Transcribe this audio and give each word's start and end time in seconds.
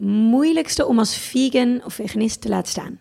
moeilijkste 0.00 0.86
om 0.86 0.98
als 0.98 1.16
vegan 1.16 1.84
of 1.84 1.94
veganist 1.94 2.40
te 2.40 2.48
laten 2.48 2.70
staan? 2.70 2.98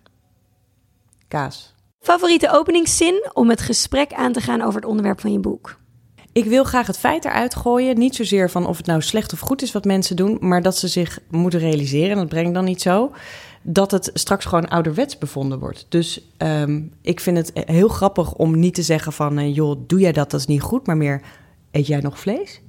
Kaas. 1.27 1.75
Favoriete 1.99 2.51
openingszin 2.51 3.29
om 3.33 3.49
het 3.49 3.61
gesprek 3.61 4.13
aan 4.13 4.31
te 4.31 4.41
gaan 4.41 4.61
over 4.61 4.75
het 4.75 4.89
onderwerp 4.89 5.21
van 5.21 5.31
je 5.31 5.39
boek? 5.39 5.79
Ik 6.31 6.45
wil 6.45 6.63
graag 6.63 6.87
het 6.87 6.97
feit 6.97 7.25
eruit 7.25 7.55
gooien. 7.55 7.97
Niet 7.97 8.15
zozeer 8.15 8.49
van 8.49 8.67
of 8.67 8.77
het 8.77 8.85
nou 8.85 9.01
slecht 9.01 9.33
of 9.33 9.39
goed 9.39 9.61
is 9.61 9.71
wat 9.71 9.85
mensen 9.85 10.15
doen, 10.15 10.37
maar 10.39 10.61
dat 10.61 10.77
ze 10.77 10.87
zich 10.87 11.19
moeten 11.29 11.59
realiseren, 11.59 12.09
en 12.09 12.17
dat 12.17 12.29
breng 12.29 12.47
ik 12.47 12.53
dan 12.53 12.65
niet 12.65 12.81
zo, 12.81 13.11
dat 13.61 13.91
het 13.91 14.09
straks 14.13 14.45
gewoon 14.45 14.67
ouderwets 14.67 15.17
bevonden 15.17 15.59
wordt. 15.59 15.85
Dus 15.89 16.21
ehm, 16.37 16.81
ik 17.01 17.19
vind 17.19 17.37
het 17.37 17.51
heel 17.53 17.87
grappig 17.87 18.33
om 18.33 18.59
niet 18.59 18.73
te 18.73 18.81
zeggen 18.81 19.13
van, 19.13 19.37
eh, 19.37 19.55
joh, 19.55 19.79
doe 19.87 19.99
jij 19.99 20.11
dat, 20.11 20.31
dat 20.31 20.39
is 20.39 20.45
niet 20.45 20.61
goed, 20.61 20.87
maar 20.87 20.97
meer, 20.97 21.21
eet 21.71 21.87
jij 21.87 21.99
nog 21.99 22.19
vlees? 22.19 22.61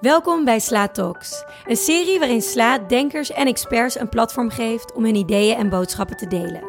Welkom 0.00 0.44
bij 0.44 0.58
Sla 0.58 0.88
Talks, 0.88 1.44
een 1.66 1.76
serie 1.76 2.18
waarin 2.18 2.42
Sla 2.42 2.78
denkers 2.78 3.30
en 3.30 3.46
experts 3.46 3.98
een 3.98 4.08
platform 4.08 4.50
geeft 4.50 4.92
om 4.92 5.04
hun 5.04 5.14
ideeën 5.14 5.56
en 5.56 5.68
boodschappen 5.68 6.16
te 6.16 6.26
delen. 6.26 6.62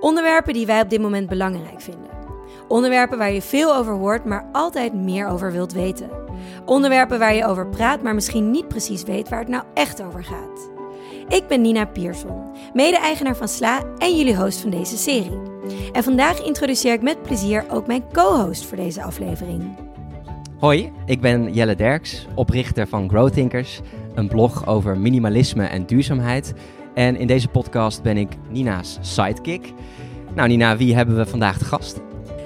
Onderwerpen 0.00 0.54
die 0.54 0.66
wij 0.66 0.80
op 0.80 0.90
dit 0.90 1.00
moment 1.00 1.28
belangrijk 1.28 1.80
vinden. 1.80 2.10
Onderwerpen 2.68 3.18
waar 3.18 3.32
je 3.32 3.42
veel 3.42 3.76
over 3.76 3.92
hoort, 3.92 4.24
maar 4.24 4.48
altijd 4.52 4.94
meer 4.94 5.26
over 5.26 5.52
wilt 5.52 5.72
weten. 5.72 6.10
Onderwerpen 6.64 7.18
waar 7.18 7.34
je 7.34 7.46
over 7.46 7.68
praat, 7.68 8.02
maar 8.02 8.14
misschien 8.14 8.50
niet 8.50 8.68
precies 8.68 9.02
weet 9.02 9.28
waar 9.28 9.38
het 9.38 9.48
nou 9.48 9.64
echt 9.74 10.02
over 10.02 10.24
gaat. 10.24 10.70
Ik 11.28 11.46
ben 11.48 11.60
Nina 11.60 11.86
Pierson, 11.86 12.52
mede-eigenaar 12.72 13.36
van 13.36 13.48
Sla 13.48 13.82
en 13.98 14.16
jullie 14.16 14.36
host 14.36 14.60
van 14.60 14.70
deze 14.70 14.96
serie. 14.96 15.40
En 15.92 16.02
vandaag 16.02 16.42
introduceer 16.42 16.92
ik 16.92 17.02
met 17.02 17.22
plezier 17.22 17.64
ook 17.70 17.86
mijn 17.86 18.04
co-host 18.12 18.64
voor 18.66 18.76
deze 18.76 19.02
aflevering. 19.02 19.90
Hoi, 20.62 20.92
ik 21.06 21.20
ben 21.20 21.52
Jelle 21.52 21.74
Derks, 21.74 22.26
oprichter 22.34 22.88
van 22.88 23.08
Growthinkers, 23.08 23.80
een 24.14 24.28
blog 24.28 24.66
over 24.66 24.98
minimalisme 24.98 25.64
en 25.64 25.86
duurzaamheid. 25.86 26.54
En 26.94 27.16
in 27.16 27.26
deze 27.26 27.48
podcast 27.48 28.02
ben 28.02 28.16
ik 28.16 28.28
Nina's 28.50 28.98
sidekick. 29.00 29.72
Nou 30.34 30.48
Nina, 30.48 30.76
wie 30.76 30.94
hebben 30.94 31.16
we 31.16 31.26
vandaag 31.26 31.58
te 31.58 31.64
gast? 31.64 32.00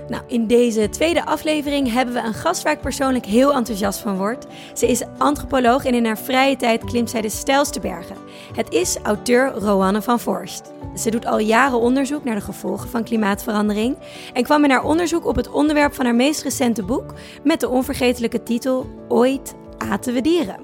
Nou, 0.08 0.22
in 0.26 0.46
deze 0.46 0.88
tweede 0.88 1.24
aflevering 1.24 1.92
hebben 1.92 2.14
we 2.14 2.20
een 2.20 2.34
gast 2.34 2.62
waar 2.62 2.72
ik 2.72 2.80
persoonlijk 2.80 3.26
heel 3.26 3.54
enthousiast 3.54 3.98
van 3.98 4.16
word. 4.16 4.46
Ze 4.74 4.86
is 4.86 5.02
antropoloog 5.18 5.84
en 5.84 5.94
in 5.94 6.04
haar 6.04 6.18
vrije 6.18 6.56
tijd 6.56 6.84
klimt 6.84 7.10
zij 7.10 7.20
de 7.20 7.28
steilste 7.28 7.80
bergen. 7.80 8.16
Het 8.54 8.72
is 8.72 8.98
auteur 9.02 9.52
Roanne 9.52 10.02
van 10.02 10.20
Voorst. 10.20 10.72
Ze 10.96 11.10
doet 11.10 11.26
al 11.26 11.38
jaren 11.38 11.78
onderzoek 11.78 12.24
naar 12.24 12.34
de 12.34 12.40
gevolgen 12.40 12.88
van 12.88 13.04
klimaatverandering 13.04 13.96
en 14.32 14.42
kwam 14.42 14.64
in 14.64 14.70
haar 14.70 14.84
onderzoek 14.84 15.26
op 15.26 15.36
het 15.36 15.50
onderwerp 15.50 15.94
van 15.94 16.04
haar 16.04 16.14
meest 16.14 16.42
recente 16.42 16.82
boek 16.82 17.14
met 17.44 17.60
de 17.60 17.68
onvergetelijke 17.68 18.42
titel 18.42 18.86
Ooit 19.08 19.54
aten 19.78 20.14
we 20.14 20.20
dieren. 20.20 20.56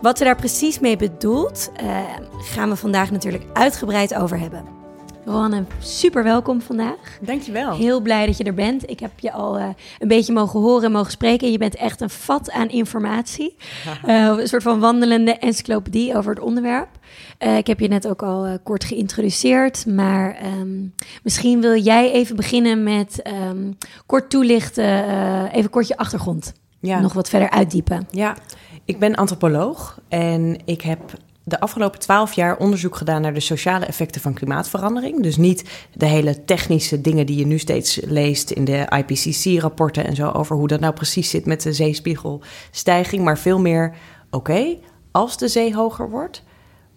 Wat 0.00 0.18
ze 0.18 0.24
daar 0.24 0.36
precies 0.36 0.78
mee 0.78 0.96
bedoelt, 0.96 1.70
uh, 1.82 1.98
gaan 2.38 2.68
we 2.68 2.76
vandaag 2.76 3.10
natuurlijk 3.10 3.44
uitgebreid 3.52 4.14
over 4.14 4.38
hebben. 4.38 4.75
Roanne, 5.26 5.64
super 5.78 6.22
welkom 6.22 6.60
vandaag. 6.60 7.18
Dankjewel. 7.20 7.76
Heel 7.76 8.00
blij 8.00 8.26
dat 8.26 8.36
je 8.36 8.44
er 8.44 8.54
bent. 8.54 8.90
Ik 8.90 9.00
heb 9.00 9.10
je 9.18 9.32
al 9.32 9.58
uh, 9.58 9.68
een 9.98 10.08
beetje 10.08 10.32
mogen 10.32 10.60
horen 10.60 10.84
en 10.84 10.92
mogen 10.92 11.10
spreken. 11.10 11.52
Je 11.52 11.58
bent 11.58 11.74
echt 11.74 12.00
een 12.00 12.10
vat 12.10 12.50
aan 12.50 12.68
informatie. 12.68 13.56
Uh, 14.06 14.24
een 14.38 14.48
soort 14.48 14.62
van 14.62 14.80
wandelende 14.80 15.32
encyclopedie 15.32 16.16
over 16.16 16.34
het 16.34 16.42
onderwerp. 16.42 16.88
Uh, 17.38 17.56
ik 17.56 17.66
heb 17.66 17.80
je 17.80 17.88
net 17.88 18.08
ook 18.08 18.22
al 18.22 18.58
kort 18.62 18.84
geïntroduceerd, 18.84 19.86
maar 19.86 20.38
um, 20.60 20.94
misschien 21.22 21.60
wil 21.60 21.76
jij 21.76 22.12
even 22.12 22.36
beginnen 22.36 22.82
met 22.82 23.22
um, 23.48 23.78
kort 24.06 24.30
toelichten, 24.30 25.50
even 25.50 25.70
kort 25.70 25.88
je 25.88 25.96
achtergrond. 25.96 26.52
Ja. 26.80 27.00
Nog 27.00 27.12
wat 27.12 27.28
verder 27.28 27.50
uitdiepen. 27.50 28.06
Ja, 28.10 28.36
ik 28.84 28.98
ben 28.98 29.14
antropoloog 29.14 30.00
en 30.08 30.58
ik 30.64 30.82
heb 30.82 31.00
de 31.48 31.60
afgelopen 31.60 32.00
twaalf 32.00 32.32
jaar 32.32 32.56
onderzoek 32.56 32.96
gedaan 32.96 33.22
naar 33.22 33.34
de 33.34 33.40
sociale 33.40 33.84
effecten 33.84 34.20
van 34.20 34.34
klimaatverandering. 34.34 35.22
Dus 35.22 35.36
niet 35.36 35.86
de 35.94 36.06
hele 36.06 36.44
technische 36.44 37.00
dingen 37.00 37.26
die 37.26 37.38
je 37.38 37.46
nu 37.46 37.58
steeds 37.58 38.00
leest 38.04 38.50
in 38.50 38.64
de 38.64 38.92
IPCC-rapporten 38.96 40.04
en 40.04 40.14
zo 40.14 40.30
over 40.30 40.56
hoe 40.56 40.68
dat 40.68 40.80
nou 40.80 40.94
precies 40.94 41.30
zit 41.30 41.46
met 41.46 41.62
de 41.62 41.72
zeespiegelstijging, 41.72 43.24
maar 43.24 43.38
veel 43.38 43.60
meer, 43.60 43.96
oké, 44.30 44.78
als 45.10 45.38
de 45.38 45.48
zee 45.48 45.74
hoger 45.74 46.10
wordt, 46.10 46.42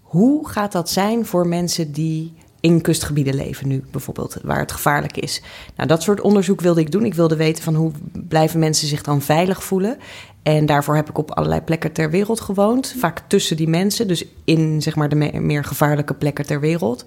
hoe 0.02 0.50
gaat 0.50 0.72
dat 0.72 0.90
zijn 0.90 1.26
voor 1.26 1.48
mensen 1.48 1.92
die 1.92 2.34
in 2.60 2.82
kustgebieden 2.82 3.36
leven 3.36 3.68
nu 3.68 3.84
bijvoorbeeld, 3.92 4.38
waar 4.44 4.60
het 4.60 4.72
gevaarlijk 4.72 5.18
is. 5.18 5.42
Nou, 5.76 5.88
dat 5.88 6.04
soort 6.04 6.22
onderzoek 6.22 6.62
wilde 6.62 6.82
ik 6.82 6.92
doen. 6.92 7.06
Ik 7.06 7.14
wilde 7.14 7.36
weten 7.36 7.64
van 7.64 7.76
hoe 7.76 7.92
blijven 8.28 8.60
mensen 8.60 8.88
zich 8.88 9.04
dan 9.04 9.22
veilig 9.22 9.64
voelen. 9.64 9.98
En 10.44 10.66
daarvoor 10.66 10.96
heb 10.96 11.10
ik 11.10 11.18
op 11.18 11.32
allerlei 11.32 11.62
plekken 11.62 11.92
ter 11.92 12.10
wereld 12.10 12.42
gewoond. 12.42 12.96
Vaak 12.98 13.22
tussen 13.28 13.58
die 13.58 13.68
mensen, 13.68 14.08
dus 14.08 14.26
in 14.44 14.82
zeg 14.82 14.96
maar 14.96 15.10
de 15.10 15.40
meer 15.40 15.64
gevaarlijke 15.64 16.14
plekken 16.14 16.46
ter 16.46 16.60
wereld. 16.60 17.06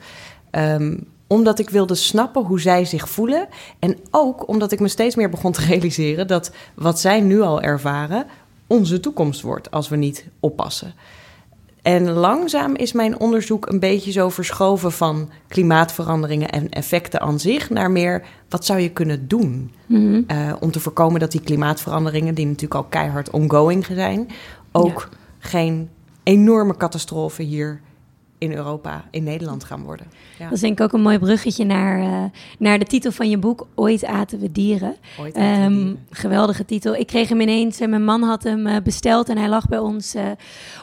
Um, 0.51 1.07
omdat 1.27 1.59
ik 1.59 1.71
wilde 1.71 1.95
snappen 1.95 2.43
hoe 2.43 2.61
zij 2.61 2.85
zich 2.85 3.09
voelen. 3.09 3.49
En 3.79 3.99
ook 4.11 4.49
omdat 4.49 4.73
ik 4.73 4.81
me 4.81 4.89
steeds 4.89 5.15
meer 5.15 5.31
begon 5.31 5.53
te 5.53 5.65
realiseren 5.71 6.27
dat 6.27 6.53
wat 6.75 7.01
zij 7.01 7.21
nu 7.21 7.41
al 7.41 7.61
ervaren 7.61 8.27
onze 8.67 9.01
toekomst 9.01 9.41
wordt 9.41 9.71
als 9.71 9.89
we 9.89 9.97
niet 9.97 10.25
oppassen. 10.41 10.95
En 11.83 12.11
langzaam 12.11 12.77
is 12.77 12.93
mijn 12.93 13.19
onderzoek 13.21 13.69
een 13.69 13.79
beetje 13.79 14.13
zo 14.13 14.29
verschoven 14.29 14.93
van 14.93 15.31
klimaatveranderingen 15.49 16.51
en 16.51 16.69
effecten 16.69 17.21
aan 17.21 17.41
zich 17.41 17.71
naar 17.71 17.91
meer 17.91 18.25
wat 18.49 18.65
zou 18.65 18.81
je 18.81 18.91
kunnen 18.91 19.29
doen? 19.29 19.73
Mm 19.87 20.27
om 20.61 20.71
te 20.71 20.81
voorkomen 20.81 21.21
dat 21.21 21.33
die 21.33 21.41
klimaatveranderingen, 21.41 22.35
die 22.35 22.47
natuurlijk 22.47 22.75
al 22.75 22.85
keihard 22.85 23.31
ongoing 23.31 23.87
zijn, 23.87 24.29
ook 24.73 25.09
geen 25.39 25.89
enorme 26.23 26.77
catastrofe 26.77 27.43
hier 27.43 27.81
in 28.43 28.53
Europa, 28.53 29.05
in 29.11 29.25
Nederland 29.25 29.65
gaan 29.65 29.83
worden. 29.83 30.07
Ja. 30.39 30.45
Dat 30.45 30.53
is 30.53 30.61
denk 30.61 30.79
ik 30.79 30.85
ook 30.85 30.93
een 30.93 31.03
mooi 31.03 31.19
bruggetje 31.19 31.65
naar, 31.65 32.01
uh, 32.01 32.25
naar 32.59 32.79
de 32.79 32.85
titel 32.85 33.13
van 33.13 33.31
je 33.31 33.39
boek, 33.39 33.67
Ooit 33.75 34.05
aten 34.05 34.39
we 34.39 34.53
dieren. 34.53 34.97
Ooit 35.21 35.35
aten 35.35 35.63
um, 35.63 35.75
dieren. 35.75 36.07
Geweldige 36.11 36.65
titel. 36.65 36.95
Ik 36.95 37.07
kreeg 37.07 37.29
hem 37.29 37.41
ineens, 37.41 37.81
uh, 37.81 37.89
mijn 37.89 38.05
man 38.05 38.23
had 38.23 38.43
hem 38.43 38.67
uh, 38.67 38.77
besteld 38.85 39.29
en 39.29 39.39
hij 39.39 39.49
lag 39.49 39.69
bij 39.69 39.79
ons 39.79 40.15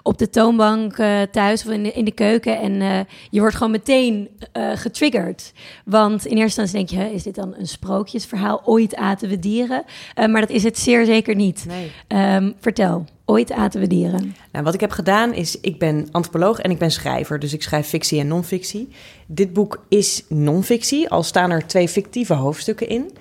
op 0.03 0.17
de 0.17 0.29
toonbank 0.29 0.95
thuis 1.31 1.65
of 1.65 1.71
in 1.71 1.83
de, 1.83 1.91
in 1.91 2.05
de 2.05 2.11
keuken. 2.11 2.59
En 2.59 3.05
je 3.29 3.39
wordt 3.39 3.55
gewoon 3.55 3.71
meteen 3.71 4.29
getriggerd. 4.73 5.53
Want 5.85 6.25
in 6.25 6.37
eerste 6.37 6.61
instantie 6.61 6.95
denk 6.95 7.07
je, 7.07 7.15
is 7.15 7.23
dit 7.23 7.35
dan 7.35 7.53
een 7.57 7.67
sprookjesverhaal? 7.67 8.61
Ooit 8.65 8.95
aten 8.95 9.29
we 9.29 9.39
dieren? 9.39 9.83
maar 10.15 10.41
dat 10.41 10.49
is 10.49 10.63
het 10.63 10.77
zeer 10.77 11.05
zeker 11.05 11.35
niet. 11.35 11.65
Nee. 11.67 11.91
Um, 12.35 12.53
vertel. 12.59 13.05
Ooit 13.29 13.51
aten 13.51 13.79
we 13.79 13.87
dieren. 13.87 14.35
Nou, 14.51 14.63
wat 14.65 14.73
ik 14.73 14.79
heb 14.79 14.91
gedaan 14.91 15.33
is, 15.33 15.59
ik 15.59 15.79
ben 15.79 16.07
antropoloog 16.11 16.59
en 16.59 16.71
ik 16.71 16.77
ben 16.77 16.91
schrijver. 16.91 17.39
Dus 17.39 17.53
ik 17.53 17.63
schrijf 17.63 17.87
fictie 17.87 18.19
en 18.19 18.27
non-fictie. 18.27 18.89
Dit 19.27 19.53
boek 19.53 19.85
is 19.87 20.23
non-fictie, 20.27 21.09
al 21.09 21.23
staan 21.23 21.51
er 21.51 21.67
twee 21.67 21.89
fictieve 21.89 22.33
hoofdstukken 22.33 22.87
in. 22.87 23.11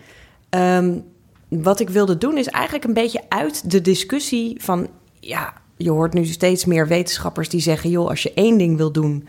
Um, 0.50 1.04
wat 1.48 1.80
ik 1.80 1.90
wilde 1.90 2.18
doen 2.18 2.38
is 2.38 2.46
eigenlijk 2.46 2.84
een 2.84 2.92
beetje 2.92 3.22
uit 3.28 3.70
de 3.70 3.80
discussie 3.80 4.62
van... 4.62 4.88
ja, 5.20 5.52
je 5.76 5.90
hoort 5.90 6.12
nu 6.12 6.24
steeds 6.24 6.64
meer 6.64 6.86
wetenschappers 6.86 7.48
die 7.48 7.60
zeggen... 7.60 7.90
joh, 7.90 8.08
als 8.08 8.22
je 8.22 8.34
één 8.34 8.58
ding 8.58 8.76
wil 8.76 8.92
doen 8.92 9.28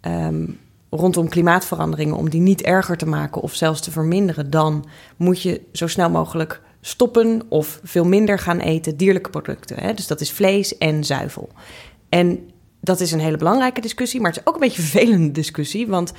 um, 0.00 0.58
rondom 0.90 1.28
klimaatveranderingen... 1.28 2.16
om 2.16 2.30
die 2.30 2.40
niet 2.40 2.62
erger 2.62 2.96
te 2.96 3.06
maken 3.06 3.42
of 3.42 3.54
zelfs 3.54 3.80
te 3.80 3.90
verminderen... 3.90 4.50
dan 4.50 4.84
moet 5.16 5.42
je 5.42 5.60
zo 5.72 5.86
snel 5.86 6.10
mogelijk 6.10 6.60
stoppen 6.88 7.42
of 7.48 7.80
veel 7.82 8.04
minder 8.04 8.38
gaan 8.38 8.58
eten 8.58 8.96
dierlijke 8.96 9.30
producten. 9.30 9.76
Hè? 9.80 9.94
Dus 9.94 10.06
dat 10.06 10.20
is 10.20 10.32
vlees 10.32 10.78
en 10.78 11.04
zuivel. 11.04 11.48
En 12.08 12.50
dat 12.80 13.00
is 13.00 13.12
een 13.12 13.20
hele 13.20 13.36
belangrijke 13.36 13.80
discussie, 13.80 14.20
maar 14.20 14.30
het 14.30 14.40
is 14.40 14.46
ook 14.46 14.54
een 14.54 14.60
beetje 14.60 14.82
een 14.82 14.88
vervelende 14.88 15.30
discussie. 15.30 15.86
Want 15.86 16.12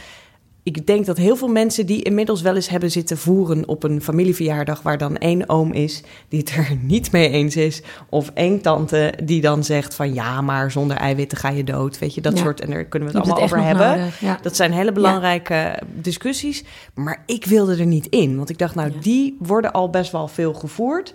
ik 0.63 0.87
denk 0.87 1.05
dat 1.05 1.17
heel 1.17 1.35
veel 1.35 1.47
mensen 1.47 1.85
die 1.85 2.03
inmiddels 2.03 2.41
wel 2.41 2.55
eens 2.55 2.69
hebben 2.69 2.91
zitten 2.91 3.17
voeren 3.17 3.67
op 3.67 3.83
een 3.83 4.01
familieverjaardag, 4.01 4.81
waar 4.81 4.97
dan 4.97 5.17
één 5.17 5.49
oom 5.49 5.73
is 5.73 6.03
die 6.27 6.39
het 6.39 6.49
er 6.49 6.77
niet 6.81 7.11
mee 7.11 7.29
eens 7.29 7.55
is, 7.55 7.81
of 8.09 8.31
één 8.33 8.61
tante 8.61 9.13
die 9.23 9.41
dan 9.41 9.63
zegt 9.63 9.95
van 9.95 10.13
ja, 10.13 10.41
maar 10.41 10.71
zonder 10.71 10.97
eiwitten 10.97 11.37
ga 11.37 11.49
je 11.49 11.63
dood, 11.63 11.99
weet 11.99 12.13
je, 12.13 12.21
dat 12.21 12.37
soort, 12.37 12.61
en 12.61 12.69
daar 12.69 12.85
kunnen 12.85 13.11
we 13.11 13.17
het 13.17 13.25
allemaal 13.25 13.43
over 13.43 13.63
hebben. 13.63 14.11
Ja. 14.19 14.39
Dat 14.41 14.55
zijn 14.55 14.71
hele 14.71 14.91
belangrijke 14.91 15.53
ja. 15.53 15.79
discussies, 15.93 16.63
maar 16.93 17.23
ik 17.25 17.45
wilde 17.45 17.75
er 17.77 17.85
niet 17.85 18.07
in, 18.07 18.37
want 18.37 18.49
ik 18.49 18.57
dacht 18.57 18.75
nou, 18.75 18.91
die 19.01 19.37
worden 19.39 19.71
al 19.71 19.89
best 19.89 20.11
wel 20.11 20.27
veel 20.27 20.53
gevoerd. 20.53 21.13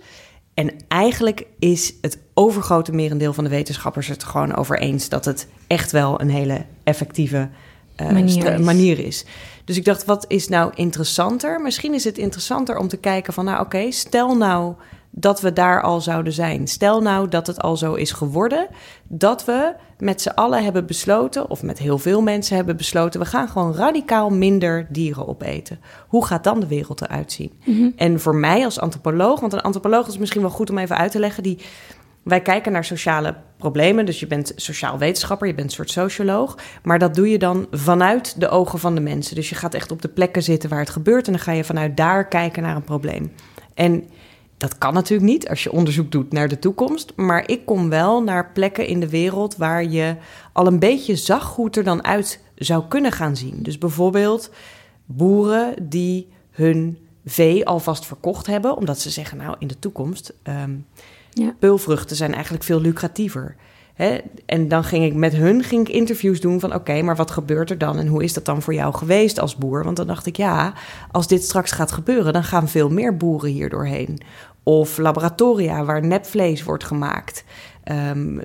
En 0.53 0.71
eigenlijk 0.87 1.45
is 1.59 1.93
het 2.01 2.19
overgrote 2.33 2.91
merendeel 2.91 3.33
van 3.33 3.43
de 3.43 3.49
wetenschappers 3.49 4.07
het 4.07 4.23
gewoon 4.23 4.55
over 4.55 4.79
eens 4.79 5.09
dat 5.09 5.25
het 5.25 5.47
echt 5.67 5.91
wel 5.91 6.21
een 6.21 6.29
hele 6.29 6.65
effectieve 6.83 7.49
uh, 8.01 8.11
manier, 8.11 8.53
is. 8.53 8.59
manier, 8.59 8.99
is. 8.99 9.25
Dus 9.65 9.77
ik 9.77 9.85
dacht, 9.85 10.05
wat 10.05 10.25
is 10.27 10.47
nou 10.47 10.71
interessanter? 10.75 11.61
Misschien 11.61 11.93
is 11.93 12.03
het 12.03 12.17
interessanter 12.17 12.77
om 12.77 12.87
te 12.87 12.97
kijken 12.97 13.33
van, 13.33 13.45
nou 13.45 13.57
oké, 13.59 13.65
okay, 13.65 13.91
stel 13.91 14.37
nou 14.37 14.75
dat 15.17 15.41
we 15.41 15.53
daar 15.53 15.81
al 15.81 16.01
zouden 16.01 16.33
zijn. 16.33 16.67
Stel 16.67 17.01
nou 17.01 17.29
dat 17.29 17.47
het 17.47 17.61
al 17.61 17.77
zo 17.77 17.93
is 17.93 18.11
geworden 18.11 18.67
dat 19.07 19.45
we 19.45 19.73
met 19.97 20.21
z'n 20.21 20.29
allen 20.29 20.63
hebben 20.63 20.85
besloten, 20.85 21.49
of 21.49 21.63
met 21.63 21.79
heel 21.79 21.97
veel 21.97 22.21
mensen 22.21 22.55
hebben 22.55 22.77
besloten, 22.77 23.19
we 23.19 23.25
gaan 23.25 23.49
gewoon 23.49 23.75
radicaal 23.75 24.29
minder 24.29 24.87
dieren 24.89 25.27
opeten. 25.27 25.79
Hoe 26.07 26.25
gaat 26.25 26.43
dan 26.43 26.59
de 26.59 26.67
wereld 26.67 27.01
eruit 27.01 27.31
zien? 27.31 27.51
Mhm. 27.65 27.89
En 27.95 28.19
voor 28.19 28.35
mij 28.35 28.65
als 28.65 28.79
antropoloog, 28.79 29.39
want 29.39 29.53
een 29.53 29.61
antropoloog 29.61 30.07
is 30.07 30.17
misschien 30.17 30.41
wel 30.41 30.49
goed 30.49 30.69
om 30.69 30.77
even 30.77 30.97
uit 30.97 31.11
te 31.11 31.19
leggen, 31.19 31.43
die 31.43 31.59
wij 32.25 32.41
kijken 32.41 32.71
naar 32.71 32.85
sociale 32.85 33.35
problemen. 33.57 34.05
Dus 34.05 34.19
je 34.19 34.27
bent 34.27 34.51
sociaal 34.55 34.97
wetenschapper, 34.97 35.47
je 35.47 35.53
bent 35.53 35.67
een 35.67 35.75
soort 35.75 35.91
socioloog. 35.91 36.57
Maar 36.83 36.99
dat 36.99 37.15
doe 37.15 37.29
je 37.29 37.37
dan 37.37 37.67
vanuit 37.71 38.39
de 38.39 38.49
ogen 38.49 38.79
van 38.79 38.95
de 38.95 39.01
mensen. 39.01 39.35
Dus 39.35 39.49
je 39.49 39.55
gaat 39.55 39.73
echt 39.73 39.91
op 39.91 40.01
de 40.01 40.07
plekken 40.07 40.43
zitten 40.43 40.69
waar 40.69 40.79
het 40.79 40.89
gebeurt. 40.89 41.25
En 41.25 41.33
dan 41.33 41.41
ga 41.41 41.51
je 41.51 41.63
vanuit 41.63 41.97
daar 41.97 42.27
kijken 42.27 42.63
naar 42.63 42.75
een 42.75 42.83
probleem. 42.83 43.31
En 43.73 44.03
dat 44.57 44.77
kan 44.77 44.93
natuurlijk 44.93 45.29
niet 45.29 45.49
als 45.49 45.63
je 45.63 45.71
onderzoek 45.71 46.11
doet 46.11 46.31
naar 46.31 46.47
de 46.47 46.59
toekomst. 46.59 47.13
Maar 47.15 47.49
ik 47.49 47.65
kom 47.65 47.89
wel 47.89 48.23
naar 48.23 48.51
plekken 48.51 48.87
in 48.87 48.99
de 48.99 49.09
wereld 49.09 49.57
waar 49.57 49.83
je 49.83 50.15
al 50.53 50.67
een 50.67 50.79
beetje 50.79 51.15
zag 51.15 51.55
hoe 51.55 51.65
het 51.65 51.77
er 51.77 51.83
dan 51.83 52.03
uit 52.03 52.39
zou 52.55 52.83
kunnen 52.87 53.11
gaan 53.11 53.35
zien. 53.35 53.57
Dus 53.61 53.77
bijvoorbeeld 53.77 54.51
boeren 55.05 55.89
die 55.89 56.27
hun 56.51 56.97
vee 57.25 57.65
alvast 57.65 58.05
verkocht 58.05 58.47
hebben, 58.47 58.77
omdat 58.77 58.99
ze 58.99 59.09
zeggen, 59.09 59.37
nou 59.37 59.55
in 59.59 59.67
de 59.67 59.79
toekomst, 59.79 60.33
ehm, 60.43 60.75
Ja. 61.35 61.55
peulvruchten 61.59 62.15
zijn 62.15 62.33
eigenlijk 62.33 62.63
veel 62.63 62.81
lucratiever. 62.81 63.55
Hè? 63.93 64.17
En 64.45 64.67
dan 64.67 64.83
ging 64.83 65.05
ik 65.05 65.13
met 65.13 65.33
hun 65.33 65.63
ging 65.63 65.87
ik 65.87 65.93
interviews 65.93 66.39
doen 66.39 66.59
van 66.59 66.73
oké, 66.73 67.01
maar 67.01 67.15
wat 67.15 67.31
gebeurt 67.31 67.69
er 67.69 67.77
dan 67.77 67.97
en 67.97 68.07
hoe 68.07 68.23
is 68.23 68.33
dat 68.33 68.45
dan 68.45 68.61
voor 68.61 68.73
jou 68.73 68.93
geweest 68.93 69.39
als 69.39 69.55
boer? 69.55 69.83
Want 69.83 69.97
dan 69.97 70.07
dacht 70.07 70.25
ik 70.25 70.37
ja, 70.37 70.73
als 71.11 71.27
dit 71.27 71.43
straks 71.43 71.71
gaat 71.71 71.91
gebeuren, 71.91 72.33
dan 72.33 72.43
gaan 72.43 72.69
veel 72.69 72.89
meer 72.89 73.17
boeren 73.17 73.49
hier 73.49 73.69
doorheen. 73.69 74.21
Of 74.63 74.97
laboratoria 74.97 75.83
waar 75.83 76.05
nepvlees 76.05 76.63
wordt 76.63 76.83
gemaakt. 76.83 77.43
Ehm, 77.83 78.39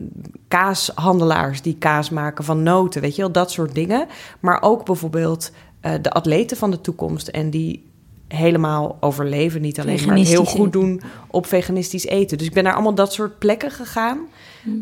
kaashandelaars 0.48 1.62
die 1.62 1.76
kaas 1.78 2.10
maken 2.10 2.44
van 2.44 2.62
noten, 2.62 3.00
weet 3.00 3.16
je 3.16 3.22
wel, 3.22 3.32
dat 3.32 3.50
soort 3.50 3.74
dingen. 3.74 4.06
Maar 4.40 4.62
ook 4.62 4.84
bijvoorbeeld 4.84 5.52
eh, 5.80 5.92
de 6.02 6.10
atleten 6.10 6.56
van 6.56 6.70
de 6.70 6.80
toekomst 6.80 7.28
en 7.28 7.50
die 7.50 7.89
helemaal 8.34 8.96
overleven, 9.00 9.60
niet 9.60 9.80
alleen 9.80 10.06
maar 10.06 10.16
heel 10.16 10.44
goed 10.44 10.72
doen 10.72 11.00
op 11.26 11.46
veganistisch 11.46 12.06
eten. 12.06 12.38
Dus 12.38 12.46
ik 12.46 12.52
ben 12.52 12.64
naar 12.64 12.72
allemaal 12.72 12.94
dat 12.94 13.12
soort 13.12 13.38
plekken 13.38 13.70
gegaan 13.70 14.18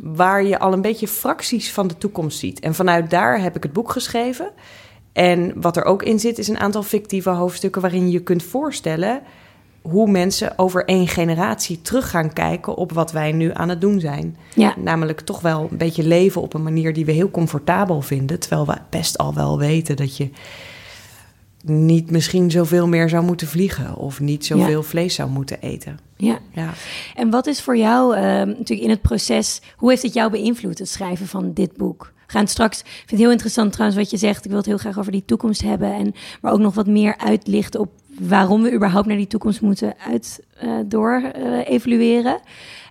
waar 0.03 0.45
je 0.45 0.59
al 0.59 0.73
een 0.73 0.83
beetje 0.83 1.09
fracties 1.09 1.73
van 1.73 1.89
de 1.89 1.99
toekomst 1.99 2.39
ziet. 2.39 2.61
En 2.61 2.75
vanuit 2.75 3.11
daar 3.11 3.41
heb 3.41 3.57
ik 3.57 3.63
het 3.63 3.73
boek 3.73 3.91
geschreven. 3.91 4.51
En 5.13 5.53
wat 5.61 5.77
er 5.77 5.85
ook 5.85 6.03
in 6.03 6.19
zit, 6.19 6.39
is 6.39 6.49
een 6.49 6.59
aantal 6.59 6.83
fictieve 6.83 7.31
hoofdstukken 7.31 7.83
waarin 7.83 8.11
je 8.11 8.21
kunt 8.21 8.43
voorstellen 8.43 9.21
hoe 9.83 10.11
mensen 10.11 10.59
over 10.59 10.85
één 10.85 11.09
generatie 11.09 11.83
terug 11.83 12.11
gaan 12.11 12.33
kijken 12.33 12.75
op 12.75 12.93
wat 12.93 13.13
wij 13.13 13.33
nu 13.33 13.51
aan 13.55 13.69
het 13.69 13.81
doen 13.81 14.01
zijn. 14.01 14.37
Ja. 14.55 14.75
Namelijk 14.77 15.21
toch 15.21 15.41
wel 15.41 15.69
een 15.71 15.77
beetje 15.77 16.07
leven 16.07 16.43
op 16.43 16.55
een 16.55 16.63
manier 16.63 16.93
die 16.93 17.05
we 17.05 17.13
heel 17.13 17.31
comfortabel 17.31 18.01
vinden. 18.01 18.41
Terwijl 18.41 18.67
we 18.67 18.77
best 18.91 19.19
al 19.19 19.35
wel 19.35 19.59
weten 19.59 19.97
dat 19.97 20.17
je 20.17 20.31
niet 21.65 22.11
misschien 22.11 22.51
zoveel 22.51 22.89
meer 22.89 23.09
zou 23.09 23.25
moeten 23.25 23.47
vliegen. 23.47 23.97
Of 23.97 24.21
niet 24.21 24.47
zoveel 24.47 24.83
vlees 24.83 25.15
zou 25.15 25.31
moeten 25.31 25.61
eten. 25.61 25.99
ja. 26.17 26.39
Ja. 26.55 26.73
En 27.15 27.31
wat 27.31 27.47
is 27.47 27.63
voor 27.63 27.77
jou 27.77 28.17
ehm, 28.17 28.49
natuurlijk 28.49 28.81
in 28.81 28.91
het 28.91 29.03
proces, 29.03 29.61
hoe 29.77 29.91
heeft 29.91 30.03
het 30.03 30.15
jou 30.15 30.31
beïnvloed, 30.31 30.79
het 30.79 30.89
schrijven 30.89 31.27
van 31.27 31.53
dit 31.53 31.77
boek? 31.77 32.13
Gaan 32.31 32.47
straks, 32.47 32.81
ik 32.81 32.85
vind 32.85 33.11
het 33.11 33.21
heel 33.21 33.31
interessant 33.31 33.73
trouwens 33.73 34.01
wat 34.01 34.11
je 34.11 34.17
zegt, 34.17 34.45
ik 34.45 34.51
wil 34.51 34.59
het 34.59 34.67
heel 34.67 34.79
graag 34.79 34.99
over 34.99 35.13
die 35.13 35.25
toekomst 35.25 35.63
hebben, 35.63 35.95
en, 35.95 36.15
maar 36.41 36.53
ook 36.53 36.59
nog 36.59 36.75
wat 36.75 36.87
meer 36.87 37.17
uitlichten 37.19 37.81
op 37.81 37.91
waarom 38.21 38.63
we 38.63 38.73
überhaupt 38.73 39.07
naar 39.07 39.17
die 39.17 39.27
toekomst 39.27 39.61
moeten 39.61 39.95
uit, 40.11 40.43
eh, 40.59 40.71
door. 40.87 41.23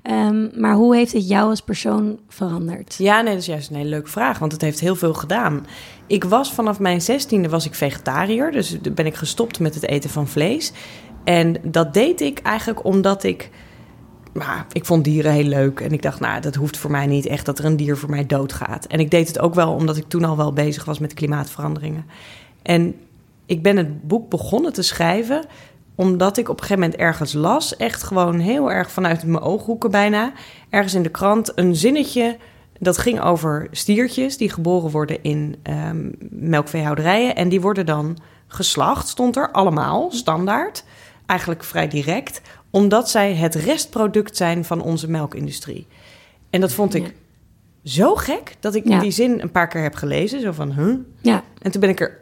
Ehm, 0.02 0.60
maar 0.62 0.74
hoe 0.74 0.96
heeft 0.96 1.14
het 1.14 1.28
jou 1.28 1.50
als 1.50 1.62
persoon 1.62 2.20
veranderd? 2.28 2.96
Ja, 2.98 3.22
nee, 3.22 3.34
dat 3.34 3.42
is 3.42 3.48
juist 3.48 3.70
een 3.70 3.76
hele 3.76 3.90
leuke 3.90 4.10
vraag, 4.10 4.40
want 4.40 4.52
het 4.52 4.62
heeft 4.62 4.80
heel 4.80 4.96
veel 4.96 5.14
gedaan. 5.14 5.66
Ik 6.08 6.24
was 6.24 6.54
vanaf 6.54 6.80
mijn 6.80 7.02
zestiende 7.02 7.50
was 7.50 7.66
ik 7.66 7.76
vegetariër, 7.76 8.52
dus 8.52 8.78
ben 8.82 9.06
ik 9.06 9.16
gestopt 9.16 9.60
met 9.60 9.74
het 9.74 9.88
eten 9.88 10.10
van 10.10 10.28
vlees. 10.28 10.72
En 11.24 11.56
dat 11.64 11.94
deed 11.94 12.22
ik 12.22 12.40
eigenlijk 12.40 12.86
omdat 12.86 13.24
ik, 13.24 13.50
nou, 14.34 14.62
ik 14.72 14.86
vond 14.86 15.04
dieren 15.04 15.32
heel 15.32 15.44
leuk 15.44 15.80
en 15.80 15.92
ik 15.92 16.02
dacht, 16.02 16.20
nou, 16.20 16.42
dat 16.42 16.56
hoeft 16.56 16.78
voor 16.78 16.92
mij 16.92 17.06
niet 17.06 17.26
echt 17.26 17.46
dat 17.46 17.60
er 17.60 17.66
een 17.66 17.78
dier 17.78 17.98
voor 17.98 18.10
mij 18.10 18.26
doodgaat. 18.26 18.86
En 18.86 19.00
ik 19.00 19.12
deed 19.12 19.28
het 19.28 19.40
ook 19.40 19.56
wel 19.56 19.74
omdat 19.74 19.98
ik 19.98 20.08
toen 20.08 20.24
al 20.24 20.38
wel 20.38 20.54
bezig 20.54 20.86
was 20.86 21.00
met 21.00 21.14
klimaatveranderingen. 21.14 22.06
En 22.62 22.96
ik 23.46 23.64
ben 23.64 23.78
het 23.78 24.08
boek 24.08 24.30
begonnen 24.30 24.74
te 24.74 24.82
schrijven 24.82 25.46
omdat 25.96 26.38
ik 26.38 26.50
op 26.50 26.60
een 26.60 26.64
gegeven 26.64 26.82
moment 26.82 27.00
ergens 27.00 27.34
las, 27.34 27.76
echt 27.76 28.04
gewoon 28.04 28.40
heel 28.40 28.72
erg 28.72 28.92
vanuit 28.92 29.24
mijn 29.24 29.44
ooghoeken 29.44 29.92
bijna, 29.92 30.32
ergens 30.70 30.94
in 30.94 31.04
de 31.04 31.10
krant 31.10 31.52
een 31.56 31.76
zinnetje 31.76 32.38
dat 32.80 32.98
ging 32.98 33.22
over 33.22 33.68
stiertjes 33.72 34.38
die 34.38 34.50
geboren 34.50 34.92
worden 34.92 35.24
in 35.24 35.56
ehm, 35.64 36.12
melkveehouderijen 36.30 37.36
en 37.36 37.50
die 37.50 37.62
worden 37.62 37.86
dan 37.86 38.18
geslacht, 38.48 39.08
stond 39.08 39.36
er 39.36 39.52
allemaal 39.52 40.12
standaard, 40.12 40.84
eigenlijk 41.26 41.64
vrij 41.64 41.88
direct, 41.88 42.42
omdat 42.70 43.10
zij 43.10 43.34
het 43.36 43.56
restproduct 43.56 44.38
zijn 44.38 44.66
van 44.66 44.82
onze 44.82 45.10
melkindustrie. 45.10 45.88
En 46.50 46.62
dat 46.62 46.72
vond 46.74 46.94
ik 46.94 47.04
Ja. 47.04 47.12
zo 47.92 48.16
gek 48.16 48.56
dat 48.60 48.76
ik 48.76 48.88
Ja. 48.88 49.00
die 49.00 49.12
zin 49.12 49.42
een 49.42 49.52
paar 49.52 49.68
keer 49.68 49.82
heb 49.82 49.96
gelezen, 49.96 50.42
zo 50.42 50.52
van, 50.52 50.72
huh? 50.74 50.96
Ja, 51.22 51.44
En 51.62 51.72
toen 51.72 51.82
ben 51.82 51.90
ik 51.90 52.00
er 52.00 52.18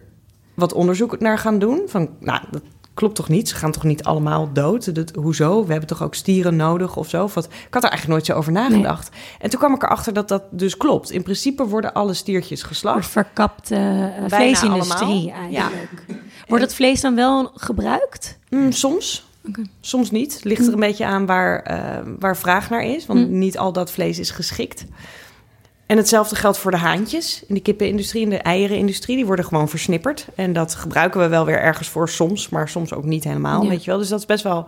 wat 0.54 0.74
onderzoek 0.74 1.20
naar 1.20 1.38
gaan 1.38 1.60
doen. 1.60 1.82
Van, 1.88 2.10
nou, 2.20 2.42
dat 2.52 2.62
klopt 2.94 3.16
toch 3.16 3.30
niet? 3.30 3.50
Ze 3.50 3.56
gaan 3.56 3.72
toch 3.72 3.84
niet 3.84 4.04
allemaal 4.04 4.54
dood? 4.54 4.96
Dat, 4.96 5.12
hoezo? 5.16 5.66
We 5.66 5.72
hebben 5.72 5.90
toch 5.90 6.04
ook 6.04 6.16
stieren 6.16 6.56
nodig 6.56 6.96
of 6.96 7.10
zo? 7.10 7.24
Of 7.24 7.34
wat? 7.34 7.46
Ik 7.46 7.74
had 7.74 7.84
er 7.84 7.90
eigenlijk 7.90 8.08
nooit 8.08 8.26
zo 8.26 8.34
over 8.34 8.52
nagedacht. 8.52 9.10
En 9.40 9.50
toen 9.50 9.60
kwam 9.60 9.74
ik 9.74 9.84
erachter 9.84 10.14
dat 10.14 10.28
dat 10.28 10.44
dus 10.52 10.78
klopt. 10.78 11.12
In 11.12 11.24
principe 11.24 11.68
worden 11.68 11.94
alle 11.94 12.14
stiertjes 12.14 12.64
geslacht. 12.64 13.08
verkapte 13.10 13.76
eh, 13.76 14.24
vleesindustrie 14.28 15.34
allemaal. 15.34 15.50
eigenlijk. 15.52 16.06
Wordt 16.48 16.64
dat 16.64 16.74
vlees 16.76 17.02
dan 17.02 17.16
wel 17.16 17.52
gebruikt? 17.56 18.38
Mm, 18.50 18.72
soms. 18.72 19.28
Soms 19.82 20.12
niet. 20.12 20.40
Ligt 20.44 20.68
er 20.68 20.74
een 20.74 20.80
beetje 20.80 21.06
aan 21.06 21.26
waar, 21.26 21.62
eh, 21.62 21.98
waar 22.20 22.38
vraag 22.38 22.70
naar 22.70 22.84
is. 22.86 23.06
Want 23.06 23.20
Hm. 23.20 23.38
niet 23.38 23.58
al 23.58 23.72
dat 23.74 23.92
vlees 23.92 24.20
is 24.20 24.32
geschikt. 24.32 24.86
En 25.86 25.98
hetzelfde 25.98 26.36
geldt 26.36 26.58
voor 26.58 26.72
de 26.72 26.78
haantjes 26.78 27.44
in 27.48 27.56
de 27.56 27.62
kippenindustrie 27.62 28.24
en 28.24 28.30
de 28.30 28.38
eierenindustrie. 28.38 29.16
Die 29.16 29.26
worden 29.26 29.46
gewoon 29.46 29.70
versnipperd. 29.70 30.28
En 30.36 30.54
dat 30.54 30.76
gebruiken 30.76 31.20
we 31.20 31.28
wel 31.28 31.46
weer 31.46 31.60
ergens 31.60 31.88
voor 31.88 32.10
soms, 32.10 32.50
maar 32.50 32.70
soms 32.70 32.94
ook 32.94 33.04
niet 33.04 33.24
helemaal, 33.24 33.64
Ja. 33.64 33.70
weet 33.70 33.84
je 33.84 33.90
wel. 33.90 34.00
Dus 34.00 34.10
dat 34.10 34.20
is 34.20 34.26
best 34.26 34.44
wel... 34.44 34.68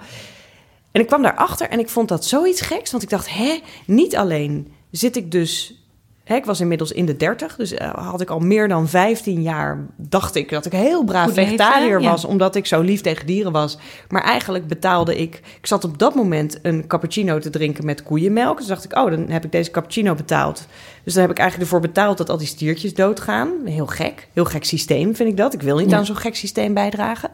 En 0.92 1.02
ik 1.02 1.08
kwam 1.08 1.22
daarachter 1.22 1.70
en 1.70 1.80
ik 1.80 1.90
vond 1.90 2.08
dat 2.10 2.26
zoiets 2.26 2.62
geks. 2.62 2.92
Want 2.92 3.04
ik 3.04 3.10
dacht, 3.10 3.30
hè, 3.34 3.60
niet 3.86 4.16
alleen 4.16 4.72
zit 4.92 5.16
ik 5.16 5.32
dus... 5.32 5.82
Hè, 6.28 6.36
ik 6.36 6.46
was 6.46 6.60
inmiddels 6.60 6.92
in 6.92 7.06
de 7.06 7.18
30, 7.18 7.56
dus 7.56 7.74
eh, 7.74 7.94
had 7.94 8.22
ik 8.22 8.30
al 8.30 8.40
meer 8.40 8.68
dan 8.68 8.88
15 8.88 9.42
jaar... 9.42 9.86
dacht 9.96 10.36
ik 10.36 10.50
dat 10.50 10.66
ik 10.66 10.72
heel 10.72 11.04
braaf 11.04 11.26
Goed 11.26 11.34
vegetariër 11.34 12.02
was... 12.02 12.26
omdat 12.26 12.56
ik 12.56 12.66
zo 12.66 12.82
lief 12.82 13.02
tegen 13.02 13.26
dieren 13.26 13.52
was. 13.52 13.78
Maar 14.10 14.24
eigenlijk 14.24 14.68
betaalde 14.68 15.18
ik... 15.18 15.36
Ik 15.60 15.68
zat 15.68 15.84
op 15.84 15.98
dat 15.98 16.16
moment 16.16 16.60
een 16.62 16.88
cappuccino 16.88 17.40
te 17.40 17.50
drinken 17.50 17.86
met 17.86 18.04
koeienmelk. 18.04 18.58
Dus 18.58 18.68
dacht 18.68 18.84
ik, 18.84 18.98
oh, 18.98 19.10
dan 19.10 19.30
heb 19.30 19.46
ik 19.46 19.52
deze 19.52 19.72
cappuccino 19.72 20.16
betaald. 20.16 20.66
Dus 21.04 21.14
dan 21.14 21.22
heb 21.22 21.32
ik 21.32 21.38
eigenlijk 21.38 21.70
ervoor 21.72 21.88
betaald 21.88 22.18
dat 22.18 22.30
al 22.30 22.38
die 22.38 22.48
stiertjes 22.48 22.94
doodgaan. 22.94 23.50
Heel 23.66 23.88
gek. 23.88 24.28
Heel 24.34 24.46
gek 24.46 24.64
systeem 24.64 25.16
vind 25.16 25.30
ik 25.30 25.38
dat. 25.38 25.54
Ik 25.54 25.62
wil 25.62 25.78
niet 25.78 25.90
Ja. 25.90 25.98
aan 25.98 26.06
zo'n 26.06 26.16
gek 26.18 26.36
systeem 26.36 26.74
bijdragen. 26.74 27.30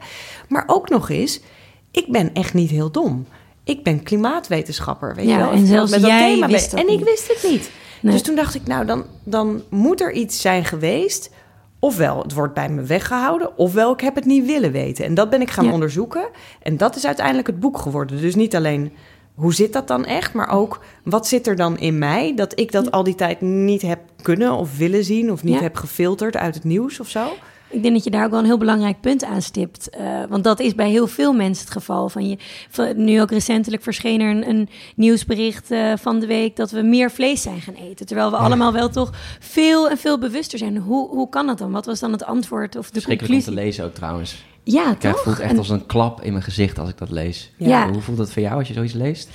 Maar 0.47 0.63
ook 0.67 0.89
nog 0.89 1.09
eens, 1.09 1.39
ik 1.91 2.05
ben 2.07 2.33
echt 2.33 2.53
niet 2.53 2.69
heel 2.69 2.91
dom. 2.91 3.25
Ik 3.63 3.83
ben 3.83 4.03
klimaatwetenschapper, 4.03 5.15
weet 5.15 5.25
Ja, 5.27 5.31
je 5.37 5.43
wel. 5.43 5.51
en 5.51 5.65
zelfs 5.67 5.91
met 5.91 6.01
dat 6.01 6.09
jij 6.09 6.33
thema 6.33 6.47
wist 6.47 6.73
En 6.73 6.89
ik 6.89 7.03
wist 7.03 7.27
het 7.27 7.51
niet. 7.51 7.71
Nee. 8.03 8.13
Dus 8.13 8.21
toen 8.21 8.35
dacht 8.35 8.55
ik, 8.55 8.67
nou, 8.67 8.85
dan, 8.85 9.05
dan 9.23 9.61
moet 9.69 10.01
er 10.01 10.11
iets 10.11 10.41
zijn 10.41 10.65
geweest. 10.65 11.29
Ofwel, 11.79 12.21
het 12.21 12.33
wordt 12.33 12.53
bij 12.53 12.69
me 12.69 12.81
weggehouden, 12.81 13.57
ofwel 13.57 13.93
ik 13.93 13.99
heb 14.01 14.15
het 14.15 14.25
niet 14.25 14.45
willen 14.45 14.71
weten. 14.71 15.05
En 15.05 15.13
dat 15.13 15.29
ben 15.29 15.41
ik 15.41 15.49
gaan 15.49 15.65
Ja. 15.65 15.71
onderzoeken. 15.71 16.27
En 16.61 16.77
dat 16.77 16.95
is 16.95 17.05
uiteindelijk 17.05 17.47
het 17.47 17.59
boek 17.59 17.77
geworden. 17.77 18.21
Dus 18.21 18.35
niet 18.35 18.55
alleen 18.55 18.91
hoe 19.35 19.53
zit 19.53 19.73
dat 19.73 19.87
dan 19.87 20.05
echt, 20.05 20.33
maar 20.33 20.49
ook 20.49 20.79
wat 21.03 21.27
zit 21.27 21.47
er 21.47 21.55
dan 21.55 21.77
in 21.77 21.97
mij 21.97 22.35
dat 22.35 22.59
ik 22.59 22.71
dat 22.71 22.91
al 22.91 23.03
die 23.03 23.15
tijd 23.15 23.41
niet 23.41 23.81
heb 23.81 23.99
kunnen 24.21 24.51
of 24.51 24.77
willen 24.77 25.03
zien 25.03 25.31
of 25.31 25.43
niet 25.43 25.53
Ja. 25.55 25.61
heb 25.61 25.75
gefilterd 25.75 26.37
uit 26.37 26.55
het 26.55 26.63
nieuws 26.63 26.99
of 26.99 27.07
zo. 27.09 27.25
Ik 27.73 27.81
denk 27.81 27.93
dat 27.93 28.03
je 28.03 28.09
daar 28.11 28.23
ook 28.25 28.29
wel 28.31 28.39
een 28.39 28.45
heel 28.45 28.57
belangrijk 28.57 29.01
punt 29.01 29.23
aan 29.23 29.41
stipt. 29.41 29.89
Eh, 29.89 30.05
want 30.29 30.43
dat 30.43 30.59
is 30.59 30.75
bij 30.75 30.89
heel 30.89 31.07
veel 31.07 31.33
mensen 31.33 31.63
het 31.65 31.73
geval. 31.73 32.09
Van 32.09 32.29
je, 32.29 32.37
van, 32.69 33.03
nu 33.03 33.21
ook 33.21 33.31
recentelijk 33.31 33.83
verscheen 33.83 34.21
er 34.21 34.29
een, 34.29 34.49
een 34.49 34.69
nieuwsbericht 34.95 35.71
eh, 35.71 35.93
van 35.95 36.19
de 36.19 36.25
week 36.27 36.55
dat 36.55 36.71
we 36.71 36.81
meer 36.81 37.11
vlees 37.11 37.41
zijn 37.41 37.61
gaan 37.61 37.73
eten. 37.73 38.05
Terwijl 38.05 38.29
we 38.31 38.37
allemaal 38.37 38.73
wel 38.73 38.89
toch 38.89 39.09
veel 39.39 39.89
en 39.89 39.97
veel 39.97 40.19
bewuster 40.19 40.57
zijn. 40.59 40.77
Hoe, 40.77 41.09
hoe 41.09 41.29
kan 41.29 41.47
dat 41.47 41.57
dan? 41.57 41.71
Wat 41.71 41.85
was 41.85 41.99
dan 41.99 42.11
het 42.11 42.23
antwoord 42.25 42.75
of 42.75 42.85
de 42.85 42.91
Verschrikkelijk 42.91 43.33
om 43.33 43.39
te 43.39 43.45
conclusie? 43.45 43.65
lezen 43.71 43.85
ook 43.85 43.93
trouwens. 43.93 44.43
Ja, 44.63 44.89
het 44.89 44.99
toch? 45.01 45.19
voelt 45.23 45.39
echt 45.39 45.51
En- 45.51 45.57
als 45.57 45.69
een 45.69 45.85
klap 45.85 46.21
in 46.21 46.31
mijn 46.31 46.43
gezicht 46.43 46.79
als 46.79 46.89
ik 46.89 46.97
dat 46.97 47.11
lees. 47.11 47.51
Ja. 47.57 47.89
Hoe 47.91 48.01
voelt 48.01 48.17
dat 48.17 48.31
voor 48.31 48.41
jou 48.41 48.57
als 48.57 48.67
je 48.67 48.73
zoiets 48.73 48.93
leest? 48.93 49.29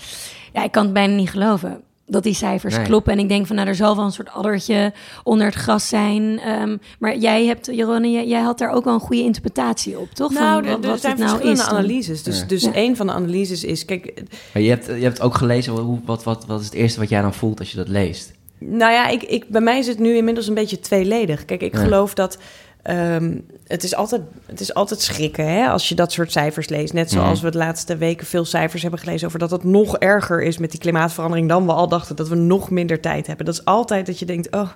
ja, 0.52 0.64
ik 0.64 0.70
kan 0.72 0.84
het 0.84 0.92
bijna 0.92 1.14
niet 1.14 1.30
geloven. 1.30 1.80
Dat 2.08 2.22
die 2.22 2.34
cijfers 2.34 2.76
Nee. 2.76 2.84
kloppen. 2.84 3.12
En 3.12 3.18
ik 3.18 3.28
denk 3.28 3.46
van, 3.46 3.56
nou, 3.56 3.68
er 3.68 3.74
zal 3.74 3.96
wel 3.96 4.04
een 4.04 4.12
soort 4.12 4.30
addertje 4.30 4.92
onder 5.22 5.46
het 5.46 5.54
gras 5.54 5.88
zijn. 5.88 6.38
Ehm, 6.38 6.76
maar 6.98 7.16
jij 7.16 7.46
hebt, 7.46 7.66
Jeroen, 7.72 8.12
jij, 8.12 8.26
jij 8.26 8.40
had 8.40 8.58
daar 8.58 8.70
ook 8.70 8.84
wel 8.84 8.94
een 8.94 9.00
goede 9.00 9.22
interpretatie 9.22 9.98
op, 9.98 10.10
toch? 10.10 10.32
Nou, 10.32 10.54
van 10.62 10.64
er- 10.64 10.70
wat, 10.76 10.84
er 10.84 10.90
wat 10.90 11.00
zijn 11.00 11.12
het 11.12 11.20
nou 11.22 11.30
verschillende 11.36 11.62
is. 11.62 11.68
analyses. 11.68 12.22
Dus, 12.22 12.38
Ja. 12.40 12.46
dus 12.46 12.62
Ja. 12.62 12.70
een 12.74 12.96
van 12.96 13.06
de 13.06 13.12
analyses 13.12 13.64
is... 13.64 13.84
Kijk, 13.84 14.22
Maar 14.52 14.62
je 14.62 14.68
hebt, 14.70 14.86
je 14.86 14.92
hebt 14.92 15.20
ook 15.20 15.34
gelezen, 15.34 15.72
hoe, 15.72 15.98
wat, 16.04 16.24
wat, 16.24 16.46
wat 16.46 16.58
is 16.60 16.66
het 16.66 16.74
eerste 16.74 17.00
wat 17.00 17.08
jij 17.08 17.20
dan 17.22 17.34
voelt 17.34 17.58
als 17.58 17.70
je 17.70 17.76
dat 17.76 17.88
leest? 17.88 18.32
Nou 18.60 18.92
ja, 18.92 19.08
ik, 19.08 19.22
ik, 19.22 19.48
bij 19.48 19.60
mij 19.60 19.78
is 19.78 19.86
het 19.86 19.98
nu 19.98 20.16
inmiddels 20.16 20.46
een 20.48 20.54
beetje 20.54 20.80
tweeledig. 20.80 21.44
Kijk, 21.44 21.62
ik 21.62 21.72
Ja. 21.74 21.80
geloof 21.80 22.14
dat 22.14 22.38
ehm, 22.82 23.38
het, 23.66 23.82
is 23.84 23.94
altijd, 23.94 24.22
het 24.46 24.60
is 24.60 24.74
altijd 24.74 25.00
schrikken 25.00 25.46
hè, 25.52 25.68
als 25.68 25.88
je 25.88 25.94
dat 25.94 26.12
soort 26.12 26.32
cijfers 26.32 26.68
leest. 26.68 26.92
Net 26.92 27.10
zoals 27.10 27.36
Mhm. 27.38 27.44
we 27.44 27.50
de 27.50 27.58
laatste 27.58 27.96
weken 27.96 28.26
veel 28.26 28.44
cijfers 28.44 28.82
hebben 28.82 29.00
gelezen 29.00 29.26
over 29.26 29.38
dat 29.38 29.50
het 29.50 29.64
nog 29.64 29.96
erger 29.98 30.42
is 30.42 30.58
met 30.58 30.70
die 30.70 30.80
klimaatverandering 30.80 31.48
dan 31.48 31.66
we 31.66 31.72
al 31.72 31.88
dachten 31.88 32.16
dat 32.16 32.28
we 32.28 32.34
nog 32.34 32.70
minder 32.70 33.00
tijd 33.00 33.26
hebben. 33.26 33.46
Dat 33.46 33.54
is 33.54 33.64
altijd 33.64 34.06
dat 34.06 34.18
je 34.18 34.24
denkt, 34.26 34.50
oh, 34.50 34.68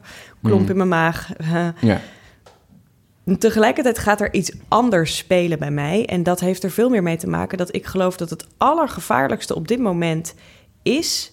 klomp 0.42 0.60
Mhm. 0.62 0.70
in 0.70 0.76
mijn 0.76 0.88
maag. 0.88 1.28
Ja. 1.80 2.00
Tegelijkertijd 3.38 3.98
gaat 3.98 4.20
er 4.20 4.34
iets 4.34 4.52
anders 4.68 5.16
spelen 5.16 5.58
bij 5.58 5.70
mij. 5.70 6.06
En 6.06 6.22
dat 6.22 6.40
heeft 6.40 6.62
er 6.64 6.70
veel 6.70 6.88
meer 6.88 7.02
mee 7.02 7.16
te 7.16 7.28
maken 7.28 7.58
dat 7.58 7.74
ik 7.74 7.86
geloof 7.86 8.16
dat 8.16 8.30
het 8.30 8.46
allergevaarlijkste 8.56 9.54
op 9.54 9.68
dit 9.68 9.78
moment 9.78 10.34
is 10.82 11.32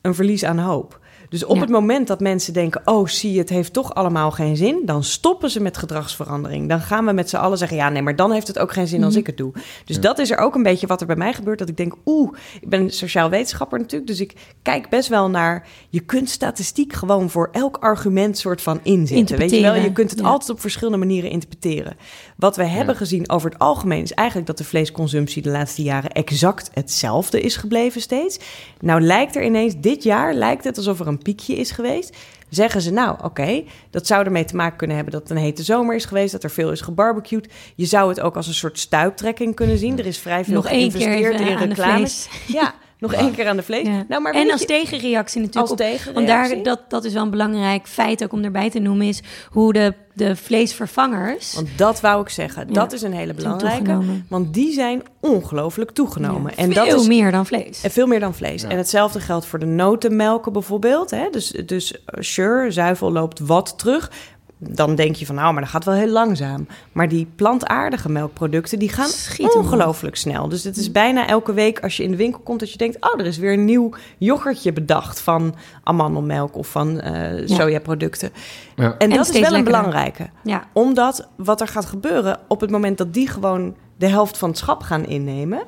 een 0.00 0.14
verlies 0.14 0.44
aan 0.44 0.58
hoop. 0.58 1.00
Dus 1.28 1.44
op 1.44 1.54
Ja. 1.54 1.60
het 1.60 1.70
moment 1.70 2.06
dat 2.06 2.20
mensen 2.20 2.52
denken: 2.52 2.80
oh, 2.84 3.08
zie 3.08 3.32
je, 3.32 3.38
het 3.38 3.48
heeft 3.48 3.72
toch 3.72 3.94
allemaal 3.94 4.30
geen 4.30 4.56
zin, 4.56 4.82
dan 4.84 5.04
stoppen 5.04 5.50
ze 5.50 5.60
met 5.60 5.76
gedragsverandering. 5.76 6.68
Dan 6.68 6.80
gaan 6.80 7.04
we 7.06 7.12
met 7.12 7.28
z'n 7.30 7.36
allen 7.36 7.58
zeggen: 7.58 7.76
ja, 7.76 7.88
nee, 7.88 8.02
maar 8.02 8.16
dan 8.16 8.32
heeft 8.32 8.46
het 8.46 8.58
ook 8.58 8.72
geen 8.72 8.86
zin 8.88 9.02
als 9.04 9.10
Mhm. 9.12 9.20
ik 9.20 9.26
het 9.26 9.36
doe. 9.36 9.52
Dus 9.84 9.96
Ja. 9.96 10.02
dat 10.02 10.18
is 10.18 10.30
er 10.30 10.38
ook 10.38 10.54
een 10.54 10.62
beetje 10.62 10.86
wat 10.86 11.00
er 11.00 11.06
bij 11.06 11.16
mij 11.16 11.32
gebeurt. 11.32 11.58
Dat 11.58 11.68
ik 11.68 11.76
denk: 11.76 11.94
oeh, 12.06 12.32
ik 12.60 12.68
ben 12.68 12.90
sociaal 12.90 13.30
wetenschapper 13.30 13.78
natuurlijk, 13.78 14.10
dus 14.10 14.20
ik 14.20 14.32
kijk 14.62 14.88
best 14.88 15.08
wel 15.08 15.30
naar. 15.30 15.66
Je 15.88 16.00
kunt 16.00 16.30
statistiek 16.30 16.92
gewoon 16.92 17.30
voor 17.30 17.48
elk 17.52 17.76
argument 17.76 18.38
soort 18.38 18.62
van 18.62 18.80
inzetten. 18.82 19.38
Weet 19.38 19.50
je 19.50 19.60
wel, 19.60 19.74
je 19.74 19.92
kunt 19.92 20.10
het 20.10 20.20
ja. 20.20 20.26
altijd 20.26 20.50
op 20.50 20.60
verschillende 20.60 20.98
manieren 20.98 21.30
interpreteren. 21.30 21.96
Wat 22.36 22.56
we 22.56 22.64
hebben 22.64 22.96
gezien 22.96 23.30
over 23.30 23.50
het 23.50 23.58
algemeen 23.58 24.02
is 24.02 24.12
eigenlijk 24.12 24.46
dat 24.48 24.58
de 24.58 24.64
vleesconsumptie 24.64 25.42
de 25.42 25.50
laatste 25.50 25.82
jaren 25.82 26.10
exact 26.12 26.70
hetzelfde 26.72 27.40
is 27.40 27.56
gebleven 27.56 28.00
steeds. 28.00 28.38
Nou 28.80 29.00
lijkt 29.00 29.36
er 29.36 29.44
ineens, 29.44 29.74
dit 29.80 30.02
jaar 30.02 30.34
lijkt 30.34 30.64
het 30.64 30.76
alsof 30.76 31.00
er 31.00 31.06
een 31.06 31.15
piekje 31.22 31.54
is 31.54 31.70
geweest. 31.70 32.16
Zeggen 32.48 32.80
ze 32.80 32.90
nou, 32.90 33.16
oké, 33.22 33.64
dat 33.90 34.06
zou 34.06 34.24
ermee 34.24 34.44
te 34.44 34.56
maken 34.56 34.76
kunnen 34.76 34.96
hebben 34.96 35.14
dat 35.14 35.22
het 35.22 35.30
een 35.30 35.44
hete 35.44 35.62
zomer 35.62 35.94
is 35.94 36.04
geweest, 36.04 36.32
dat 36.32 36.42
er 36.42 36.50
veel 36.50 36.72
is 36.72 36.80
gebarbecued. 36.80 37.48
Je 37.74 37.84
zou 37.84 38.08
het 38.08 38.20
ook 38.20 38.36
als 38.36 38.46
een 38.46 38.54
soort 38.54 38.78
stuiptrekking 38.78 39.54
kunnen 39.54 39.78
zien. 39.78 39.98
Er 39.98 40.06
is 40.06 40.18
vrij 40.18 40.44
veel 40.44 40.54
Nog 40.54 40.66
keer 40.66 40.78
geïnvesteerd 40.78 41.40
even 41.40 41.46
in 41.46 41.68
reclames. 41.68 42.28
Ja, 42.46 42.74
nog 42.98 43.12
één 43.12 43.32
keer 43.32 43.48
aan 43.48 43.56
de 43.56 43.62
vlees. 43.62 43.86
Ja. 43.86 44.04
Nou, 44.08 44.22
maar 44.22 44.32
en 44.34 44.50
als 44.50 44.60
je- 44.60 44.66
tegenreactie 44.66 45.40
natuurlijk 45.40 45.70
als 45.70 45.70
op 45.70 45.76
tegenreactie. 45.86 46.12
Want 46.14 46.26
daar, 46.26 46.62
dat, 46.62 46.90
dat 46.90 47.04
is 47.04 47.12
wel 47.12 47.22
een 47.22 47.30
belangrijk 47.30 47.86
feit 47.86 48.24
ook 48.24 48.32
om 48.32 48.44
erbij 48.44 48.70
te 48.70 48.78
noemen, 48.78 49.06
is 49.06 49.22
hoe 49.50 49.72
de, 49.72 49.94
de 50.14 50.36
vleesvervangers 50.36 51.54
Want 51.54 51.68
dat 51.76 52.00
wou 52.00 52.20
ik 52.22 52.28
zeggen. 52.28 52.66
Ja, 52.68 52.72
Dat 52.72 52.92
is 52.92 53.02
een 53.02 53.12
hele 53.12 53.34
belangrijke. 53.34 53.98
Want 54.28 54.54
die 54.54 54.72
zijn 54.72 55.02
ongelooflijk 55.20 55.90
toegenomen. 55.90 56.52
Ja, 56.56 56.62
en 56.62 56.72
dat 56.72 56.86
veel 56.86 57.00
is 57.00 57.06
meer 57.06 57.30
dan 57.30 57.46
vlees. 57.46 57.82
En 57.82 57.90
veel 57.90 58.06
meer 58.06 58.20
dan 58.20 58.34
vlees. 58.34 58.62
Ja. 58.62 58.68
En 58.68 58.76
hetzelfde 58.76 59.20
geldt 59.20 59.46
voor 59.46 59.58
de 59.58 59.66
notenmelken 59.66 60.52
bijvoorbeeld. 60.52 61.10
Hè? 61.10 61.28
Dus, 61.30 61.48
dus 61.66 61.92
eh, 62.04 62.20
sure, 62.20 62.70
zuivel 62.70 63.12
loopt 63.12 63.38
wat 63.38 63.78
terug. 63.78 64.10
Dan 64.58 64.94
denk 64.94 65.16
je 65.16 65.26
van, 65.26 65.34
nou, 65.34 65.52
maar 65.52 65.62
dat 65.62 65.70
gaat 65.70 65.84
wel 65.84 65.94
heel 65.94 66.08
langzaam. 66.08 66.66
Maar 66.92 67.08
die 67.08 67.28
plantaardige 67.36 68.08
melkproducten, 68.08 68.78
die 68.78 68.88
gaan 68.88 69.08
Schieten 69.08 69.60
ongelooflijk 69.60 70.16
snel. 70.16 70.48
Dus 70.48 70.64
het 70.64 70.76
is 70.76 70.92
bijna 70.92 71.26
elke 71.26 71.52
week 71.52 71.80
als 71.80 71.96
je 71.96 72.02
in 72.02 72.10
de 72.10 72.16
winkel 72.16 72.40
komt... 72.40 72.60
dat 72.60 72.72
je 72.72 72.78
denkt, 72.78 72.96
oh, 73.00 73.20
er 73.20 73.26
is 73.26 73.38
weer 73.38 73.52
een 73.52 73.64
nieuw 73.64 73.90
yoghurtje 74.18 74.72
bedacht... 74.72 75.20
van 75.20 75.54
amandelmelk 75.82 76.56
of 76.56 76.68
van 76.68 77.00
eh 77.00 77.48
Ja. 77.48 77.54
sojaproducten. 77.54 78.30
Ja. 78.76 78.94
En, 78.98 79.10
dat 79.10 79.28
is 79.28 79.40
wel 79.40 79.54
een 79.54 79.64
belangrijke 79.64 80.30
Ja, 80.42 80.64
omdat 80.72 81.28
wat 81.36 81.60
er 81.60 81.68
gaat 81.68 81.86
gebeuren 81.86 82.38
op 82.48 82.60
het 82.60 82.70
moment 82.70 82.98
dat 82.98 83.12
die 83.14 83.28
gewoon 83.28 83.74
de 83.96 84.08
helft 84.08 84.38
van 84.38 84.48
het 84.48 84.58
schap 84.58 84.82
gaan 84.82 85.06
innemen, 85.06 85.62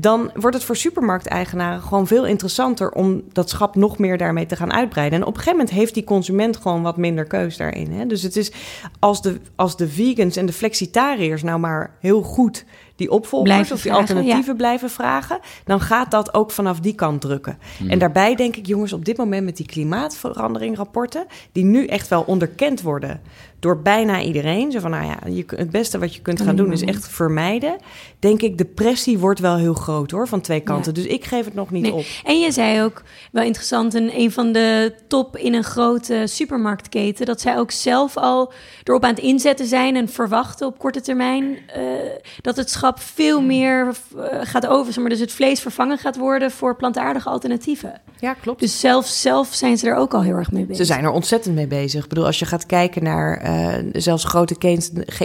dan 0.00 0.30
wordt 0.34 0.56
het 0.56 0.64
voor 0.64 0.76
supermarkteigenaren 0.76 1.82
gewoon 1.82 2.06
veel 2.06 2.26
interessanter 2.26 2.90
om 2.90 3.22
dat 3.32 3.50
schap 3.50 3.74
nog 3.74 3.98
meer 3.98 4.18
daarmee 4.18 4.46
te 4.46 4.56
gaan 4.56 4.72
uitbreiden. 4.72 5.18
En 5.18 5.26
op 5.26 5.32
een 5.34 5.38
gegeven 5.38 5.58
moment 5.58 5.76
heeft 5.76 5.94
die 5.94 6.04
consument 6.04 6.56
gewoon 6.56 6.82
wat 6.82 6.96
minder 6.96 7.24
keus 7.24 7.56
daarin. 7.56 7.92
Hè? 7.92 8.06
Dus 8.06 8.22
het 8.22 8.36
is 8.36 8.52
als 8.98 9.22
de, 9.22 9.40
als 9.54 9.76
de 9.76 9.88
vegans 9.88 10.36
en 10.36 10.46
de 10.46 10.52
flexitariërs 10.52 11.42
nou 11.42 11.58
maar 11.58 11.96
heel 12.00 12.22
goed 12.22 12.64
die 12.96 13.10
opvolgers 13.10 13.50
Blijven 13.50 13.74
of 13.74 13.82
die 13.82 13.90
vragen, 13.90 14.14
alternatieven 14.16 14.56
blijven 14.56 14.90
vragen, 14.90 15.38
dan 15.64 15.80
gaat 15.80 16.10
dat 16.10 16.34
ook 16.34 16.50
vanaf 16.50 16.80
die 16.80 16.94
kant 16.94 17.20
drukken. 17.20 17.58
En 17.88 17.98
daarbij 17.98 18.34
denk 18.34 18.56
ik, 18.56 18.66
jongens, 18.66 18.92
op 18.92 19.04
dit 19.04 19.16
moment 19.16 19.44
met 19.44 19.56
die 19.56 19.66
klimaatveranderingrapporten, 19.66 21.26
die 21.52 21.64
nu 21.64 21.86
echt 21.86 22.08
wel 22.08 22.22
onderkend 22.22 22.82
worden 22.82 23.20
door 23.60 23.82
bijna 23.82 24.20
iedereen. 24.20 24.72
Zo 24.72 24.80
van, 24.80 24.90
nou 24.90 25.04
ja, 25.06 25.18
je, 25.28 25.44
het 25.46 25.70
beste 25.70 25.98
wat 25.98 26.14
je 26.14 26.22
kunt 26.22 26.40
gaan 26.40 26.56
doen 26.56 26.72
is 26.72 26.82
echt 26.82 27.08
vermijden. 27.08 27.76
Denk 28.18 28.42
ik, 28.42 28.58
de 28.58 28.64
pressie 28.64 29.18
wordt 29.18 29.40
wel 29.40 29.56
heel 29.56 29.74
groot 29.74 30.10
hoor, 30.10 30.28
van 30.28 30.40
twee 30.40 30.60
kanten. 30.60 30.94
Ja. 30.94 31.02
Dus 31.02 31.12
ik 31.12 31.24
geef 31.24 31.44
het 31.44 31.54
nog 31.54 31.70
niet 31.70 31.82
Nee. 31.82 31.92
op. 31.92 32.04
En 32.24 32.40
je 32.40 32.52
zei 32.52 32.82
ook, 32.82 33.02
wel 33.32 33.44
interessant, 33.44 33.94
een, 33.94 34.18
een 34.18 34.32
van 34.32 34.52
de 34.52 34.94
top 35.08 35.36
in 35.36 35.54
een 35.54 35.64
grote 35.64 36.22
supermarktketen, 36.24 37.26
dat 37.26 37.40
zij 37.40 37.58
ook 37.58 37.70
zelf 37.70 38.16
al 38.16 38.52
erop 38.84 39.04
aan 39.04 39.10
het 39.10 39.18
inzetten 39.18 39.66
zijn 39.66 39.96
en 39.96 40.08
verwachten 40.08 40.66
op 40.66 40.78
korte 40.78 41.00
termijn 41.00 41.58
eh, 41.66 41.82
dat 42.40 42.56
het 42.56 42.70
veel 42.94 43.42
meer 43.42 43.88
eh, 44.16 44.38
gaat 44.42 44.66
over, 44.66 44.92
zeg 44.92 45.00
maar, 45.02 45.10
dus 45.12 45.20
het 45.20 45.32
vlees 45.32 45.60
vervangen 45.60 45.98
gaat 45.98 46.16
worden 46.16 46.50
voor 46.50 46.76
plantaardige 46.76 47.28
alternatieven. 47.28 48.00
Ja, 48.20 48.34
klopt. 48.34 48.60
Dus 48.60 48.80
zelf, 48.80 49.06
zelf 49.06 49.48
zijn 49.54 49.78
ze 49.78 49.88
er 49.88 49.96
ook 49.96 50.14
al 50.14 50.22
heel 50.22 50.34
erg 50.34 50.50
mee 50.52 50.62
bezig. 50.64 50.86
Ze 50.86 50.92
zijn 50.92 51.04
er 51.04 51.10
ontzettend 51.10 51.54
mee 51.54 51.66
bezig. 51.66 52.02
Ik 52.02 52.08
bedoel, 52.08 52.26
als 52.26 52.38
je 52.38 52.44
gaat 52.44 52.66
kijken 52.66 53.02
naar 53.02 53.36
eh, 53.38 53.74
zelfs 53.92 54.24
grote 54.24 54.56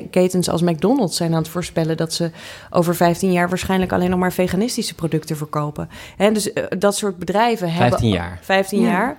ketens, 0.09 0.49
als 0.49 0.61
McDonald's 0.61 1.17
zijn 1.17 1.31
aan 1.31 1.37
het 1.41 1.47
voorspellen 1.47 1.97
dat 1.97 2.13
ze 2.13 2.31
over 2.69 2.95
15 2.95 3.31
jaar 3.31 3.49
waarschijnlijk 3.49 3.91
alleen 3.91 4.09
nog 4.09 4.19
maar 4.19 4.33
veganistische 4.33 4.95
producten 4.95 5.37
verkopen. 5.37 5.89
Hè, 6.17 6.31
dus 6.31 6.53
eh, 6.53 6.63
dat 6.79 6.95
soort 6.95 7.17
bedrijven 7.17 7.71
hebben 7.71 7.89
15 7.89 8.09
jaar. 8.09 8.39
15 8.41 8.81
Ja. 8.81 8.89
jaar 8.89 9.17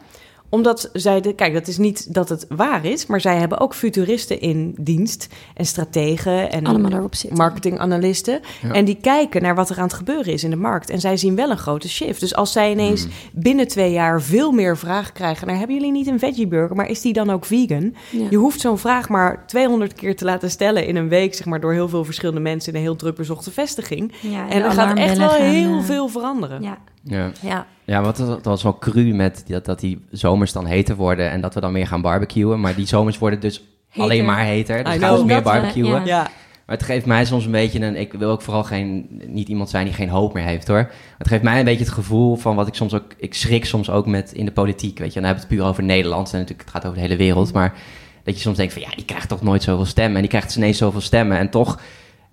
omdat 0.53 0.91
zij, 0.93 1.21
de, 1.21 1.35
kijk, 1.35 1.53
dat 1.53 1.69
is 1.69 1.79
niet 1.79 2.15
dat 2.15 2.29
het 2.29 2.47
waar 2.49 2.85
is, 2.85 3.07
maar 3.07 3.21
zij 3.21 3.37
hebben 3.37 3.61
ook 3.61 3.75
futuristen 3.75 4.41
in 4.41 4.75
dienst 4.81 5.29
en 5.55 5.67
strategen 5.67 6.51
en 6.51 6.67
Allemaal 6.67 6.91
daarop 6.91 7.15
zitten. 7.15 7.39
marketinganalisten. 7.39 8.41
Ja. 8.63 8.73
En 8.73 8.85
die 8.85 8.97
kijken 9.01 9.43
naar 9.43 9.55
wat 9.55 9.71
er 9.71 9.77
aan 9.77 9.83
het 9.83 9.93
gebeuren 9.93 10.33
is 10.33 10.45
in 10.45 10.51
de 10.51 10.57
markt. 10.57 10.91
En 10.91 11.01
zij 11.01 11.17
zien 11.17 11.35
wel 11.37 11.51
een 11.51 11.59
grote 11.59 11.89
shift. 11.89 12.21
Dus 12.21 12.35
als 12.35 12.53
zij 12.53 12.71
ineens 12.71 13.03
Hmm. 13.03 13.11
binnen 13.33 13.69
twee 13.69 13.93
jaar 13.93 14.23
veel 14.23 14.51
meer 14.53 14.77
vraag 14.79 15.13
krijgen 15.13 15.47
naar... 15.47 15.57
hebben 15.57 15.77
jullie 15.77 15.93
niet 15.93 16.07
een 16.07 16.19
veggie 16.19 16.47
burger, 16.47 16.77
maar 16.77 16.89
is 16.89 17.01
die 17.01 17.13
dan 17.13 17.31
ook 17.31 17.45
vegan? 17.45 17.95
Ja. 18.11 18.27
Je 18.31 18.37
hoeft 18.37 18.61
zo'n 18.61 18.79
vraag 18.79 19.09
maar 19.09 19.47
200 19.47 19.93
keer 19.95 20.17
te 20.17 20.25
laten 20.25 20.51
stellen 20.51 20.87
in 20.87 20.97
een 20.97 21.09
week... 21.09 21.35
zeg 21.35 21.47
maar 21.47 21.61
door 21.61 21.73
heel 21.73 21.89
veel 21.89 22.05
verschillende 22.05 22.41
mensen 22.41 22.73
in 22.73 22.79
een 22.79 22.85
heel 22.85 22.97
druk 22.97 23.17
bezochte 23.17 23.51
vestiging. 23.51 24.13
Ja, 24.21 24.49
En 24.49 24.63
er 24.63 24.71
gaat 24.71 24.97
echt 24.99 25.19
wel 25.19 25.33
heel 25.33 25.77
eh, 25.79 25.85
veel 25.85 26.09
veranderen. 26.09 26.63
Ja. 26.63 26.79
Ja. 27.05 27.31
Ja. 27.41 27.67
Ja, 27.85 28.03
want 28.03 28.17
dat, 28.17 28.45
was 28.45 28.63
wel 28.63 28.79
cru 28.79 29.15
met 29.15 29.45
dat, 29.47 29.65
dat 29.65 29.81
die 29.81 30.05
zomers 30.11 30.53
dan 30.53 30.67
heter 30.67 30.97
worden 30.97 31.31
en 31.31 31.41
dat 31.41 31.55
we 31.55 31.61
dan 31.61 31.73
meer 31.73 31.87
gaan 31.87 32.01
barbecuen. 32.03 32.61
Maar 32.61 32.75
die 32.75 32.87
zomers 32.87 33.19
worden 33.19 33.41
dus 33.41 33.63
Heter. 33.89 34.03
alleen 34.03 34.25
maar 34.25 34.45
heter. 34.45 34.85
Dus 34.85 34.95
I 34.95 34.99
gaan 34.99 35.17
we 35.19 35.25
meer 35.25 35.43
barbecuen. 35.43 35.91
ja. 35.91 36.05
Ja. 36.05 36.31
Maar 36.67 36.77
het 36.77 36.87
geeft 36.87 37.07
mij 37.07 37.25
soms 37.25 37.45
een 37.45 37.51
beetje 37.51 37.81
een... 37.81 37.97
Ik 37.97 38.13
wil 38.13 38.31
ook 38.31 38.43
vooral 38.43 38.65
geen, 38.65 39.07
niet 39.27 39.49
iemand 39.49 39.71
zijn 39.71 39.85
die 39.85 39.95
geen 39.95 40.09
hoop 40.09 40.35
meer 40.35 40.45
heeft, 40.45 40.69
hoor. 40.69 40.91
Het 41.19 41.29
geeft 41.29 41.43
mij 41.43 41.59
een 41.59 41.65
beetje 41.65 41.85
het 41.85 41.93
gevoel 41.93 42.37
van 42.37 42.57
wat 42.57 42.67
ik 42.67 42.75
soms 42.75 42.95
ook... 42.95 43.05
Ik 43.17 43.35
schrik 43.35 43.65
soms 43.65 43.91
ook 43.91 44.07
met 44.07 44.33
in 44.33 44.45
de 44.45 44.51
politiek, 44.53 44.99
weet 44.99 45.13
je. 45.13 45.17
En 45.21 45.23
dan 45.23 45.25
hebben 45.25 45.43
we 45.43 45.49
het 45.49 45.59
puur 45.59 45.71
over 45.71 45.83
Nederland. 45.83 46.33
En 46.33 46.39
natuurlijk, 46.39 46.61
het 46.69 46.71
gaat 46.71 46.83
over 46.85 46.97
de 46.97 47.03
hele 47.03 47.17
wereld. 47.17 47.53
Maar 47.53 47.75
dat 48.23 48.35
je 48.35 48.41
soms 48.41 48.57
denkt 48.57 48.73
van... 48.73 48.83
Ja, 48.83 48.89
die 48.97 49.05
krijgt 49.05 49.29
toch 49.29 49.43
nooit 49.43 49.63
zoveel 49.63 49.85
stemmen. 49.85 50.15
En 50.15 50.21
die 50.21 50.29
krijgt 50.31 50.47
dus 50.47 50.57
ineens 50.57 50.79
zoveel 50.79 51.01
stemmen. 51.01 51.39
En 51.39 51.51
toch... 51.51 51.81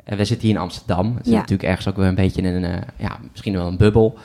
eh, 0.04 0.18
we 0.18 0.26
zitten 0.26 0.48
hier 0.48 0.56
in 0.56 0.62
Amsterdam. 0.62 1.16
Het 1.16 1.26
is 1.26 1.32
Ja. 1.32 1.38
natuurlijk 1.38 1.70
ergens 1.70 1.88
ook 1.88 1.96
weer 1.98 2.08
een 2.08 2.16
beetje 2.16 2.42
in 2.42 2.56
een... 2.56 2.64
eh, 2.64 2.82
ja, 2.98 3.18
misschien 3.32 3.54
wel 3.54 3.68
een 3.68 3.78
bubbel. 3.78 4.18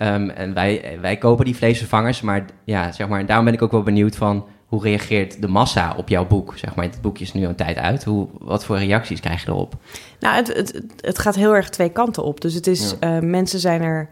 Ehm, 0.00 0.28
en 0.28 0.54
wij, 0.54 0.98
wij 1.00 1.16
kopen 1.16 1.44
die 1.44 1.56
vleesvervangers. 1.56 2.20
Maar 2.20 2.44
ja, 2.64 2.92
zeg 2.92 3.08
maar... 3.08 3.26
Daarom 3.26 3.44
ben 3.44 3.54
ik 3.54 3.62
ook 3.62 3.70
wel 3.72 3.82
benieuwd 3.82 4.16
van... 4.16 4.46
Hoe 4.66 4.82
reageert 4.82 5.42
de 5.42 5.48
massa 5.48 5.94
op 5.96 6.08
jouw 6.08 6.26
boek? 6.26 6.58
Zeg 6.58 6.74
maar, 6.74 6.84
het 6.84 6.98
boekje 7.00 7.24
is 7.24 7.32
nu 7.32 7.44
een 7.44 7.54
tijd 7.54 7.76
uit. 7.76 8.04
Hoe, 8.04 8.28
wat 8.38 8.64
voor 8.64 8.78
reacties 8.78 9.20
krijg 9.20 9.44
je 9.44 9.48
erop? 9.50 9.74
Nou, 10.20 10.36
het, 10.36 10.46
het, 10.54 10.82
het 11.00 11.18
gaat 11.18 11.34
heel 11.34 11.54
erg 11.54 11.68
twee 11.68 11.88
kanten 11.88 12.22
op. 12.24 12.40
Dus 12.40 12.54
het 12.54 12.66
is, 12.66 12.94
eh, 12.98 13.18
mensen 13.18 13.58
zijn 13.58 13.82
er 13.82 14.08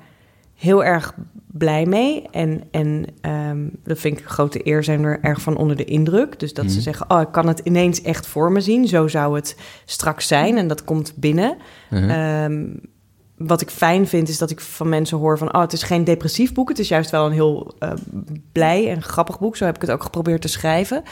heel 0.54 0.84
erg 0.84 1.14
blij 1.46 1.86
mee. 1.86 2.24
En, 2.30 2.62
en 2.70 3.04
ehm, 3.20 3.66
dat 3.84 3.98
vind 3.98 4.18
ik 4.18 4.24
een 4.24 4.30
grote 4.30 4.66
eer, 4.66 4.84
zijn 4.84 5.04
er 5.04 5.18
erg 5.22 5.40
van 5.40 5.56
onder 5.56 5.76
de 5.76 5.84
indruk. 5.84 6.38
Dus 6.40 6.54
dat 6.54 6.64
Mhm. 6.64 6.74
ze 6.74 6.80
zeggen, 6.80 7.10
oh, 7.10 7.20
ik 7.20 7.32
kan 7.32 7.48
het 7.48 7.58
ineens 7.58 8.02
echt 8.02 8.26
voor 8.26 8.52
me 8.52 8.60
zien. 8.60 8.86
Zo 8.88 9.08
zou 9.08 9.34
het 9.36 9.56
straks 9.84 10.26
zijn. 10.26 10.56
En 10.58 10.68
dat 10.68 10.84
komt 10.84 11.12
binnen. 11.16 11.56
Mhm. 11.90 12.10
Ehm, 12.10 12.64
wat 13.38 13.60
ik 13.60 13.70
fijn 13.70 14.06
vind, 14.06 14.28
is 14.28 14.38
dat 14.38 14.50
ik 14.50 14.60
van 14.60 14.88
mensen 14.88 15.18
hoor 15.18 15.38
van... 15.38 15.54
oh, 15.54 15.60
het 15.60 15.72
is 15.72 15.82
geen 15.82 16.04
depressief 16.04 16.52
boek. 16.52 16.68
Het 16.68 16.78
is 16.78 16.88
juist 16.88 17.10
wel 17.10 17.26
een 17.26 17.32
heel 17.32 17.74
eh, 17.78 17.92
blij 18.52 18.90
en 18.90 19.02
grappig 19.02 19.38
boek. 19.38 19.56
Zo 19.56 19.64
heb 19.64 19.74
ik 19.74 19.80
het 19.80 19.90
ook 19.90 20.02
geprobeerd 20.02 20.40
te 20.40 20.48
schrijven. 20.48 21.02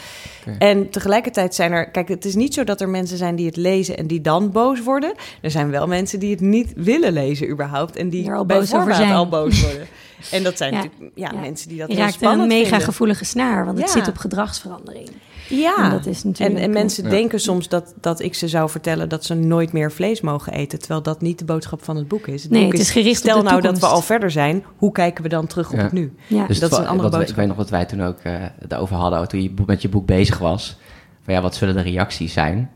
En 0.59 0.89
tegelijkertijd 0.89 1.55
zijn 1.55 1.71
er... 1.71 1.89
Kijk, 1.89 2.07
het 2.07 2.25
is 2.25 2.35
niet 2.35 2.53
zo 2.53 2.63
dat 2.63 2.81
er 2.81 2.89
mensen 2.89 3.17
zijn 3.17 3.35
die 3.35 3.45
het 3.45 3.55
lezen... 3.55 3.97
en 3.97 4.07
die 4.07 4.21
dan 4.21 4.51
boos 4.51 4.81
worden. 4.83 5.13
Er 5.41 5.51
zijn 5.51 5.69
wel 5.69 5.87
mensen 5.87 6.19
die 6.19 6.31
het 6.31 6.41
niet 6.41 6.73
willen 6.75 7.13
lezen 7.13 7.49
überhaupt... 7.49 7.95
en 7.95 8.09
die 8.09 8.27
Er 8.29 8.35
al 8.37 8.45
boos 8.45 8.73
over 8.75 8.95
zijn. 8.95 9.11
al 9.11 9.29
boos 9.29 9.61
worden. 9.61 9.87
En 10.31 10.43
dat 10.43 10.57
zijn 10.57 10.73
Ja. 10.77 10.77
natuurlijk 10.77 11.11
ja, 11.15 11.29
Ja. 11.33 11.39
mensen 11.39 11.67
die 11.69 11.77
dat 11.77 11.87
Je 11.87 11.93
heel 11.95 12.03
raakt 12.03 12.21
een 12.21 12.47
mega 12.47 12.61
vinden. 12.63 12.81
gevoelige 12.81 13.25
snaar, 13.25 13.65
want 13.65 13.77
het 13.79 13.89
zit 13.89 14.07
op 14.07 14.17
gedragsverandering. 14.17 15.09
Ja, 15.49 15.83
En 15.83 15.89
dat 15.89 16.05
is 16.05 16.23
natuurlijk- 16.23 16.57
en, 16.59 16.63
en 16.65 16.71
mensen 16.73 17.03
Ja. 17.03 17.09
denken 17.09 17.39
soms 17.39 17.67
dat, 17.69 17.93
dat 18.01 18.19
ik 18.19 18.33
ze 18.35 18.47
zou 18.47 18.69
vertellen 18.69 19.09
dat 19.09 19.25
ze 19.25 19.33
nooit 19.33 19.71
meer 19.73 19.91
vlees 19.91 20.21
mogen 20.21 20.53
eten, 20.53 20.79
terwijl 20.79 21.01
dat 21.01 21.21
niet 21.21 21.39
de 21.39 21.45
boodschap 21.45 21.83
van 21.83 21.95
het 21.95 22.07
boek 22.07 22.27
is. 22.27 22.43
Het 22.43 22.51
Nee, 22.51 22.63
boek 22.63 22.71
het 22.71 22.81
is 22.81 22.91
gericht 22.91 23.21
op 23.23 23.29
stel 23.29 23.43
nou 23.43 23.61
dat 23.61 23.79
we 23.79 23.85
al 23.85 24.01
verder 24.01 24.31
zijn, 24.31 24.63
hoe 24.77 24.91
kijken 24.91 25.23
we 25.23 25.29
dan 25.29 25.47
terug 25.47 25.71
op 25.71 25.77
het 25.77 25.91
nu? 25.91 26.13
Ja. 26.27 26.47
Dus 26.47 26.59
Dat 26.59 26.71
is 26.71 26.77
een 26.77 26.83
andere 26.87 27.01
wat 27.01 27.11
wij- 27.11 27.19
boodschap. 27.19 27.29
Ik 27.29 27.35
weet 27.35 27.47
nog 27.47 27.57
dat 27.57 27.69
wij 27.69 27.85
toen 27.85 28.03
ook 28.03 28.17
eh, 28.23 28.33
het 28.59 28.73
over 28.73 28.95
hadden, 28.95 29.27
toen 29.27 29.41
je 29.41 29.53
met 29.65 29.81
je 29.81 29.89
boek 29.89 30.05
bezig 30.05 30.37
was. 30.37 30.77
Van 31.23 31.33
ja, 31.33 31.41
wat 31.41 31.55
zullen 31.55 31.75
de 31.75 31.81
reacties 31.81 32.33
zijn? 32.33 32.71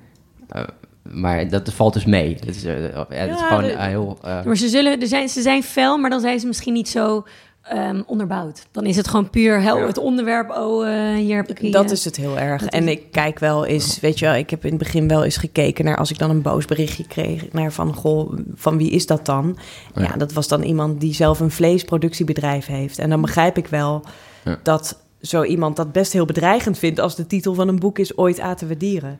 Eh, 0.49 0.63
maar 1.03 1.49
dat 1.49 1.73
valt 1.73 1.93
dus 1.93 2.05
mee. 2.05 2.33
Het 2.39 2.55
is, 2.55 2.63
eh, 2.63 2.89
ja, 2.93 3.05
het 3.09 3.29
is 3.35 3.41
gewoon 3.41 3.63
de- 3.63 3.71
eh, 3.71 3.85
heel... 3.85 4.17
eh, 4.21 4.43
Maar 4.43 4.57
ze, 4.57 4.67
zullen, 4.69 5.01
er 5.01 5.07
zijn, 5.07 5.29
ze 5.29 5.41
zijn 5.41 5.63
fel, 5.63 5.97
maar 5.97 6.09
dan 6.09 6.19
zijn 6.19 6.39
ze 6.39 6.47
misschien 6.47 6.73
niet 6.73 6.89
zo 6.89 7.25
ehm, 7.63 8.01
onderbouwd. 8.05 8.67
Dan 8.71 8.85
is 8.85 8.95
het 8.95 9.07
gewoon 9.07 9.29
puur 9.29 9.61
hel, 9.61 9.77
Ja. 9.77 9.85
het 9.85 9.97
onderwerp. 9.97 10.49
Oh, 10.49 10.87
eh, 10.89 11.15
hier 11.15 11.35
heb 11.35 11.49
ik... 11.59 11.71
Dat 11.71 11.91
is 11.91 12.05
het 12.05 12.15
heel 12.15 12.37
erg. 12.39 12.61
dat 12.61 12.73
En 12.73 12.83
is- 12.87 12.91
ik 12.95 13.11
kijk 13.11 13.39
wel 13.39 13.65
eens, 13.65 13.99
weet 13.99 14.19
je 14.19 14.25
wel, 14.25 14.35
ik 14.35 14.49
heb 14.49 14.63
in 14.63 14.69
het 14.69 14.79
begin 14.79 15.07
wel 15.07 15.23
eens 15.23 15.37
gekeken 15.37 15.85
naar 15.85 15.97
als 15.97 16.11
ik 16.11 16.17
dan 16.17 16.29
een 16.29 16.41
boos 16.41 16.65
berichtje 16.65 17.07
kreeg 17.07 17.51
naar 17.51 17.71
van, 17.71 17.93
goh, 17.93 18.33
van 18.55 18.77
wie 18.77 18.89
is 18.91 19.05
dat 19.05 19.25
dan? 19.25 19.57
Ja. 19.95 20.01
Ja, 20.01 20.15
dat 20.17 20.33
was 20.33 20.47
dan 20.47 20.63
iemand 20.63 20.99
die 21.01 21.13
zelf 21.13 21.39
een 21.39 21.51
vleesproductiebedrijf 21.51 22.65
heeft. 22.65 22.99
En 22.99 23.09
dan 23.09 23.21
begrijp 23.21 23.57
ik 23.57 23.67
wel 23.67 24.03
Ja. 24.43 24.59
dat 24.63 24.99
zo 25.21 25.43
iemand 25.43 25.75
dat 25.75 25.91
best 25.91 26.13
heel 26.13 26.25
bedreigend 26.25 26.77
vindt 26.77 26.99
als 26.99 27.15
de 27.15 27.27
titel 27.27 27.53
van 27.53 27.67
een 27.67 27.79
boek 27.79 27.99
is 27.99 28.17
Ooit 28.17 28.39
aten 28.39 28.67
we 28.67 28.77
dieren. 28.77 29.19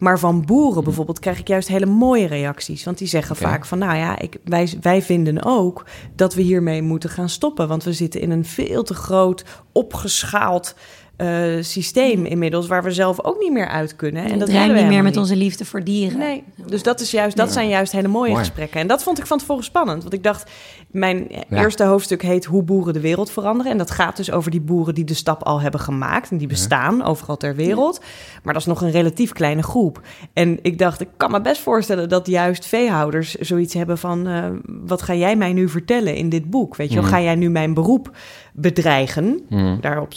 Maar 0.00 0.18
van 0.18 0.44
boeren 0.44 0.84
bijvoorbeeld 0.84 1.18
krijg 1.18 1.38
ik 1.38 1.48
juist 1.48 1.68
hele 1.68 1.86
mooie 1.86 2.26
reacties. 2.26 2.84
Want 2.84 2.98
die 2.98 3.08
zeggen 3.08 3.36
vaak 3.36 3.66
van, 3.66 3.78
nou 3.78 3.96
ja, 3.96 4.18
ik, 4.18 4.38
wij, 4.44 4.72
wij 4.80 5.02
vinden 5.02 5.44
ook 5.44 5.86
dat 6.16 6.34
we 6.34 6.42
hiermee 6.42 6.82
moeten 6.82 7.10
gaan 7.10 7.28
stoppen. 7.28 7.68
Want 7.68 7.84
we 7.84 7.92
zitten 7.92 8.20
in 8.20 8.30
een 8.30 8.44
veel 8.44 8.82
te 8.82 8.94
groot, 8.94 9.44
opgeschaald 9.72 10.74
eh, 11.20 11.62
systeem 11.62 12.24
inmiddels... 12.24 12.66
waar 12.66 12.82
we 12.82 12.90
zelf 12.90 13.24
ook 13.24 13.38
niet 13.40 13.52
meer 13.52 13.68
uit 13.68 13.96
kunnen. 13.96 14.24
En 14.24 14.38
dat 14.38 14.48
we 14.50 14.58
niet 14.58 14.86
meer 14.86 15.02
met 15.02 15.16
onze 15.16 15.36
liefde 15.36 15.64
voor 15.64 15.84
dieren. 15.84 16.18
Nee, 16.18 16.44
dus 16.66 16.82
dat, 16.82 17.00
is 17.00 17.10
juist, 17.10 17.36
dat 17.36 17.52
zijn 17.52 17.68
juist 17.68 17.92
hele 17.92 18.08
mooie 18.08 18.30
Mooi. 18.30 18.44
gesprekken. 18.44 18.80
En 18.80 18.86
dat 18.86 19.02
vond 19.02 19.18
ik 19.18 19.26
van 19.26 19.38
tevoren 19.38 19.64
spannend. 19.64 20.02
Want 20.02 20.14
ik 20.14 20.22
dacht, 20.22 20.50
mijn 20.90 21.26
Ja. 21.48 21.58
eerste 21.62 21.84
hoofdstuk 21.84 22.22
heet 22.22 22.44
Hoe 22.44 22.62
boeren 22.62 22.92
de 22.92 23.00
wereld 23.00 23.30
veranderen. 23.30 23.72
En 23.72 23.78
dat 23.78 23.90
gaat 23.90 24.16
dus 24.16 24.30
over 24.30 24.50
die 24.50 24.60
boeren 24.60 24.94
die 24.94 25.04
de 25.04 25.14
stap 25.14 25.42
al 25.42 25.60
hebben 25.60 25.80
gemaakt. 25.80 26.30
En 26.30 26.36
die 26.38 26.46
bestaan 26.48 27.02
overal 27.04 27.36
ter 27.36 27.54
wereld. 27.54 28.00
Maar 28.42 28.52
dat 28.52 28.62
is 28.62 28.68
nog 28.68 28.80
een 28.82 28.90
relatief 28.90 29.32
kleine 29.32 29.62
groep. 29.62 30.00
En 30.32 30.58
ik 30.62 30.78
dacht, 30.78 31.00
ik 31.00 31.08
kan 31.16 31.30
me 31.30 31.40
best 31.40 31.60
voorstellen 31.60 32.08
dat 32.08 32.26
juist 32.26 32.66
veehouders 32.66 33.34
zoiets 33.34 33.74
hebben 33.74 33.98
van... 33.98 34.26
eh, 34.26 34.44
wat 34.64 35.02
ga 35.02 35.14
jij 35.14 35.36
mij 35.36 35.52
nu 35.52 35.68
vertellen 35.68 36.14
in 36.14 36.28
dit 36.28 36.50
boek? 36.50 36.76
Weet 36.76 36.92
je 36.92 36.98
Mhm. 37.00 37.08
ga 37.08 37.20
jij 37.20 37.34
nu 37.34 37.50
mijn 37.50 37.74
beroep 37.74 38.10
bedreigen? 38.52 39.40
mm. 39.48 39.78
Daarop 39.80 40.12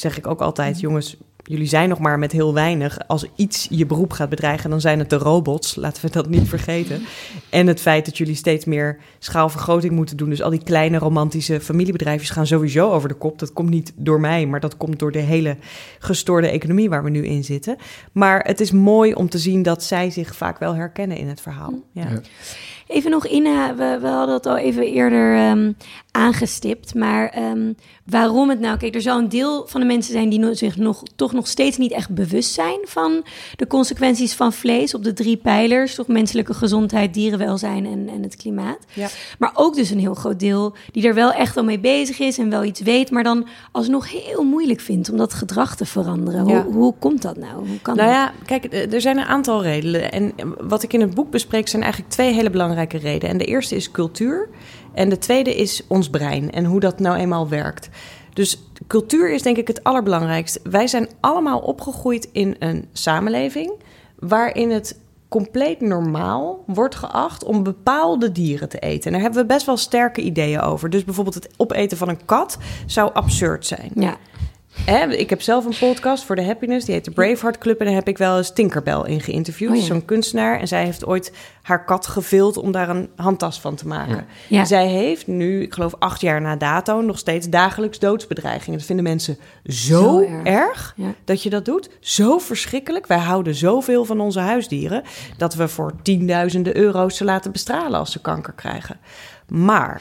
zeg 0.00 0.18
ik 0.18 0.26
ook 0.26 0.40
altijd, 0.40 0.80
jongens, 0.80 1.16
jullie 1.46 1.66
zijn 1.66 1.88
nog 1.88 1.98
maar 1.98 2.18
met 2.18 2.32
heel 2.32 2.54
weinig. 2.54 2.98
Als 3.06 3.26
iets 3.36 3.66
je 3.70 3.86
beroep 3.86 4.12
gaat 4.12 4.28
bedreigen, 4.28 4.70
dan 4.70 4.80
zijn 4.80 4.98
het 4.98 5.10
de 5.10 5.16
robots. 5.16 5.74
Laten 5.74 6.04
we 6.04 6.10
dat 6.10 6.28
niet 6.28 6.48
vergeten. 6.48 7.02
En 7.50 7.66
het 7.66 7.80
feit 7.80 8.04
dat 8.04 8.18
jullie 8.18 8.34
steeds 8.34 8.64
meer 8.64 8.98
schaalvergroting 9.18 9.92
moeten 9.92 10.16
doen. 10.16 10.28
Dus 10.28 10.42
al 10.42 10.50
die 10.50 10.62
kleine 10.62 10.98
romantische 10.98 11.60
familiebedrijfjes 11.60 12.30
gaan 12.30 12.46
sowieso 12.46 12.90
over 12.90 13.08
de 13.08 13.14
kop. 13.14 13.38
Dat 13.38 13.52
komt 13.52 13.70
niet 13.70 13.92
door 13.96 14.20
mij, 14.20 14.46
maar 14.46 14.60
dat 14.60 14.76
komt 14.76 14.98
door 14.98 15.12
de 15.12 15.18
hele 15.18 15.56
gestoorde 15.98 16.48
economie 16.48 16.88
waar 16.88 17.04
we 17.04 17.10
nu 17.10 17.26
in 17.26 17.44
zitten. 17.44 17.76
Maar 18.12 18.44
het 18.44 18.60
is 18.60 18.70
mooi 18.70 19.14
om 19.14 19.28
te 19.28 19.38
zien 19.38 19.62
dat 19.62 19.82
zij 19.82 20.10
zich 20.10 20.36
vaak 20.36 20.58
wel 20.58 20.74
herkennen 20.74 21.16
in 21.16 21.28
het 21.28 21.40
verhaal. 21.40 21.74
Ja. 21.92 22.08
Ja. 22.10 22.20
Even 22.86 23.10
nog 23.10 23.26
in, 23.26 23.46
eh, 23.46 23.68
we, 23.76 23.98
we 24.00 24.06
hadden 24.06 24.34
het 24.34 24.46
al 24.46 24.56
even 24.56 24.82
eerder 24.82 25.36
ehm, 25.36 25.72
aangestipt, 26.10 26.94
maar 26.94 27.28
ehm, 27.28 27.72
waarom 28.04 28.48
het 28.48 28.60
nou? 28.60 28.78
Kijk, 28.78 28.94
er 28.94 29.00
zal 29.00 29.18
een 29.18 29.28
deel 29.28 29.66
van 29.66 29.80
de 29.80 29.86
mensen 29.86 30.12
zijn 30.12 30.28
die 30.28 30.54
zich 30.54 30.76
nog, 30.76 31.02
toch 31.16 31.32
nog 31.32 31.46
steeds 31.46 31.76
niet 31.76 31.92
echt 31.92 32.10
bewust 32.10 32.52
zijn 32.52 32.78
van 32.84 33.24
de 33.56 33.66
consequenties 33.66 34.34
van 34.34 34.52
vlees 34.52 34.94
op 34.94 35.04
de 35.04 35.12
drie 35.12 35.36
pijlers, 35.36 35.94
toch 35.94 36.06
menselijke 36.06 36.54
gezondheid, 36.54 37.14
dierenwelzijn 37.14 37.86
en, 37.86 38.08
en 38.08 38.22
het 38.22 38.36
klimaat. 38.36 38.78
Ja. 38.92 39.08
Maar 39.38 39.50
ook 39.54 39.74
dus 39.74 39.90
een 39.90 39.98
heel 39.98 40.14
groot 40.14 40.40
deel 40.40 40.74
die 40.92 41.06
er 41.08 41.14
wel 41.14 41.32
echt 41.32 41.56
al 41.56 41.64
mee 41.64 41.80
bezig 41.80 42.18
is 42.18 42.38
en 42.38 42.50
wel 42.50 42.64
iets 42.64 42.80
weet, 42.80 43.10
maar 43.10 43.22
dan 43.22 43.46
alsnog 43.72 44.10
heel 44.12 44.44
moeilijk 44.44 44.80
vindt 44.80 45.10
om 45.10 45.16
dat 45.16 45.34
gedrag 45.34 45.76
te 45.76 45.86
veranderen. 45.86 46.46
Ja. 46.46 46.62
Hoe, 46.62 46.74
hoe 46.74 46.94
komt 46.98 47.22
dat 47.22 47.36
nou? 47.36 47.66
Hoe 47.66 47.80
kan 47.82 47.96
Nou 47.96 48.08
dat? 48.08 48.16
ja, 48.16 48.32
kijk, 48.44 48.64
eh, 48.64 48.92
er 48.92 49.00
zijn 49.00 49.18
een 49.18 49.24
aantal 49.24 49.62
redenen. 49.62 50.12
En 50.12 50.32
wat 50.60 50.82
ik 50.82 50.92
in 50.92 51.00
het 51.00 51.14
boek 51.14 51.30
bespreek 51.30 51.68
zijn 51.68 51.82
eigenlijk 51.82 52.12
twee 52.12 52.32
hele 52.32 52.50
belangrijke 52.50 52.75
redenen. 52.84 53.28
En 53.28 53.38
de 53.38 53.44
eerste 53.44 53.76
is 53.76 53.90
cultuur. 53.90 54.48
En 54.94 55.08
de 55.08 55.18
tweede 55.18 55.54
is 55.54 55.82
ons 55.88 56.10
brein 56.10 56.50
en 56.50 56.64
hoe 56.64 56.80
dat 56.80 56.98
nou 56.98 57.16
eenmaal 57.16 57.48
werkt. 57.48 57.88
Dus 58.32 58.62
cultuur 58.86 59.32
is 59.32 59.42
denk 59.42 59.56
ik 59.56 59.68
het 59.68 59.84
allerbelangrijkste. 59.84 60.60
Wij 60.70 60.86
zijn 60.86 61.08
allemaal 61.20 61.58
opgegroeid 61.58 62.28
in 62.32 62.56
een 62.58 62.88
samenleving 62.92 63.72
waarin 64.18 64.70
het 64.70 65.00
compleet 65.28 65.80
normaal 65.80 66.64
wordt 66.66 66.94
geacht 66.94 67.44
om 67.44 67.62
bepaalde 67.62 68.32
dieren 68.32 68.68
te 68.68 68.78
eten. 68.78 69.06
En 69.06 69.12
daar 69.12 69.20
hebben 69.20 69.40
we 69.40 69.46
best 69.46 69.66
wel 69.66 69.76
sterke 69.76 70.20
ideeën 70.20 70.60
over. 70.60 70.90
Dus 70.90 71.04
bijvoorbeeld 71.04 71.34
het 71.34 71.48
opeten 71.56 71.96
van 71.96 72.08
een 72.08 72.24
kat 72.24 72.58
zou 72.86 73.14
absurd 73.14 73.66
zijn. 73.66 73.90
Ja, 73.94 74.16
Hè, 74.84 75.06
ik 75.12 75.30
heb 75.30 75.42
zelf 75.42 75.64
een 75.64 75.76
podcast 75.78 76.24
voor 76.24 76.36
de 76.36 76.44
Happiness, 76.44 76.84
die 76.86 76.94
heet 76.94 77.04
de 77.04 77.10
Braveheart 77.10 77.58
Club. 77.58 77.78
En 77.80 77.84
daar 77.86 77.94
heb 77.94 78.08
ik 78.08 78.18
wel 78.18 78.36
eens 78.36 78.52
Tinkerbell 78.52 79.00
in 79.04 79.20
geïnterviewd, 79.20 79.70
Oh 79.70 79.76
ja. 79.76 79.82
zo'n 79.82 80.04
kunstenaar. 80.04 80.60
En 80.60 80.68
zij 80.68 80.84
heeft 80.84 81.06
ooit 81.06 81.32
haar 81.62 81.84
kat 81.84 82.06
gevild 82.06 82.56
om 82.56 82.72
daar 82.72 82.88
een 82.88 83.08
handtas 83.16 83.60
van 83.60 83.74
te 83.74 83.86
maken. 83.86 84.26
Ja. 84.48 84.64
Zij 84.64 84.86
heeft 84.88 85.26
nu, 85.26 85.62
ik 85.62 85.74
geloof 85.74 85.94
acht 85.98 86.20
jaar 86.20 86.40
na 86.40 86.56
dato, 86.56 87.00
nog 87.00 87.18
steeds 87.18 87.48
dagelijks 87.48 87.98
doodsbedreigingen. 87.98 88.78
Dat 88.78 88.86
vinden 88.86 89.04
mensen 89.04 89.38
zo, 89.64 90.02
Zo 90.02 90.20
erg. 90.20 90.44
erg, 90.44 90.92
Ja. 90.96 91.14
dat 91.24 91.42
je 91.42 91.50
dat 91.50 91.64
doet. 91.64 91.90
Zo 92.00 92.38
verschrikkelijk. 92.38 93.06
Wij 93.06 93.18
houden 93.18 93.54
zoveel 93.54 94.04
van 94.04 94.20
onze 94.20 94.40
huisdieren 94.40 95.02
dat 95.36 95.54
we 95.54 95.68
voor 95.68 95.92
tienduizenden 96.02 96.76
euro's 96.76 97.16
ze 97.16 97.24
laten 97.24 97.52
bestralen 97.52 97.98
als 97.98 98.12
ze 98.12 98.20
kanker 98.20 98.52
krijgen. 98.52 98.96
Maar 99.48 100.00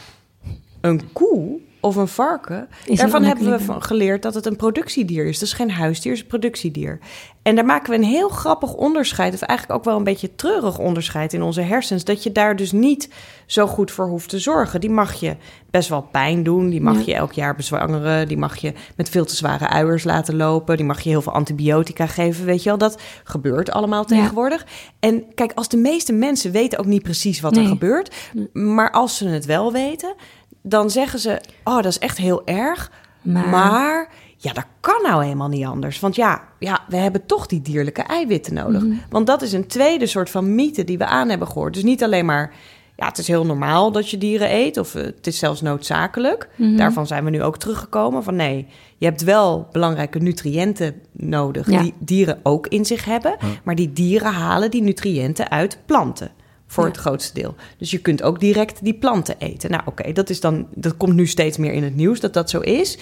een 0.81 1.01
koe 1.13 1.59
of 1.85 1.95
een 1.95 2.07
varken, 2.07 2.67
een 2.85 2.95
daarvan 2.95 3.23
hebben 3.23 3.51
we 3.51 3.59
van 3.59 3.83
geleerd 3.83 4.21
dat 4.21 4.33
het 4.33 4.45
een 4.45 4.55
productiedier 4.55 5.25
is. 5.25 5.39
Dat 5.39 5.47
is 5.47 5.53
geen 5.53 5.71
huisdier, 5.71 6.11
het 6.11 6.17
is 6.17 6.21
een 6.23 6.39
productiedier. 6.39 6.99
En 7.41 7.55
daar 7.55 7.65
maken 7.65 7.89
we 7.89 7.95
een 7.95 8.03
heel 8.03 8.29
grappig 8.29 8.73
onderscheid, 8.73 9.33
of 9.33 9.41
eigenlijk 9.41 9.79
ook 9.79 9.85
wel 9.85 9.97
een 9.97 10.03
beetje 10.03 10.35
treurig 10.35 10.77
onderscheid 10.79 11.33
in 11.33 11.41
onze 11.41 11.61
hersens, 11.61 12.03
dat 12.03 12.23
je 12.23 12.31
daar 12.31 12.55
dus 12.55 12.71
niet 12.71 13.09
zo 13.45 13.67
goed 13.67 13.91
voor 13.91 14.07
hoeft 14.07 14.29
te 14.29 14.39
zorgen. 14.39 14.79
Die 14.81 14.89
mag 14.89 15.13
je 15.13 15.35
best 15.69 15.89
wel 15.89 16.01
pijn 16.01 16.43
doen, 16.43 16.69
die 16.69 16.81
mag 16.81 16.95
Ja. 16.97 17.01
je 17.05 17.13
elk 17.13 17.31
jaar 17.31 17.55
bezwangeren, 17.55 18.27
die 18.27 18.37
mag 18.37 18.57
je 18.57 18.73
met 18.95 19.09
veel 19.09 19.25
te 19.25 19.35
zware 19.35 19.67
uiers 19.69 20.03
laten 20.03 20.35
lopen, 20.35 20.77
die 20.77 20.85
mag 20.85 21.01
je 21.01 21.09
heel 21.09 21.21
veel 21.21 21.33
antibiotica 21.33 22.05
geven, 22.07 22.45
weet 22.45 22.63
je 22.63 22.69
wel. 22.69 22.77
Dat 22.77 23.01
gebeurt 23.23 23.71
allemaal 23.71 24.05
Ja. 24.07 24.17
tegenwoordig. 24.17 24.65
En 24.99 25.23
kijk, 25.33 25.51
als 25.55 25.67
de 25.69 25.77
meeste 25.77 26.13
mensen 26.13 26.51
weten 26.51 26.79
ook 26.79 26.85
niet 26.85 27.03
precies 27.03 27.39
wat 27.39 27.57
er 27.57 27.65
gebeurt, 27.65 28.15
maar 28.53 28.91
als 28.91 29.17
ze 29.17 29.27
het 29.27 29.45
wel 29.45 29.71
weten, 29.71 30.15
dan 30.67 30.89
zeggen 30.89 31.19
ze: 31.19 31.41
Oh, 31.63 31.75
dat 31.75 31.85
is 31.85 31.99
echt 31.99 32.17
heel 32.17 32.41
erg. 32.45 32.91
Maar- 33.21 33.47
Maar, 33.47 34.09
ja, 34.37 34.53
dat 34.53 34.65
kan 34.79 35.01
nou 35.03 35.23
helemaal 35.23 35.47
niet 35.47 35.65
anders. 35.65 35.99
Want 35.99 36.15
ja, 36.15 36.41
ja, 36.59 36.79
we 36.87 36.97
hebben 36.97 37.25
toch 37.25 37.45
die 37.47 37.61
dierlijke 37.61 38.01
eiwitten 38.01 38.53
nodig. 38.53 38.81
Mhm. 38.83 38.95
Want 39.09 39.27
dat 39.27 39.41
is 39.41 39.53
een 39.53 39.67
tweede 39.67 40.05
soort 40.05 40.29
van 40.29 40.55
mythe 40.55 40.83
die 40.83 40.97
we 40.97 41.05
aan 41.05 41.29
hebben 41.29 41.47
gehoord. 41.47 41.73
Dus 41.73 41.83
niet 41.83 42.03
alleen 42.03 42.25
maar. 42.25 42.53
Ja, 42.97 43.07
het 43.07 43.17
is 43.17 43.27
heel 43.27 43.45
normaal 43.45 43.91
dat 43.91 44.09
je 44.09 44.17
dieren 44.17 44.53
eet, 44.53 44.77
of 44.77 44.95
eh, 44.95 45.03
het 45.03 45.27
is 45.27 45.37
zelfs 45.39 45.61
noodzakelijk. 45.61 46.49
Mhm. 46.55 46.75
Daarvan 46.75 47.07
zijn 47.07 47.23
we 47.23 47.29
nu 47.29 47.43
ook 47.43 47.57
teruggekomen. 47.57 48.23
Van 48.23 48.35
nee, 48.35 48.67
je 48.97 49.05
hebt 49.05 49.23
wel 49.23 49.67
belangrijke 49.71 50.19
nutriënten 50.19 51.01
nodig, 51.11 51.69
Ja. 51.71 51.81
die 51.81 51.93
dieren 51.99 52.39
ook 52.43 52.67
in 52.67 52.85
zich 52.85 53.05
hebben. 53.05 53.35
Maar 53.63 53.75
die 53.75 53.93
dieren 53.93 54.31
halen 54.33 54.71
die 54.71 54.81
nutriënten 54.81 55.49
uit 55.51 55.77
planten. 55.85 56.31
Voor 56.75 56.83
Ja. 56.83 56.89
het 56.89 56.99
grootste 56.99 57.33
deel. 57.33 57.55
Dus 57.77 57.91
je 57.91 57.97
kunt 57.97 58.21
ook 58.23 58.39
direct 58.39 58.83
die 58.83 58.93
planten 58.93 59.35
eten. 59.37 59.71
Nou, 59.71 59.83
oké, 59.85 60.11
dat 60.11 60.29
is 60.29 60.39
dan. 60.39 60.67
Dat 60.73 60.97
komt 60.97 61.13
nu 61.13 61.27
steeds 61.27 61.57
meer 61.57 61.73
in 61.73 61.83
het 61.83 61.95
nieuws 61.95 62.19
dat 62.19 62.33
dat 62.33 62.49
zo 62.49 62.59
is. 62.59 62.97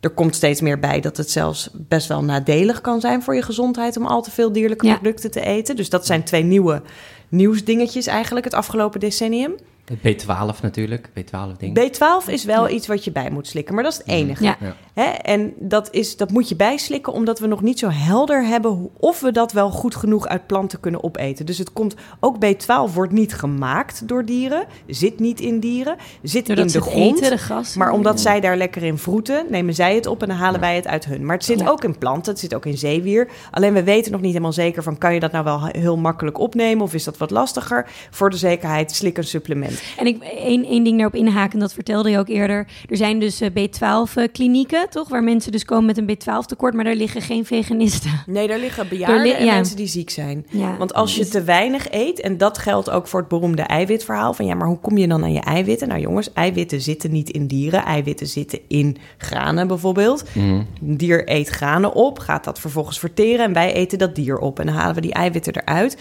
Er 0.00 0.10
komt 0.10 0.34
steeds 0.34 0.60
meer 0.60 0.78
bij 0.78 1.00
dat 1.00 1.16
het 1.16 1.30
zelfs 1.30 1.68
best 1.72 2.08
wel 2.08 2.24
nadelig 2.24 2.80
kan 2.80 3.00
zijn 3.00 3.22
voor 3.22 3.34
je 3.34 3.42
gezondheid 3.42 3.96
om 3.96 4.06
al 4.06 4.22
te 4.22 4.30
veel 4.30 4.52
dierlijke 4.52 4.86
Ja. 4.86 4.94
producten 4.94 5.30
te 5.30 5.40
eten. 5.40 5.76
Dus 5.76 5.88
dat 5.90 6.06
zijn 6.06 6.24
twee 6.24 6.42
nieuwe 6.42 6.82
nieuwsdingetjes 7.28 8.06
eigenlijk 8.06 8.44
het 8.44 8.54
afgelopen 8.54 9.00
decennium. 9.00 9.52
Het 10.00 10.22
B12 10.24 10.60
natuurlijk, 10.62 11.08
B12 11.08 11.56
ding. 11.58 11.78
B12 11.80 12.28
is 12.30 12.44
wel 12.44 12.68
iets 12.68 12.86
wat 12.86 13.04
je 13.04 13.12
bij 13.12 13.30
moet 13.30 13.46
slikken, 13.46 13.74
maar 13.74 13.82
dat 13.84 13.92
is 13.92 13.98
het 13.98 14.06
enige. 14.08 14.44
Ja. 14.44 14.56
Ja. 14.60 14.74
Hè? 14.94 15.02
En 15.10 15.52
dat, 15.58 15.88
is, 15.90 16.16
dat 16.16 16.30
moet 16.30 16.48
je 16.48 16.56
bijslikken 16.56 17.12
omdat 17.12 17.38
we 17.38 17.46
nog 17.46 17.62
niet 17.62 17.78
zo 17.78 17.88
helder 17.88 18.44
hebben 18.44 18.70
hoe- 18.70 18.90
of 18.96 19.20
we 19.20 19.32
dat 19.32 19.52
wel 19.52 19.70
goed 19.70 19.94
genoeg 19.94 20.26
uit 20.28 20.46
planten 20.46 20.80
kunnen 20.80 21.04
opeten. 21.04 21.46
Dus 21.46 21.58
het 21.58 21.72
komt, 21.72 21.94
ook 22.20 22.36
B12 22.44 22.92
wordt 22.94 23.12
niet 23.12 23.34
gemaakt 23.34 24.08
door 24.08 24.24
dieren, 24.24 24.64
zit 24.86 25.18
niet 25.20 25.40
in 25.40 25.60
dieren, 25.60 25.96
zit 26.22 26.46
Doordat 26.46 26.66
in 26.66 26.72
de 26.72 26.80
grond. 26.80 27.16
eten, 27.18 27.30
de 27.30 27.38
gas. 27.38 27.74
Maar 27.74 27.92
omdat 27.92 28.20
zij 28.20 28.40
daar 28.40 28.56
lekker 28.56 28.82
in 28.82 28.98
vroeten, 28.98 29.46
nemen 29.48 29.74
zij 29.74 29.94
het 29.94 30.06
op 30.06 30.22
en 30.22 30.28
dan 30.28 30.36
halen 30.36 30.60
wij 30.60 30.76
het 30.76 30.86
uit 30.86 31.04
hun. 31.04 31.24
Maar 31.26 31.36
het 31.36 31.44
zit 31.44 31.60
Ja. 31.60 31.68
ook 31.68 31.84
in 31.84 31.98
planten, 31.98 32.32
het 32.32 32.40
zit 32.40 32.54
ook 32.54 32.66
in 32.66 32.78
zeewier. 32.78 33.28
Alleen 33.50 33.72
we 33.72 33.82
weten 33.82 34.12
nog 34.12 34.20
niet 34.20 34.30
helemaal 34.32 34.52
zeker 34.52 34.82
van... 34.82 34.98
kan 34.98 35.14
je 35.14 35.20
dat 35.20 35.32
nou 35.32 35.44
wel 35.44 35.64
heel 35.66 35.96
makkelijk 35.96 36.38
opnemen 36.38 36.82
of 36.84 36.94
is 36.94 37.04
dat 37.04 37.18
wat 37.18 37.30
lastiger? 37.30 37.86
Voor 38.10 38.30
de 38.30 38.36
zekerheid, 38.36 38.92
slik 38.92 39.18
een 39.18 39.24
supplement. 39.24 39.79
En 39.96 40.06
ik, 40.06 40.22
één, 40.22 40.64
één 40.64 40.84
ding 40.84 40.96
daarop 40.96 41.14
inhaken, 41.14 41.58
dat 41.58 41.72
vertelde 41.72 42.10
je 42.10 42.18
ook 42.18 42.28
eerder. 42.28 42.66
Er 42.88 42.96
zijn 42.96 43.18
dus 43.18 43.42
B12-klinieken, 43.42 44.88
toch? 44.90 45.08
Waar 45.08 45.22
mensen 45.22 45.52
dus 45.52 45.64
komen 45.64 45.84
met 45.86 45.98
een 45.98 46.16
B12-tekort, 46.16 46.74
maar 46.74 46.84
daar 46.84 46.94
liggen 46.94 47.22
geen 47.22 47.44
veganisten. 47.44 48.10
Nee, 48.26 48.48
daar 48.48 48.58
liggen 48.58 48.88
bejaarden 48.88 49.22
li- 49.22 49.32
en 49.32 49.44
ja. 49.44 49.54
mensen 49.54 49.76
die 49.76 49.86
ziek 49.86 50.10
zijn. 50.10 50.46
Ja. 50.50 50.76
Want 50.76 50.94
als 50.94 51.16
je 51.16 51.28
te 51.28 51.42
weinig 51.42 51.90
eet, 51.90 52.20
en 52.20 52.38
dat 52.38 52.58
geldt 52.58 52.90
ook 52.90 53.06
voor 53.06 53.20
het 53.20 53.28
beroemde 53.28 53.62
eiwitverhaal... 53.62 54.34
van 54.34 54.46
ja, 54.46 54.54
maar 54.54 54.66
hoe 54.66 54.78
kom 54.78 54.98
je 54.98 55.08
dan 55.08 55.22
aan 55.22 55.32
je 55.32 55.40
eiwitten? 55.40 55.88
Nou 55.88 56.00
jongens, 56.00 56.32
eiwitten 56.32 56.80
zitten 56.80 57.10
niet 57.12 57.30
in 57.30 57.46
dieren. 57.46 57.84
Eiwitten 57.84 58.26
zitten 58.26 58.58
in 58.68 58.96
granen 59.18 59.66
bijvoorbeeld. 59.66 60.24
Een 60.34 60.66
dier 60.80 61.30
eet 61.30 61.48
granen 61.48 61.94
op, 61.94 62.18
gaat 62.18 62.44
dat 62.44 62.60
vervolgens 62.60 62.98
verteren... 62.98 63.44
en 63.44 63.52
wij 63.52 63.72
eten 63.72 63.98
dat 63.98 64.14
dier 64.14 64.38
op 64.38 64.58
en 64.58 64.66
dan 64.66 64.74
halen 64.74 64.94
we 64.94 65.00
die 65.00 65.12
eiwitten 65.12 65.56
eruit... 65.56 65.96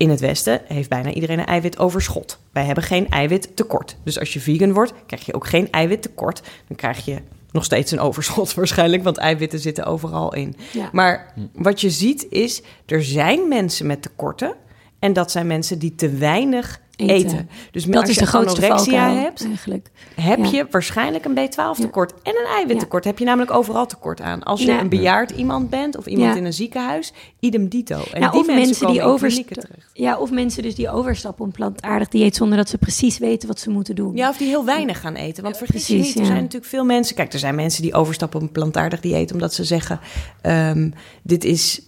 In 0.00 0.10
het 0.10 0.20
Westen 0.20 0.60
heeft 0.66 0.88
bijna 0.88 1.12
iedereen 1.12 1.38
een 1.38 1.46
eiwitoverschot. 1.46 2.38
Wij 2.52 2.64
hebben 2.64 2.84
geen 2.84 3.08
eiwittekort. 3.08 3.96
Dus 4.04 4.18
als 4.18 4.32
je 4.32 4.40
vegan 4.40 4.72
wordt, 4.72 4.92
krijg 5.06 5.26
je 5.26 5.34
ook 5.34 5.46
geen 5.46 5.70
eiwittekort. 5.70 6.42
Dan 6.68 6.76
krijg 6.76 7.04
je 7.04 7.18
nog 7.50 7.64
steeds 7.64 7.92
een 7.92 8.00
overschot 8.00 8.54
waarschijnlijk, 8.54 9.02
want 9.02 9.16
eiwitten 9.16 9.58
zitten 9.58 9.84
overal 9.84 10.34
in. 10.34 10.56
Ja. 10.72 10.88
Maar 10.92 11.34
wat 11.52 11.80
je 11.80 11.90
ziet 11.90 12.26
is, 12.30 12.62
er 12.86 13.04
zijn 13.04 13.48
mensen 13.48 13.86
met 13.86 14.02
tekorten. 14.02 14.54
En 14.98 15.12
dat 15.12 15.30
zijn 15.30 15.46
mensen 15.46 15.78
die 15.78 15.94
te 15.94 16.10
weinig 16.10 16.80
eten. 17.08 17.14
Eten. 17.30 17.48
Dus 17.70 17.84
Dat 17.84 17.94
als 18.00 18.08
is 18.08 18.14
je 18.14 18.20
de 18.20 18.26
grootste 18.26 18.64
anorexia 18.64 19.10
hebt, 19.14 19.44
eigenlijk. 19.46 19.90
heb 20.14 20.38
Ja. 20.44 20.50
je 20.50 20.66
waarschijnlijk 20.70 21.24
een 21.24 21.34
B12-tekort 21.34 22.12
en 22.22 22.32
een 22.36 22.46
eiwittekort. 22.54 23.04
Heb 23.04 23.18
je 23.18 23.24
namelijk 23.24 23.50
overal 23.50 23.86
tekort 23.86 24.20
aan. 24.20 24.42
Als 24.42 24.62
je 24.62 24.70
een 24.72 24.88
bejaard 24.88 25.30
iemand 25.30 25.70
bent 25.70 25.96
of 25.96 26.06
iemand 26.06 26.36
in 26.36 26.44
een 26.44 26.52
ziekenhuis, 26.52 27.12
idem 27.40 27.68
dito. 27.68 28.02
En 28.12 28.20
Nou, 28.20 28.32
die 28.32 28.40
of 28.40 28.46
mensen, 28.46 28.64
mensen 28.64 28.86
die 28.86 28.96
in 28.96 29.02
overst- 29.02 29.36
klinieken 29.36 29.62
terecht. 29.68 29.90
Ja, 29.92 30.18
of 30.18 30.30
mensen 30.30 30.62
dus 30.62 30.74
die 30.74 30.90
overstappen 30.90 31.40
op 31.40 31.46
een 31.46 31.56
plantaardig 31.56 32.08
dieet 32.08 32.36
zonder 32.36 32.56
dat 32.58 32.68
ze 32.68 32.78
precies 32.78 33.18
weten 33.18 33.48
wat 33.48 33.60
ze 33.60 33.70
moeten 33.70 33.94
doen. 33.94 34.16
Ja, 34.16 34.28
of 34.28 34.36
die 34.36 34.48
heel 34.48 34.64
weinig 34.64 35.00
gaan 35.00 35.14
eten. 35.14 35.42
Want 35.42 35.56
vergis 35.56 35.86
je 35.86 35.94
precies, 35.94 36.08
niet, 36.14 36.18
er 36.22 36.26
zijn 36.30 36.42
natuurlijk 36.42 36.70
veel 36.70 36.84
mensen... 36.84 37.14
Kijk, 37.16 37.32
er 37.32 37.38
zijn 37.38 37.54
mensen 37.54 37.82
die 37.82 37.94
overstappen 37.94 38.40
op 38.40 38.46
een 38.46 38.52
plantaardig 38.52 39.00
dieet... 39.00 39.32
omdat 39.32 39.54
ze 39.54 39.64
zeggen, 39.64 40.00
ehm, 40.42 40.90
dit 41.22 41.44
is 41.44 41.82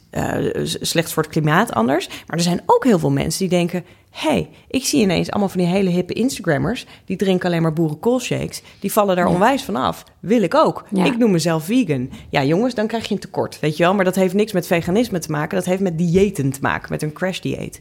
s- 0.64 0.76
slecht 0.80 1.12
voor 1.12 1.22
het 1.22 1.32
klimaat 1.32 1.72
anders. 1.72 2.08
Maar 2.08 2.36
er 2.36 2.42
zijn 2.42 2.62
ook 2.66 2.84
heel 2.84 2.98
veel 2.98 3.10
mensen 3.10 3.38
die 3.40 3.48
denken... 3.58 3.84
hey, 4.12 4.48
ik 4.68 4.84
zie 4.84 5.00
ineens 5.00 5.30
allemaal 5.30 5.48
van 5.48 5.60
die 5.60 5.68
hele 5.70 5.90
hippe 5.90 6.12
Instagrammers... 6.12 6.86
die 7.04 7.16
drinken 7.16 7.46
alleen 7.46 7.62
maar 7.62 7.72
boerenkoolshakes. 7.72 8.62
Die 8.80 8.92
vallen 8.92 9.16
daar 9.16 9.26
Ja. 9.26 9.32
onwijs 9.32 9.62
van 9.62 9.76
af. 9.76 10.04
Wil 10.20 10.42
ik 10.42 10.54
ook. 10.54 10.84
Ja. 10.90 11.04
Ik 11.04 11.18
noem 11.18 11.30
mezelf 11.30 11.64
vegan. 11.64 12.10
Ja, 12.28 12.44
jongens, 12.44 12.74
dan 12.74 12.86
krijg 12.86 13.08
je 13.08 13.14
een 13.14 13.20
tekort, 13.20 13.60
weet 13.60 13.76
je 13.76 13.82
wel. 13.82 13.94
Maar 13.94 14.04
dat 14.04 14.14
heeft 14.14 14.34
niks 14.34 14.52
met 14.52 14.66
veganisme 14.66 15.18
te 15.18 15.30
maken. 15.30 15.56
Dat 15.56 15.66
heeft 15.66 15.80
met 15.82 15.98
diëten 15.98 16.50
te 16.50 16.58
maken, 16.62 16.90
met 16.90 17.02
een 17.02 17.12
crash-dieet. 17.12 17.80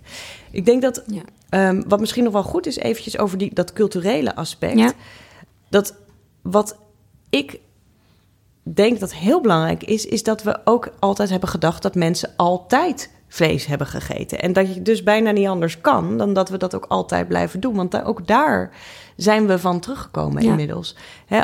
Ik 0.52 0.65
denk 0.65 0.82
dat 0.82 1.04
Ja. 1.08 1.22
Ehm, 1.50 1.82
wat 1.88 2.00
misschien 2.00 2.24
nog 2.24 2.34
wel 2.34 2.44
goed 2.44 2.65
is, 2.67 2.78
eventjes 2.78 3.17
over 3.17 3.38
die, 3.38 3.54
dat 3.54 3.74
culturele 3.74 4.36
aspect. 4.36 4.78
Ja. 4.80 4.91
Dat 5.70 5.96
wat 6.41 6.78
ik 7.30 7.60
denk 8.63 9.00
dat 9.00 9.13
heel 9.13 9.41
belangrijk 9.41 9.84
is, 9.84 10.06
is 10.06 10.24
dat 10.24 10.44
we 10.44 10.60
ook 10.63 10.94
altijd 11.00 11.30
hebben 11.30 11.50
gedacht 11.50 11.82
dat 11.82 11.96
mensen 11.96 12.30
altijd 12.38 13.12
vlees 13.34 13.65
hebben 13.65 13.88
gegeten. 13.88 14.39
En 14.39 14.54
dat 14.54 14.74
je 14.74 14.82
dus 14.82 15.04
bijna 15.04 15.32
niet 15.32 15.48
anders 15.48 15.82
kan 15.82 16.17
dan 16.17 16.34
dat 16.34 16.50
we 16.50 16.58
dat 16.58 16.76
ook 16.76 16.86
altijd 16.88 17.28
blijven 17.28 17.60
doen. 17.60 17.76
Want 17.76 18.04
ook 18.04 18.28
daar 18.28 18.72
zijn 19.15 19.48
we 19.48 19.60
van 19.60 19.80
teruggekomen 19.80 20.44
Ja. 20.44 20.50
inmiddels. 20.50 20.96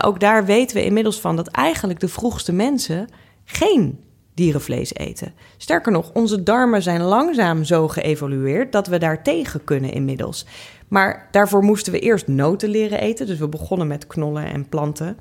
Ook 0.01 0.19
daar 0.19 0.45
weten 0.45 0.77
we 0.77 0.83
inmiddels 0.85 1.19
van 1.19 1.35
dat 1.35 1.47
eigenlijk 1.47 1.99
de 1.99 2.07
vroegste 2.07 2.53
mensen 2.53 3.07
geen 3.45 3.99
dierenvlees 4.33 4.93
eten. 4.93 5.33
Sterker 5.57 5.91
nog, 5.91 6.11
onze 6.13 6.43
darmen 6.43 6.81
zijn 6.81 7.01
langzaam 7.01 7.63
zo 7.63 7.87
geëvolueerd 7.87 8.71
dat 8.71 8.87
we 8.87 8.97
daar 8.97 9.23
tegen 9.23 9.63
kunnen 9.63 9.91
inmiddels. 9.93 10.45
Maar 10.87 11.27
daarvoor 11.31 11.63
moesten 11.63 11.93
we 11.93 11.99
eerst 11.99 12.27
noten 12.27 12.69
leren 12.69 12.99
eten. 12.99 13.25
Dus 13.27 13.37
we 13.39 13.47
begonnen 13.47 13.87
met 13.87 14.07
knollen 14.07 14.45
en 14.45 14.69
planten. 14.69 15.17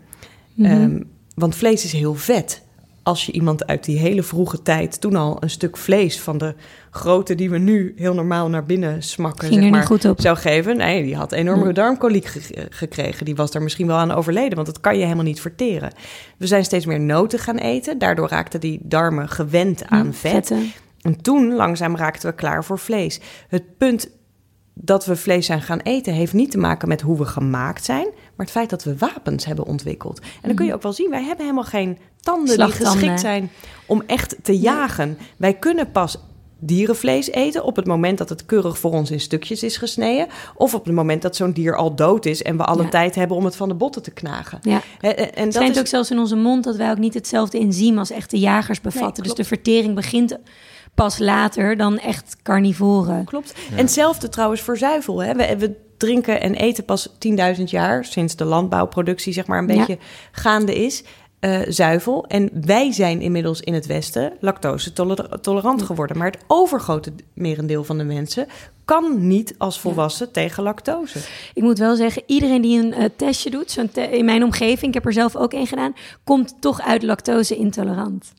Mhm. 0.55 0.71
Ehm, 0.71 1.03
want 1.35 1.55
vlees 1.55 1.85
is 1.85 1.93
heel 1.93 2.15
vet. 2.15 2.63
Als 3.07 3.27
je 3.27 3.33
iemand 3.33 3.67
uit 3.67 3.85
die 3.85 3.99
hele 3.99 4.23
vroege 4.23 4.63
tijd 4.63 5.01
toen 5.01 5.17
al 5.17 5.37
een 5.41 5.51
stuk 5.51 5.77
vlees 5.77 6.21
van 6.21 6.39
de 6.39 6.55
grootte 6.91 7.35
die 7.35 7.51
we 7.51 7.59
nu 7.59 7.93
heel 7.97 8.15
normaal 8.15 8.49
naar 8.49 8.65
binnen 8.65 9.03
smakken, 9.03 9.49
Ging 9.49 9.63
zeg 9.63 9.71
maar, 9.71 9.83
goed 9.83 10.05
op. 10.05 10.21
zou 10.21 10.37
geven. 10.37 10.77
Nee, 10.77 11.03
die 11.03 11.17
had 11.17 11.33
enorme 11.33 11.73
darmkoliek 11.73 12.25
ge- 12.27 12.67
gekregen. 12.71 13.25
Die 13.25 13.37
was 13.37 13.51
daar 13.51 13.63
misschien 13.63 13.87
wel 13.87 13.97
aan 13.97 14.11
overleden, 14.13 14.55
want 14.55 14.67
dat 14.67 14.81
kan 14.81 14.97
je 14.97 15.03
helemaal 15.03 15.25
niet 15.25 15.41
verteren. 15.41 15.93
We 16.37 16.47
zijn 16.47 16.65
steeds 16.65 16.87
meer 16.87 17.01
noten 17.01 17.39
gaan 17.39 17.57
eten. 17.59 17.99
Daardoor 17.99 18.29
raakten 18.29 18.61
die 18.61 18.81
darmen 18.83 19.29
gewend 19.29 19.85
aan 19.87 20.15
vet. 20.15 20.31
vetten. 20.33 20.73
En 21.01 21.23
toen 21.23 21.55
langzaam 21.55 21.97
raakten 21.97 22.29
we 22.29 22.35
klaar 22.35 22.65
voor 22.65 22.79
vlees. 22.79 23.21
Het 23.49 23.77
punt 23.79 24.09
dat 24.81 25.07
we 25.07 25.17
vlees 25.17 25.47
zijn 25.47 25.63
gaan 25.63 25.81
eten 25.81 26.13
heeft 26.13 26.33
niet 26.33 26.51
te 26.51 26.59
maken 26.59 26.89
met 26.89 27.01
hoe 27.01 27.19
we 27.19 27.25
gemaakt 27.25 27.85
zijn, 27.85 28.05
maar 28.05 28.47
het 28.47 28.51
feit 28.51 28.71
dat 28.71 28.85
we 28.85 28.97
wapens 28.97 29.45
hebben 29.45 29.65
ontwikkeld. 29.67 30.19
En 30.19 30.27
dan 30.43 30.55
kun 30.55 30.67
je 30.67 30.75
ook 30.75 30.83
wel 30.83 30.93
zien, 30.93 31.11
wij 31.11 31.23
hebben 31.23 31.45
helemaal 31.45 31.65
geen 31.65 31.99
tanden 32.21 32.59
die 32.59 32.73
geschikt 32.73 33.21
zijn 33.21 33.51
om 33.87 34.03
echt 34.07 34.37
te 34.43 34.59
jagen. 34.59 35.19
Wij 35.37 35.55
kunnen 35.55 35.91
pas 35.91 36.19
dierenvlees 36.59 37.31
eten 37.31 37.65
op 37.65 37.77
het 37.77 37.87
moment 37.87 38.19
dat 38.19 38.29
het 38.29 38.47
keurig 38.47 38.79
voor 38.79 38.93
ons 38.93 39.11
in 39.11 39.21
stukjes 39.21 39.63
is 39.63 39.77
gesneden, 39.77 40.27
of 40.55 40.75
op 40.75 40.85
het 40.85 40.95
moment 40.95 41.23
dat 41.23 41.37
zo'n 41.37 41.53
dier 41.53 41.77
al 41.77 41.95
dood 41.95 42.27
is 42.27 42.43
en 42.43 42.57
we 42.57 42.65
alle 42.65 42.83
Ja. 42.83 42.89
tijd 42.89 43.15
hebben 43.15 43.37
om 43.37 43.45
het 43.45 43.57
van 43.57 43.69
de 43.69 43.75
botten 43.75 44.03
te 44.03 44.11
knagen. 44.11 44.59
Ja. 44.63 44.83
En, 45.01 45.45
dat 45.45 45.55
schijnt 45.55 45.75
is 45.75 45.81
ook 45.81 45.87
zelfs 45.87 46.11
in 46.11 46.19
onze 46.19 46.37
mond 46.37 46.65
dat 46.65 46.77
wij 46.77 46.91
ook 46.91 46.99
niet 46.99 47.15
hetzelfde 47.15 47.59
enzym 47.59 47.99
als 47.99 48.11
echte 48.11 48.39
jagers 48.39 48.81
bevatten. 48.81 49.23
dus 49.23 49.35
de 49.35 49.45
vertering 49.45 49.95
begint 49.95 50.39
pas 50.97 51.19
later 51.19 51.77
dan 51.77 51.99
echt 51.99 52.37
carnivoren. 52.43 53.25
Klopt. 53.25 53.55
En 53.71 53.77
hetzelfde 53.77 54.29
trouwens 54.29 54.61
voor 54.61 54.79
zuivel. 54.79 55.23
Hè. 55.23 55.35
We, 55.35 55.57
we 55.59 55.75
drinken 55.97 56.41
en 56.41 56.55
eten 56.55 56.85
pas 56.85 57.09
10.000 57.57 57.63
jaar, 57.65 58.05
sinds 58.05 58.37
de 58.37 58.45
landbouwproductie 58.45 59.33
zeg 59.33 59.47
maar 59.47 59.59
een 59.59 59.69
Ja. 59.69 59.77
beetje 59.77 59.99
gaande 60.33 60.75
is, 60.85 61.03
eh, 61.41 61.61
zuivel. 61.69 62.27
En 62.27 62.51
wij 62.65 62.93
zijn 62.93 63.21
inmiddels 63.21 63.61
in 63.61 63.75
het 63.75 63.87
Westen 63.87 64.33
lactose 64.41 64.93
toler- 64.93 65.41
tolerant 65.41 65.83
geworden. 65.83 66.19
Maar 66.19 66.31
het 66.31 66.45
overgrote 66.47 67.13
merendeel 67.35 67.85
van 67.85 67.99
de 67.99 68.05
mensen 68.05 68.47
kan 68.87 69.27
niet 69.27 69.55
als 69.59 69.81
volwassen 69.81 70.33
tegen 70.33 70.63
lactose. 70.63 71.19
Ik 71.55 71.63
moet 71.63 71.79
wel 71.79 71.97
zeggen, 71.97 72.23
iedereen 72.27 72.63
die 72.63 72.79
een 72.83 72.93
eh, 72.93 73.05
testje 73.17 73.51
doet, 73.51 73.71
zo'n 73.71 73.91
te- 73.91 74.01
in 74.11 74.25
mijn 74.25 74.45
omgeving, 74.45 74.87
ik 74.87 74.95
heb 74.95 75.07
er 75.07 75.13
zelf 75.13 75.37
ook 75.37 75.53
een 75.53 75.67
gedaan, 75.67 75.95
komt 76.25 76.55
toch 76.61 76.81
uit 76.81 77.03
lactose 77.03 77.57
intolerant. 77.57 78.33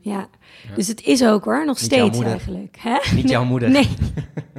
Ja. 0.00 0.28
dus 0.76 0.88
het 0.88 1.02
is 1.04 1.24
ook 1.24 1.44
hoor, 1.44 1.66
nog 1.66 1.80
Niet 1.80 1.84
steeds 1.84 2.20
eigenlijk. 2.20 2.76
Hè? 2.78 2.96
Niet 3.14 3.28
jouw 3.28 3.44
moeder. 3.44 3.70
Nee. 3.70 3.88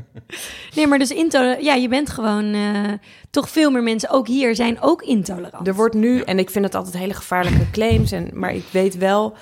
nee, 0.76 0.88
maar 0.88 1.00
dus 1.00 1.12
intolerant, 1.12 1.64
ja, 1.64 1.74
je 1.74 1.88
bent 1.88 2.10
gewoon 2.10 2.54
eh, 2.54 2.92
toch 3.30 3.50
veel 3.50 3.72
meer 3.72 3.84
mensen, 3.84 4.10
ook 4.10 4.28
hier, 4.28 4.56
zijn 4.56 4.82
ook 4.82 5.02
intolerant. 5.02 5.68
Er 5.68 5.76
wordt 5.76 5.96
nu, 5.96 6.20
en 6.22 6.40
ik 6.40 6.50
vind 6.50 6.66
het 6.66 6.76
altijd 6.76 6.98
hele 6.98 7.14
gevaarlijke 7.14 7.70
claims, 7.72 8.12
en, 8.12 8.30
maar 8.34 8.54
ik 8.56 8.66
weet 8.72 8.98
wel, 8.98 9.34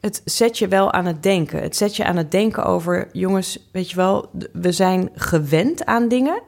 het 0.00 0.22
zet 0.24 0.58
je 0.58 0.68
wel 0.68 0.92
aan 0.92 1.06
het 1.06 1.22
denken. 1.22 1.62
Het 1.62 1.76
zet 1.76 1.96
je 1.96 2.04
aan 2.04 2.16
het 2.16 2.30
denken 2.30 2.64
over, 2.64 3.08
jongens, 3.12 3.68
weet 3.72 3.90
je 3.90 3.96
wel, 3.96 4.30
we 4.52 4.72
zijn 4.72 5.10
gewend 5.14 5.84
aan 5.84 6.08
dingen. 6.08 6.42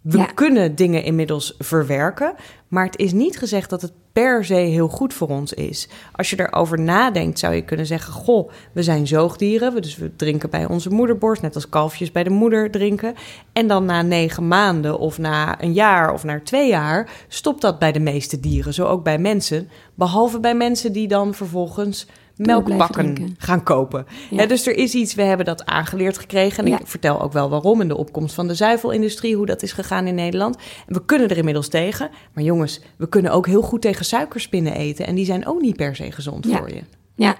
We 0.00 0.18
Ja. 0.18 0.24
kunnen 0.24 0.74
dingen 0.74 1.02
inmiddels 1.02 1.54
verwerken, 1.58 2.34
maar 2.68 2.84
het 2.84 2.98
is 2.98 3.12
niet 3.12 3.38
gezegd 3.38 3.70
dat 3.70 3.82
het 3.82 3.92
per 4.12 4.44
se 4.44 4.54
heel 4.54 4.88
goed 4.88 5.14
voor 5.14 5.28
ons 5.28 5.52
is. 5.52 5.88
Als 6.12 6.30
je 6.30 6.40
erover 6.40 6.80
nadenkt, 6.80 7.38
zou 7.38 7.54
je 7.54 7.64
kunnen 7.64 7.86
zeggen: 7.86 8.12
Goh, 8.12 8.50
we 8.72 8.82
zijn 8.82 9.06
zoogdieren, 9.06 9.82
dus 9.82 9.96
we 9.96 10.16
drinken 10.16 10.50
bij 10.50 10.66
onze 10.66 10.90
moederborst, 10.90 11.42
net 11.42 11.54
als 11.54 11.68
kalfjes 11.68 12.12
bij 12.12 12.24
de 12.24 12.30
moeder 12.30 12.70
drinken. 12.70 13.14
En 13.52 13.66
dan 13.66 13.84
na 13.84 14.02
negen 14.02 14.48
maanden, 14.48 14.98
of 14.98 15.18
na 15.18 15.62
een 15.62 15.72
jaar, 15.72 16.12
of 16.12 16.24
na 16.24 16.40
twee 16.44 16.68
jaar, 16.68 17.10
stopt 17.28 17.60
dat 17.60 17.78
bij 17.78 17.92
de 17.92 18.00
meeste 18.00 18.40
dieren. 18.40 18.74
Zo 18.74 18.86
ook 18.86 19.04
bij 19.04 19.18
mensen, 19.18 19.68
behalve 19.94 20.40
bij 20.40 20.54
mensen 20.54 20.92
die 20.92 21.08
dan 21.08 21.34
vervolgens 21.34 22.06
melkbakken 22.36 23.34
gaan 23.38 23.62
kopen. 23.62 24.06
Ja. 24.30 24.46
Dus 24.46 24.66
er 24.66 24.76
is 24.76 24.94
iets, 24.94 25.14
we 25.14 25.22
hebben 25.22 25.46
dat 25.46 25.66
aangeleerd 25.66 26.18
gekregen. 26.18 26.64
En 26.64 26.70
Ja. 26.70 26.78
ik 26.80 26.86
vertel 26.86 27.20
ook 27.22 27.32
wel 27.32 27.48
waarom 27.50 27.80
in 27.80 27.88
de 27.88 27.96
opkomst 27.96 28.34
van 28.34 28.46
de 28.48 28.54
zuivelindustrie, 28.54 29.36
hoe 29.36 29.46
dat 29.46 29.62
is 29.62 29.72
gegaan 29.72 30.06
in 30.06 30.14
Nederland. 30.14 30.56
En 30.86 30.94
we 30.94 31.04
kunnen 31.04 31.28
er 31.28 31.36
inmiddels 31.36 31.68
tegen. 31.68 32.10
Maar 32.32 32.44
jongens, 32.44 32.80
we 32.96 33.08
kunnen 33.08 33.32
ook 33.32 33.46
heel 33.46 33.62
goed 33.62 33.82
tegen 33.82 34.04
suikerspinnen 34.04 34.74
eten. 34.74 35.06
En 35.06 35.14
die 35.14 35.24
zijn 35.24 35.46
ook 35.46 35.60
niet 35.60 35.76
per 35.76 35.96
se 35.96 36.12
gezond 36.12 36.46
Ja. 36.48 36.56
voor 36.58 36.68
je. 36.68 36.80
Ja. 37.14 37.36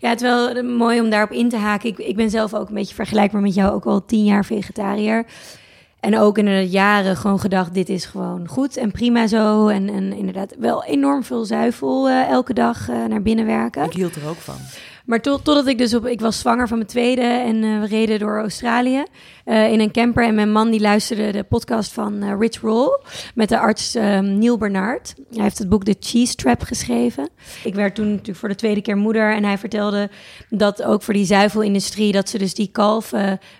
ja, 0.00 0.08
het 0.08 0.20
is 0.20 0.26
wel 0.26 0.48
eh, 0.48 0.62
mooi 0.64 1.00
om 1.00 1.10
daarop 1.10 1.30
in 1.30 1.48
te 1.48 1.56
haken. 1.56 1.88
Ik, 1.88 1.98
ik 1.98 2.16
ben 2.16 2.30
zelf 2.30 2.54
ook 2.54 2.68
een 2.68 2.74
beetje 2.74 2.94
vergelijkbaar 2.94 3.40
met 3.42 3.54
jou, 3.54 3.74
ook 3.74 3.84
al 3.84 4.04
tien 4.04 4.24
jaar 4.24 4.44
vegetariër. 4.44 5.26
En 6.06 6.18
ook 6.18 6.38
in 6.38 6.44
de 6.44 6.68
jaren 6.68 7.16
gewoon 7.16 7.40
gedacht, 7.40 7.74
dit 7.74 7.88
is 7.88 8.04
gewoon 8.04 8.48
goed 8.48 8.76
en 8.76 8.90
prima 8.90 9.26
zo. 9.26 9.68
En, 9.68 9.88
en 9.88 10.12
inderdaad 10.12 10.54
wel 10.58 10.84
enorm 10.84 11.24
veel 11.24 11.44
zuivel 11.44 12.08
eh, 12.08 12.28
elke 12.28 12.54
dag 12.54 12.88
eh, 12.88 13.04
naar 13.04 13.22
binnen 13.22 13.46
werken. 13.46 13.84
Ik 13.84 13.92
hield 13.92 14.16
er 14.16 14.28
ook 14.28 14.36
van. 14.36 14.54
Maar 15.04 15.20
tot, 15.20 15.44
totdat 15.44 15.66
ik 15.66 15.78
dus 15.78 15.94
op... 15.94 16.06
Ik 16.06 16.20
was 16.20 16.38
zwanger 16.38 16.68
van 16.68 16.76
mijn 16.76 16.88
tweede 16.88 17.22
en 17.22 17.64
eh, 17.64 17.80
we 17.80 17.86
reden 17.86 18.18
door 18.18 18.38
Australië 18.38 19.04
eh, 19.46 19.72
in 19.72 19.80
een 19.80 19.90
camper. 19.90 20.24
En 20.24 20.34
mijn 20.34 20.52
man 20.52 20.70
die 20.70 20.80
luisterde 20.80 21.32
de 21.32 21.42
podcast 21.42 21.92
van 21.92 22.22
eh, 22.22 22.34
Rich 22.38 22.60
Roll 22.60 23.00
met 23.34 23.48
de 23.48 23.58
arts 23.58 23.94
ehm, 23.94 24.38
Neil 24.38 24.58
Bernard. 24.58 25.14
Hij 25.32 25.42
heeft 25.42 25.58
het 25.58 25.68
boek 25.68 25.84
The 25.84 25.96
Cheese 26.00 26.34
Trap 26.34 26.62
geschreven. 26.62 27.28
Ik 27.64 27.74
werd 27.74 27.94
toen 27.94 28.10
natuurlijk 28.10 28.38
voor 28.38 28.48
de 28.48 28.54
tweede 28.54 28.80
keer 28.80 28.96
moeder. 28.96 29.34
En 29.34 29.44
hij 29.44 29.58
vertelde 29.58 30.10
dat 30.50 30.82
ook 30.82 31.02
voor 31.02 31.14
die 31.14 31.24
zuivelindustrie... 31.24 32.12
dat 32.12 32.28
ze 32.28 32.38
dus 32.38 32.54
die 32.54 32.68
kalf 32.72 33.12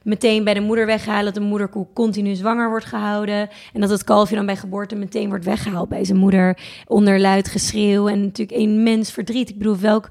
meteen 0.03 0.45
bij 0.45 0.55
de 0.55 0.61
moeder 0.61 0.87
weghalen. 0.87 1.25
Dat 1.25 1.35
de 1.35 1.41
moederkoe 1.41 1.87
continu 1.95 2.35
zwanger 2.35 2.69
wordt 2.69 2.85
gehouden. 2.85 3.49
En 3.73 3.81
dat 3.81 3.91
het 3.91 4.05
kalfje 4.05 4.37
dan 4.37 4.47
bij 4.47 4.57
geboorte 4.57 4.95
meteen 4.95 5.29
wordt 5.29 5.45
weggehaald 5.45 5.89
bij 5.89 6.05
zijn 6.05 6.19
moeder. 6.19 6.59
Onder 6.87 7.21
luid 7.21 7.49
geschreeuw 7.49 8.09
en 8.09 8.21
natuurlijk 8.21 8.59
immens 8.59 9.11
verdriet. 9.11 9.49
Ik 9.49 9.59
bedoel, 9.59 9.77
welk... 9.77 10.09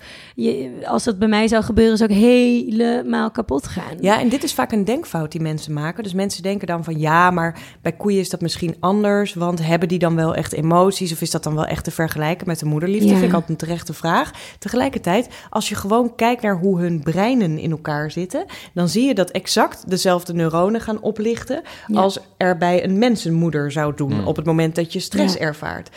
Als 0.86 1.04
dat 1.04 1.20
bij 1.20 1.28
mij 1.28 1.48
zou 1.48 1.64
gebeuren, 1.64 1.98
zou 1.98 2.12
ik 2.12 2.18
helemaal 2.18 3.32
kapot 3.32 3.68
gaan. 3.68 3.98
Ja, 4.00 4.20
en 4.20 4.30
dit 4.30 4.44
is 4.44 4.54
vaak 4.54 4.72
een 4.72 4.86
denkfout 4.86 5.32
die 5.32 5.42
mensen 5.42 5.65
maken. 5.72 6.04
Dus 6.04 6.14
mensen 6.14 6.44
denken 6.44 6.68
dan 6.68 6.84
van 6.84 7.00
ja, 7.00 7.32
maar 7.32 7.60
bij 7.82 7.92
koeien 7.92 8.20
is 8.20 8.30
dat 8.30 8.42
misschien 8.42 8.76
anders. 8.80 9.34
Want 9.34 9.66
hebben 9.66 9.88
die 9.88 10.00
dan 10.00 10.16
wel 10.16 10.36
echt 10.36 10.54
emoties? 10.54 11.12
Of 11.12 11.22
is 11.22 11.32
dat 11.32 11.44
dan 11.44 11.56
wel 11.56 11.66
echt 11.66 11.84
te 11.84 11.92
vergelijken 11.92 12.48
met 12.48 12.60
de 12.60 12.66
moederliefde? 12.66 13.08
Ja. 13.08 13.14
Vind 13.14 13.28
ik 13.28 13.34
altijd 13.34 13.50
een 13.50 13.68
terechte 13.68 13.94
vraag. 13.94 14.32
Tegelijkertijd, 14.60 15.30
als 15.50 15.70
je 15.70 15.76
gewoon 15.76 16.16
kijkt 16.16 16.42
naar 16.42 16.58
hoe 16.58 16.80
hun 16.80 17.04
breinen 17.04 17.58
in 17.58 17.72
elkaar 17.72 18.12
zitten, 18.12 18.46
dan 18.74 18.90
zie 18.90 19.08
je 19.08 19.14
dat 19.16 19.30
exact 19.32 19.90
dezelfde 19.90 20.34
neuronen 20.34 20.82
gaan 20.82 21.02
oplichten 21.02 21.62
Ja. 21.88 22.00
als 22.02 22.20
er 22.38 22.58
bij 22.58 22.84
een 22.84 22.98
mensenmoeder 23.00 23.72
zou 23.72 23.94
doen 23.96 24.12
Hmm. 24.12 24.28
op 24.28 24.36
het 24.36 24.46
moment 24.46 24.76
dat 24.76 24.94
je 24.94 25.00
stress 25.00 25.34
Ja. 25.34 25.40
ervaart. 25.40 25.90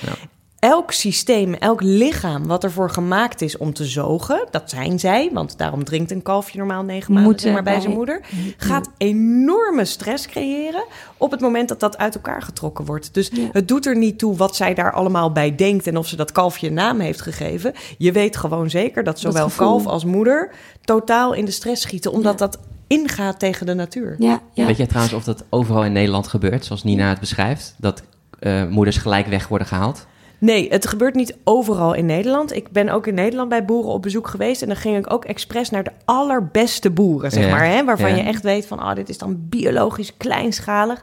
Elk 0.59 0.93
systeem, 0.93 1.55
elk 1.55 1.81
lichaam 1.83 2.47
wat 2.47 2.65
ervoor 2.65 2.91
gemaakt 2.91 3.41
is 3.43 3.57
om 3.57 3.73
te 3.73 3.85
zogen, 3.85 4.47
dat 4.51 4.71
zijn 4.71 4.99
zij, 4.99 5.31
want 5.33 5.59
daarom 5.59 5.85
drinkt 5.85 6.11
een 6.11 6.23
kalfje 6.23 6.59
normaal 6.59 6.83
negen 6.83 7.13
maanden 7.13 7.31
Moeten 7.31 7.53
maar, 7.53 7.63
bij 7.63 7.81
zijn 7.81 7.93
moeder, 7.95 8.21
gaat 8.57 8.89
enorme 8.97 9.85
stress 9.85 10.27
creëren 10.27 10.85
op 11.17 11.31
het 11.31 11.41
moment 11.41 11.69
dat 11.69 11.81
dat 11.81 11.99
uit 11.99 12.15
elkaar 12.15 12.43
getrokken 12.43 12.85
wordt. 12.85 13.15
Dus 13.15 13.31
Ja. 13.33 13.49
het 13.53 13.69
doet 13.69 13.87
er 13.87 13.97
niet 13.97 14.19
toe 14.19 14.37
wat 14.37 14.57
zij 14.57 14.75
daar 14.75 14.93
allemaal 14.93 15.33
bij 15.33 15.55
denkt 15.55 15.87
en 15.87 15.97
of 15.97 16.07
ze 16.07 16.17
dat 16.17 16.33
kalfje 16.33 16.67
een 16.67 16.75
naam 16.75 17.01
heeft 17.01 17.21
gegeven. 17.21 17.73
Je 17.99 18.13
weet 18.13 18.37
gewoon 18.37 18.71
zeker 18.71 19.05
dat 19.05 19.21
zowel 19.21 19.51
kalf 19.57 19.87
als 19.87 20.05
moeder 20.05 20.51
totaal 20.85 21.33
in 21.33 21.45
de 21.45 21.51
stress 21.51 21.83
schieten, 21.83 22.13
omdat 22.13 22.39
Ja. 22.39 22.47
dat 22.47 22.59
ingaat 22.87 23.39
tegen 23.39 23.67
de 23.67 23.75
natuur. 23.75 24.15
Ja, 24.19 24.41
ja. 24.53 24.67
Weet 24.67 24.77
jij 24.77 24.87
trouwens 24.87 25.15
of 25.15 25.25
dat 25.25 25.45
overal 25.51 25.85
in 25.85 25.93
Nederland 25.93 26.27
gebeurt, 26.29 26.65
zoals 26.65 26.85
Nina 26.85 27.09
het 27.09 27.21
beschrijft? 27.21 27.75
Dat 27.77 28.03
eh, 28.39 28.67
moeders 28.69 28.97
gelijk 28.97 29.27
weg 29.27 29.49
worden 29.49 29.67
gehaald? 29.67 30.07
Nee, 30.41 30.69
het 30.71 30.87
gebeurt 30.87 31.15
niet 31.15 31.37
overal 31.45 31.95
in 31.95 32.07
Nederland. 32.07 32.55
Ik 32.57 32.71
ben 32.71 32.89
ook 32.89 33.07
in 33.07 33.15
Nederland 33.15 33.49
bij 33.49 33.65
boeren 33.65 33.93
op 33.93 34.03
bezoek 34.03 34.29
geweest. 34.29 34.63
En 34.63 34.69
dan 34.69 34.77
ging 34.77 34.97
ik 34.99 35.13
ook 35.13 35.25
expres 35.25 35.71
naar 35.71 35.85
de 35.85 35.91
allerbeste 36.05 36.91
boeren, 36.91 37.31
zeg 37.31 37.45
Ja, 37.45 37.51
maar. 37.51 37.67
Hè, 37.67 37.85
waarvan 37.85 38.11
ja. 38.11 38.17
je 38.17 38.23
echt 38.23 38.43
weet 38.43 38.67
van, 38.67 38.81
oh, 38.83 38.95
dit 38.95 39.09
is 39.09 39.19
dan 39.19 39.37
biologisch 39.49 40.17
kleinschalig. 40.17 41.01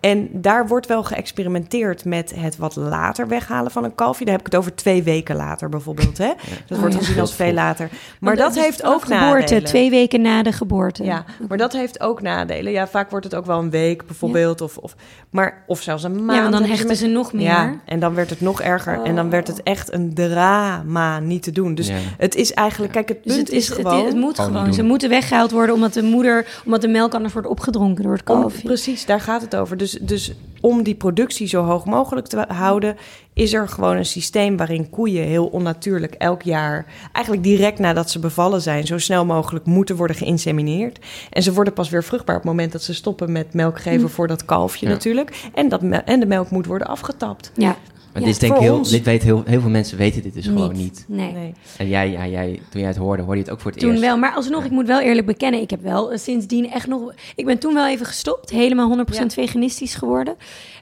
En 0.00 0.28
daar 0.32 0.66
wordt 0.66 0.86
wel 0.86 1.02
geëxperimenteerd 1.04 2.04
met 2.04 2.32
het 2.36 2.56
wat 2.56 2.76
later 2.76 3.28
weghalen 3.28 3.70
van 3.70 3.84
een 3.84 3.94
kalfje. 3.94 4.24
Daar 4.24 4.34
heb 4.34 4.46
ik 4.46 4.52
het 4.52 4.60
over 4.60 4.74
twee 4.74 5.02
weken 5.02 5.36
later 5.36 5.68
bijvoorbeeld. 5.68 6.18
Hè? 6.18 6.32
Dat 6.66 6.76
Oh, 6.76 6.78
wordt 6.78 6.94
ja. 6.94 7.00
gezien 7.00 7.20
als 7.20 7.34
veel 7.34 7.52
later. 7.52 7.88
Maar 8.20 8.36
Want 8.36 8.54
dat 8.54 8.64
heeft 8.64 8.84
ook 8.84 9.02
geboorte, 9.02 9.20
nadelen. 9.40 9.64
twee 9.64 9.90
weken 9.90 10.20
na 10.20 10.42
de 10.42 10.52
geboorte. 10.52 11.04
Ja, 11.04 11.24
maar 11.48 11.58
dat 11.58 11.72
heeft 11.72 12.00
ook 12.00 12.22
nadelen. 12.22 12.72
Ja, 12.72 12.86
vaak 12.88 13.10
wordt 13.10 13.24
het 13.24 13.34
ook 13.34 13.46
wel 13.46 13.58
een 13.58 13.70
week 13.70 14.06
bijvoorbeeld. 14.06 14.60
Of, 14.60 14.76
of, 14.76 14.94
maar, 15.30 15.62
of 15.66 15.80
zelfs 15.80 16.02
een 16.02 16.24
maand. 16.24 16.32
Ja, 16.38 16.40
want 16.50 16.52
dan 16.52 16.70
hechten 16.70 16.96
ze 16.96 17.06
nog 17.06 17.32
meer. 17.32 17.44
Ja, 17.44 17.74
en 17.84 17.98
dan 18.00 18.14
werd 18.14 18.30
het 18.30 18.40
nog 18.40 18.60
erger. 18.60 18.72
En 18.82 19.14
dan 19.14 19.30
werd 19.30 19.46
het 19.46 19.62
echt 19.62 19.92
een 19.92 20.14
drama 20.14 21.18
niet 21.20 21.42
te 21.42 21.50
doen. 21.52 21.74
Dus 21.74 21.88
Ja. 21.88 21.94
het 22.18 22.34
is 22.34 22.52
eigenlijk, 22.52 22.92
kijk, 22.92 23.08
het 23.08 23.18
Dus 23.24 23.34
punt 23.34 23.46
het, 23.48 23.56
is, 23.56 23.62
is 23.62 23.68
het, 23.76 23.86
gewoon... 23.86 24.06
het 24.06 24.14
moet 24.14 24.38
Gewoon. 24.38 24.74
Ze 24.74 24.82
moeten 24.82 25.08
weggehaald 25.08 25.50
worden 25.50 25.74
omdat 25.74 25.92
de 25.92 26.02
moeder, 26.02 26.46
omdat 26.64 26.80
de 26.80 26.88
melk 26.88 27.14
anders 27.14 27.32
wordt 27.32 27.48
opgedronken 27.48 28.02
door 28.04 28.12
het 28.12 28.30
om- 28.30 28.40
kalfje. 28.40 28.62
precies, 28.66 29.06
daar 29.06 29.20
gaat 29.20 29.40
het 29.40 29.56
over. 29.56 29.76
Dus, 29.76 29.90
dus 30.00 30.32
om 30.60 30.82
die 30.82 30.94
productie 30.94 31.46
zo 31.46 31.62
hoog 31.64 31.84
mogelijk 31.84 32.26
te 32.26 32.44
houden... 32.48 32.96
is 33.34 33.52
er 33.52 33.68
gewoon 33.68 33.96
een 33.96 34.04
systeem 34.06 34.56
waarin 34.56 34.90
koeien 34.90 35.24
heel 35.24 35.46
onnatuurlijk 35.46 36.14
elk 36.14 36.42
jaar... 36.42 36.86
eigenlijk 37.12 37.44
direct 37.44 37.78
nadat 37.78 38.10
ze 38.10 38.18
bevallen 38.18 38.60
zijn... 38.62 38.86
zo 38.86 38.98
snel 38.98 39.24
mogelijk 39.24 39.64
moeten 39.66 39.96
worden 39.96 40.16
geïnsemineerd. 40.16 40.98
En 41.30 41.42
ze 41.42 41.52
worden 41.52 41.72
pas 41.72 41.88
weer 41.90 42.04
vruchtbaar 42.04 42.36
op 42.36 42.42
het 42.42 42.50
moment 42.50 42.72
dat 42.72 42.82
ze 42.82 42.94
stoppen 42.94 43.32
met 43.32 43.54
melk 43.54 43.80
geven... 43.80 44.00
Hm. 44.06 44.12
voor 44.14 44.28
dat 44.28 44.44
kalfje 44.44 44.86
Ja. 44.86 44.92
natuurlijk. 44.92 45.36
En, 45.54 45.68
dat, 45.68 45.80
en 46.04 46.20
de 46.20 46.26
melk 46.26 46.50
moet 46.50 46.66
worden 46.66 46.86
afgetapt. 46.86 47.50
ja. 47.54 47.76
Maar 48.14 48.22
Ja, 48.22 48.28
dit, 48.28 48.42
is 48.42 48.48
denk 48.48 48.54
ik 48.54 48.60
heel, 48.68 48.76
ons. 48.76 48.90
dit 48.90 49.04
weet 49.04 49.22
heel, 49.22 49.42
heel 49.46 49.60
veel 49.60 49.70
mensen 49.70 49.98
weten 49.98 50.22
dit 50.22 50.34
dus 50.34 50.46
gewoon 50.46 50.76
niet. 50.76 51.04
Nee. 51.08 51.32
Nee. 51.32 51.52
En 51.78 51.88
jij, 51.88 52.10
ja, 52.10 52.26
jij, 52.26 52.60
toen 52.70 52.80
jij 52.80 52.88
het 52.90 52.98
hoorde, 52.98 53.22
hoorde 53.22 53.36
je 53.38 53.42
het 53.44 53.52
ook 53.52 53.60
voor 53.60 53.70
het 53.70 53.80
Toen 53.80 53.90
eerst. 53.90 54.02
wel, 54.02 54.16
maar 54.18 54.34
alsnog, 54.34 54.64
ik 54.64 54.70
moet 54.70 54.86
wel 54.86 55.00
eerlijk 55.00 55.26
bekennen, 55.26 55.60
ik 55.60 55.70
heb 55.70 55.82
wel 55.82 56.12
eh, 56.12 56.18
sindsdien 56.18 56.70
echt 56.70 56.86
nog... 56.86 57.12
Ik 57.34 57.44
ben 57.46 57.58
toen 57.58 57.74
wel 57.74 57.86
even 57.86 58.06
gestopt, 58.06 58.50
helemaal 58.50 58.96
100% 58.98 59.10
Ja. 59.14 59.28
veganistisch 59.28 59.94
geworden. 59.94 60.36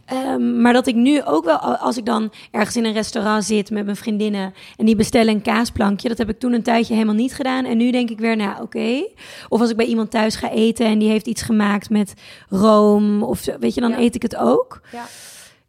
Ehm, 0.06 0.60
maar 0.60 0.72
dat 0.72 0.86
ik 0.86 0.94
nu 0.94 1.22
ook 1.24 1.44
wel, 1.44 1.56
als 1.58 1.96
ik 1.96 2.04
dan 2.04 2.32
ergens 2.50 2.76
in 2.76 2.84
een 2.84 2.92
restaurant 2.92 3.44
zit 3.44 3.70
met 3.70 3.84
mijn 3.84 3.96
vriendinnen... 3.96 4.54
en 4.76 4.86
die 4.86 4.96
bestellen 4.96 5.34
een 5.34 5.42
kaasplankje, 5.42 6.08
dat 6.08 6.18
heb 6.18 6.28
ik 6.28 6.38
toen 6.38 6.52
een 6.52 6.62
tijdje 6.62 6.94
helemaal 6.94 7.14
niet 7.14 7.34
gedaan. 7.34 7.64
En 7.64 7.76
nu 7.76 7.90
denk 7.90 8.10
ik 8.10 8.18
weer, 8.18 8.36
nou 8.36 8.62
oké. 8.62 9.04
Of 9.48 9.60
als 9.60 9.70
ik 9.70 9.76
bij 9.76 9.86
iemand 9.86 10.10
thuis 10.10 10.36
ga 10.36 10.50
eten 10.50 10.86
en 10.86 10.98
die 10.98 11.08
heeft 11.08 11.26
iets 11.26 11.42
gemaakt 11.42 11.90
met 11.90 12.14
room... 12.48 13.22
of 13.22 13.38
zo, 13.40 13.52
weet 13.60 13.74
je, 13.74 13.80
dan 13.80 13.90
Ja. 13.90 13.98
eet 13.98 14.14
ik 14.14 14.22
het 14.22 14.36
ook. 14.36 14.80
Ja. 14.92 15.04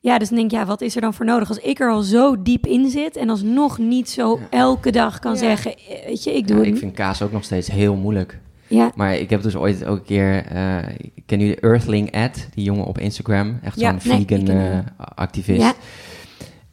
Ja, 0.04 0.18
dus 0.18 0.28
dan 0.30 0.38
denk 0.38 0.52
ik, 0.52 0.58
ja, 0.58 0.66
wat 0.66 0.82
is 0.82 0.96
er 0.96 1.02
dan 1.02 1.14
voor 1.14 1.26
nodig? 1.26 1.50
Als 1.50 1.58
ik 1.60 1.80
er 1.80 1.90
al 1.92 2.02
zo 2.02 2.42
diep 2.44 2.66
in 2.66 2.90
zit 2.90 3.16
en 3.18 3.30
alsnog 3.30 3.78
niet 3.78 4.10
zo 4.10 4.40
elke 4.50 4.92
dag 4.92 5.20
kan 5.20 5.32
Ja. 5.34 5.38
zeggen... 5.38 5.76
eh, 5.78 6.06
Weet 6.06 6.24
je, 6.24 6.34
ik 6.36 6.48
doe 6.48 6.58
Ja, 6.58 6.64
het 6.64 6.74
ik 6.74 6.80
vind 6.80 6.94
kaas 6.94 7.22
ook 7.22 7.32
nog 7.32 7.44
steeds 7.44 7.68
heel 7.72 7.96
moeilijk. 7.96 8.40
Ja, 8.68 8.92
Maar 8.96 9.16
ik 9.16 9.30
heb 9.30 9.42
dus 9.42 9.56
ooit 9.56 9.86
ook 9.86 9.98
een 9.98 10.04
keer... 10.04 10.46
eh 10.46 10.78
ik 11.16 11.24
ken 11.26 11.40
jullie 11.40 11.60
Earthling 11.60 12.16
Ad, 12.16 12.48
die 12.54 12.64
jongen 12.64 12.86
op 12.86 12.98
Instagram. 13.00 13.60
Echt 13.64 13.80
Ja. 13.80 13.90
zo'n 13.90 14.00
vegan 14.02 14.48
eh, 14.48 14.78
activist. 15.16 15.62
Ja. 15.62 15.74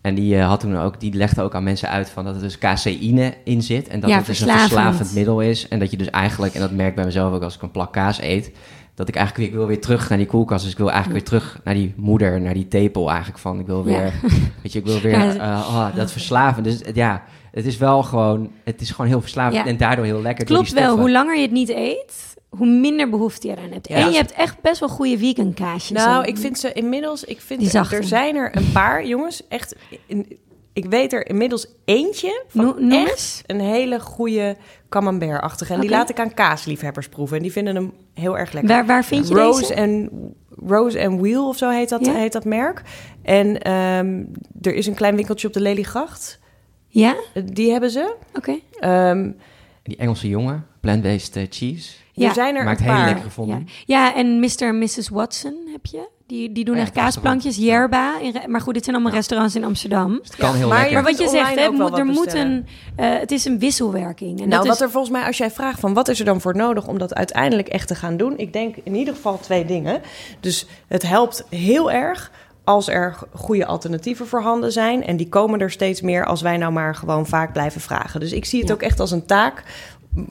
En 0.00 0.14
die, 0.14 0.38
had 0.38 0.60
toen 0.60 0.76
ook, 0.76 1.00
die 1.00 1.14
legde 1.14 1.42
ook 1.42 1.54
aan 1.54 1.62
mensen 1.64 1.88
uit 1.88 2.10
van 2.10 2.24
dat 2.24 2.34
er 2.34 2.40
dus 2.42 2.58
caseïne 2.58 3.34
in 3.44 3.62
zit. 3.62 3.88
En 3.88 4.00
dat 4.00 4.10
Ja, 4.10 4.16
het 4.16 4.26
dus 4.26 4.40
een 4.40 4.46
verslavend. 4.46 4.72
verslavend 4.72 5.14
middel 5.14 5.40
is. 5.40 5.68
En 5.68 5.78
dat 5.78 5.90
je 5.90 5.96
dus 5.96 6.10
eigenlijk, 6.10 6.54
en 6.54 6.60
dat 6.60 6.70
merk 6.72 6.88
ik 6.88 6.94
bij 6.94 7.04
mezelf 7.04 7.34
ook 7.34 7.42
als 7.42 7.54
ik 7.54 7.62
een 7.62 7.70
plak 7.70 7.92
kaas 7.92 8.20
eet... 8.20 8.50
dat 9.00 9.08
ik 9.08 9.14
eigenlijk 9.16 9.36
weer, 9.36 9.46
ik 9.46 9.54
wil 9.66 9.74
weer 9.74 9.80
terug 9.80 10.08
naar 10.08 10.18
die 10.18 10.26
koelkast. 10.26 10.62
Dus 10.62 10.72
ik 10.72 10.78
wil 10.78 10.90
eigenlijk 10.90 11.18
weer 11.20 11.28
terug 11.40 11.60
naar 11.64 11.74
die 11.74 11.94
moeder, 11.96 12.40
naar 12.40 12.54
die 12.54 12.68
tepel 12.68 13.08
eigenlijk 13.10 13.38
van. 13.38 13.58
Ik 13.60 13.66
wil 13.66 13.78
Ja. 13.78 13.84
weer, 13.84 14.12
weet 14.62 14.72
je, 14.72 14.78
ik 14.78 14.84
wil 14.84 15.00
weer, 15.10 15.34
Ja, 15.34 15.58
oh, 15.58 15.96
dat 15.96 16.12
verslaven. 16.18 16.62
Dus 16.62 16.80
ja, 16.94 17.22
het 17.52 17.66
is 17.66 17.76
wel 17.76 18.02
gewoon, 18.02 18.52
het 18.64 18.80
is 18.80 18.90
gewoon 18.90 19.06
heel 19.10 19.20
verslavend 19.20 19.54
Ja. 19.64 19.66
en 19.70 19.76
daardoor 19.76 20.04
heel 20.04 20.22
lekker. 20.22 20.44
klopt 20.44 20.72
wel. 20.72 20.98
Hoe 20.98 21.10
langer 21.10 21.36
je 21.36 21.42
het 21.42 21.50
niet 21.50 21.68
eet, 21.68 22.34
hoe 22.48 22.66
minder 22.66 23.10
behoefte 23.10 23.46
je 23.48 23.56
eraan 23.56 23.72
hebt. 23.72 23.88
Ja. 23.88 23.96
en 23.96 24.10
je 24.10 24.16
hebt 24.16 24.32
echt 24.32 24.60
best 24.60 24.80
wel 24.80 24.88
goede 24.88 25.18
vegan 25.18 25.54
kaasjes. 25.54 25.90
Nou, 26.04 26.24
ik 26.24 26.36
vind 26.38 26.58
ze 26.58 26.72
inmiddels. 26.72 27.24
Ik 27.24 27.40
vind 27.40 27.62
zachte. 27.66 27.96
er 27.96 28.04
zijn 28.04 28.36
er 28.36 28.56
een 28.56 28.72
paar 28.72 29.06
jongens. 29.06 29.42
Echt. 29.48 29.76
in- 30.06 30.38
ik 30.72 30.84
weet 30.84 31.12
er 31.12 31.26
inmiddels 31.28 31.66
eentje 31.84 32.44
van 32.48 32.64
No- 32.64 32.96
echt 32.96 33.10
eens. 33.10 33.42
een 33.46 33.60
hele 33.60 34.00
goede 34.00 34.56
camembert-achtige. 34.90 35.72
En 35.74 35.80
die 35.80 35.90
laat 35.90 36.10
ik 36.10 36.20
aan 36.20 36.34
kaasliefhebbers 36.34 37.08
proeven. 37.08 37.36
En 37.36 37.42
die 37.42 37.52
vinden 37.52 37.74
hem 37.74 37.92
heel 38.14 38.38
erg 38.38 38.52
lekker. 38.52 38.70
Waar, 38.74 38.86
waar 38.86 39.04
vind 39.04 39.28
je 39.28 39.34
Rose 39.34 39.60
deze? 39.60 39.74
en 39.74 40.10
Rose 40.66 41.06
and 41.06 41.20
Wheel 41.20 41.48
of 41.48 41.56
zo 41.56 41.70
heet 41.70 41.88
dat, 41.88 42.04
Ja. 42.06 42.12
heet 42.14 42.32
dat 42.32 42.44
merk. 42.44 42.82
En 43.22 43.60
ehm, 43.60 44.24
er 44.60 44.74
is 44.74 44.86
een 44.86 44.94
klein 44.94 45.16
winkeltje 45.16 45.46
op 45.46 45.52
de 45.52 45.60
Lelygracht. 45.60 46.38
Ja? 46.88 47.14
Die 47.44 47.70
hebben 47.70 47.90
ze. 47.90 48.14
Oké. 48.34 48.58
Ehm, 48.78 49.30
Die 49.82 49.96
Engelse 49.96 50.28
jongen, 50.28 50.66
plant-based 50.80 51.36
eh, 51.36 51.46
cheese. 51.50 51.92
Ja. 52.12 52.28
Er 52.28 52.34
zijn 52.34 52.56
er 52.56 52.64
Maakt 52.64 52.78
een 52.80 52.84
hele 52.84 52.96
paar. 52.96 53.04
lekkere 53.06 53.26
gevonden. 53.26 53.66
Ja. 53.86 54.04
ja, 54.06 54.14
en 54.14 54.40
Mr. 54.40 54.62
en 54.62 54.78
Mrs. 54.78 55.08
Watson 55.08 55.68
heb 55.72 55.86
je. 55.86 56.08
Die, 56.30 56.52
die 56.52 56.64
doen 56.64 56.74
Oh 56.74 56.80
ja, 56.80 56.86
echt 56.86 56.94
kaasplankjes. 56.94 57.56
Yerba. 57.56 58.18
in 58.20 58.34
maar 58.46 58.60
goed, 58.60 58.74
dit 58.74 58.84
zijn 58.84 58.96
allemaal 58.96 59.14
restaurants 59.14 59.54
in 59.54 59.64
Amsterdam. 59.64 60.08
Dus 60.18 60.26
het 60.28 60.36
kan 60.36 60.50
Ja, 60.50 60.56
heel 60.56 60.68
maar 60.68 60.76
lekker. 60.78 60.94
Maar 60.94 61.02
wat 61.12 61.18
je 61.20 61.28
zegt, 61.28 61.54
hè, 61.54 61.70
moet- 61.70 61.98
er 61.98 62.04
moet 62.04 62.34
een... 62.34 62.66
eh, 62.96 63.18
het 63.18 63.30
is 63.30 63.44
een 63.44 63.58
wisselwerking. 63.58 64.40
En 64.40 64.48
nou, 64.48 64.50
dat 64.50 64.66
wat 64.66 64.74
is, 64.74 64.80
er 64.80 64.90
volgens 64.90 65.12
mij, 65.12 65.26
als 65.26 65.36
jij 65.36 65.50
vraagt 65.50 65.80
van 65.80 65.94
wat 65.94 66.08
is 66.08 66.18
er 66.18 66.24
dan 66.24 66.40
voor 66.40 66.56
nodig 66.56 66.86
om 66.86 66.98
dat 66.98 67.14
uiteindelijk 67.14 67.68
echt 67.68 67.88
te 67.88 67.94
gaan 67.94 68.16
doen, 68.16 68.38
ik 68.38 68.52
denk 68.52 68.76
in 68.84 68.94
ieder 68.94 69.14
geval 69.14 69.38
twee 69.40 69.64
dingen. 69.64 70.00
Dus 70.40 70.66
het 70.88 71.02
helpt 71.02 71.44
heel 71.48 71.90
erg 71.92 72.30
als 72.64 72.88
er 72.88 73.16
goede 73.34 73.66
alternatieven 73.66 74.26
voorhanden 74.26 74.72
zijn. 74.72 75.04
En 75.06 75.16
die 75.16 75.28
komen 75.28 75.60
er 75.60 75.70
steeds 75.70 76.00
meer 76.00 76.24
als 76.24 76.42
wij 76.42 76.56
nou 76.56 76.72
maar 76.72 76.94
gewoon 76.94 77.26
vaak 77.26 77.52
blijven 77.52 77.80
vragen. 77.80 78.20
Dus 78.20 78.32
ik 78.32 78.44
zie 78.44 78.58
het 78.60 78.68
Ja. 78.68 78.74
ook 78.74 78.82
echt 78.82 79.00
als 79.00 79.10
een 79.10 79.26
taak 79.26 79.62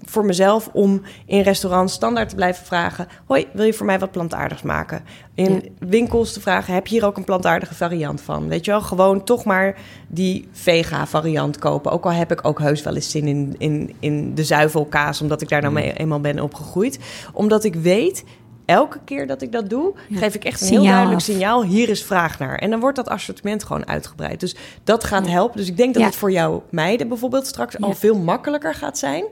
voor 0.06 0.26
mezelf 0.26 0.70
om 0.74 1.02
in 1.26 1.42
restaurants 1.42 1.94
standaard 1.94 2.30
te 2.30 2.36
blijven 2.36 2.66
vragen: 2.66 3.08
Hoi, 3.26 3.48
wil 3.54 3.66
je 3.66 3.74
voor 3.74 3.86
mij 3.86 4.00
wat 4.00 4.12
plantaardigs 4.12 4.62
maken? 4.62 5.04
In 5.36 5.76
winkels 5.80 6.34
te 6.34 6.42
vragen: 6.42 6.74
Heb 6.74 6.88
je 6.88 6.96
hier 6.96 7.06
ook 7.06 7.18
een 7.18 7.24
plantaardige 7.24 7.74
variant 7.76 8.22
van? 8.22 8.48
Weet 8.48 8.66
je 8.66 8.72
wel, 8.72 8.82
gewoon 8.82 9.24
toch 9.24 9.46
maar 9.46 9.76
die 10.08 10.48
vega-variant 10.52 11.60
kopen. 11.60 11.92
Ook 11.92 12.06
al 12.06 12.12
heb 12.12 12.32
ik 12.32 12.46
ook 12.48 12.60
heus 12.60 12.84
wel 12.84 12.96
eens 12.96 13.12
zin 13.12 13.28
in, 13.28 13.56
in, 13.58 13.94
in 14.00 14.36
de 14.36 14.44
zuivelkaas, 14.44 15.22
omdat 15.22 15.42
ik 15.42 15.50
daar 15.50 15.62
nou 15.62 15.74
Mm. 15.74 15.80
mee 15.80 15.94
eenmaal 15.94 16.20
ben 16.20 16.40
opgegroeid. 16.40 17.00
Omdat 17.34 17.64
ik 17.64 17.76
weet. 17.76 18.24
Elke 18.66 19.00
keer 19.06 19.28
dat 19.28 19.42
ik 19.42 19.52
dat 19.52 19.70
doe, 19.70 19.94
Ja. 20.08 20.18
geef 20.18 20.36
ik 20.36 20.44
echt 20.44 20.62
een 20.62 20.68
Signaal 20.68 20.84
heel 20.84 20.92
duidelijk 20.94 21.20
af. 21.22 21.26
signaal. 21.26 21.64
Hier 21.64 21.90
is 21.90 22.04
vraag 22.04 22.40
naar. 22.40 22.56
En 22.58 22.70
dan 22.70 22.80
wordt 22.80 22.96
dat 22.96 23.10
assortiment 23.10 23.64
gewoon 23.64 23.88
uitgebreid. 23.88 24.40
Dus 24.40 24.56
dat 24.84 25.04
gaat 25.04 25.26
Ja. 25.26 25.32
helpen. 25.32 25.58
Dus 25.58 25.68
ik 25.68 25.78
denk 25.78 25.94
dat 25.94 26.02
Ja. 26.02 26.08
het 26.10 26.18
voor 26.18 26.32
jou 26.32 26.62
meiden 26.70 27.08
bijvoorbeeld 27.08 27.48
straks 27.48 27.82
al 27.82 27.94
veel 27.94 28.16
makkelijker 28.20 28.74
gaat 28.74 28.98
zijn 28.98 29.24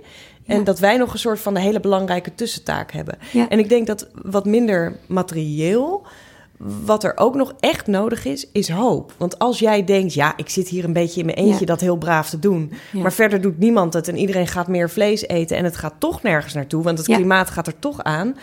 En 0.47 0.63
dat 0.63 0.79
wij 0.79 0.97
nog 0.97 1.13
een 1.13 1.19
soort 1.19 1.39
van 1.39 1.53
de 1.53 1.60
hele 1.60 1.79
belangrijke 1.79 2.36
tussentaak 2.36 2.91
hebben. 2.91 3.17
Ja. 3.31 3.49
En 3.49 3.60
ik 3.60 3.69
denk 3.69 3.88
dat 3.88 4.07
wat 4.21 4.45
minder 4.45 4.97
materieel, 5.07 6.05
wat 6.86 7.03
er 7.03 7.17
ook 7.17 7.36
nog 7.36 7.53
echt 7.60 7.88
nodig 7.88 8.25
is, 8.25 8.47
is 8.51 8.69
hoop. 8.69 9.13
Want 9.17 9.39
als 9.39 9.60
jij 9.60 9.83
denkt, 9.83 10.13
ja, 10.13 10.33
ik 10.38 10.49
zit 10.49 10.67
hier 10.67 10.83
een 10.83 10.93
beetje 10.93 11.19
in 11.19 11.25
mijn 11.25 11.38
eentje 11.38 11.60
Ja. 11.60 11.65
dat 11.65 11.81
heel 11.81 11.97
braaf 11.97 12.29
te 12.29 12.39
doen, 12.39 12.71
maar 12.93 13.13
verder 13.13 13.41
doet 13.41 13.60
niemand 13.60 13.93
het 13.93 14.07
en 14.07 14.17
iedereen 14.17 14.47
gaat 14.47 14.67
meer 14.67 14.89
vlees 14.89 15.27
eten 15.27 15.57
en 15.57 15.63
het 15.63 15.77
gaat 15.77 15.93
toch 15.97 16.21
nergens 16.23 16.53
naartoe, 16.53 16.83
want 16.83 16.97
het 16.97 17.07
klimaat 17.07 17.49
gaat 17.49 17.67
er 17.67 17.79
toch 17.79 18.03
aan. 18.03 18.36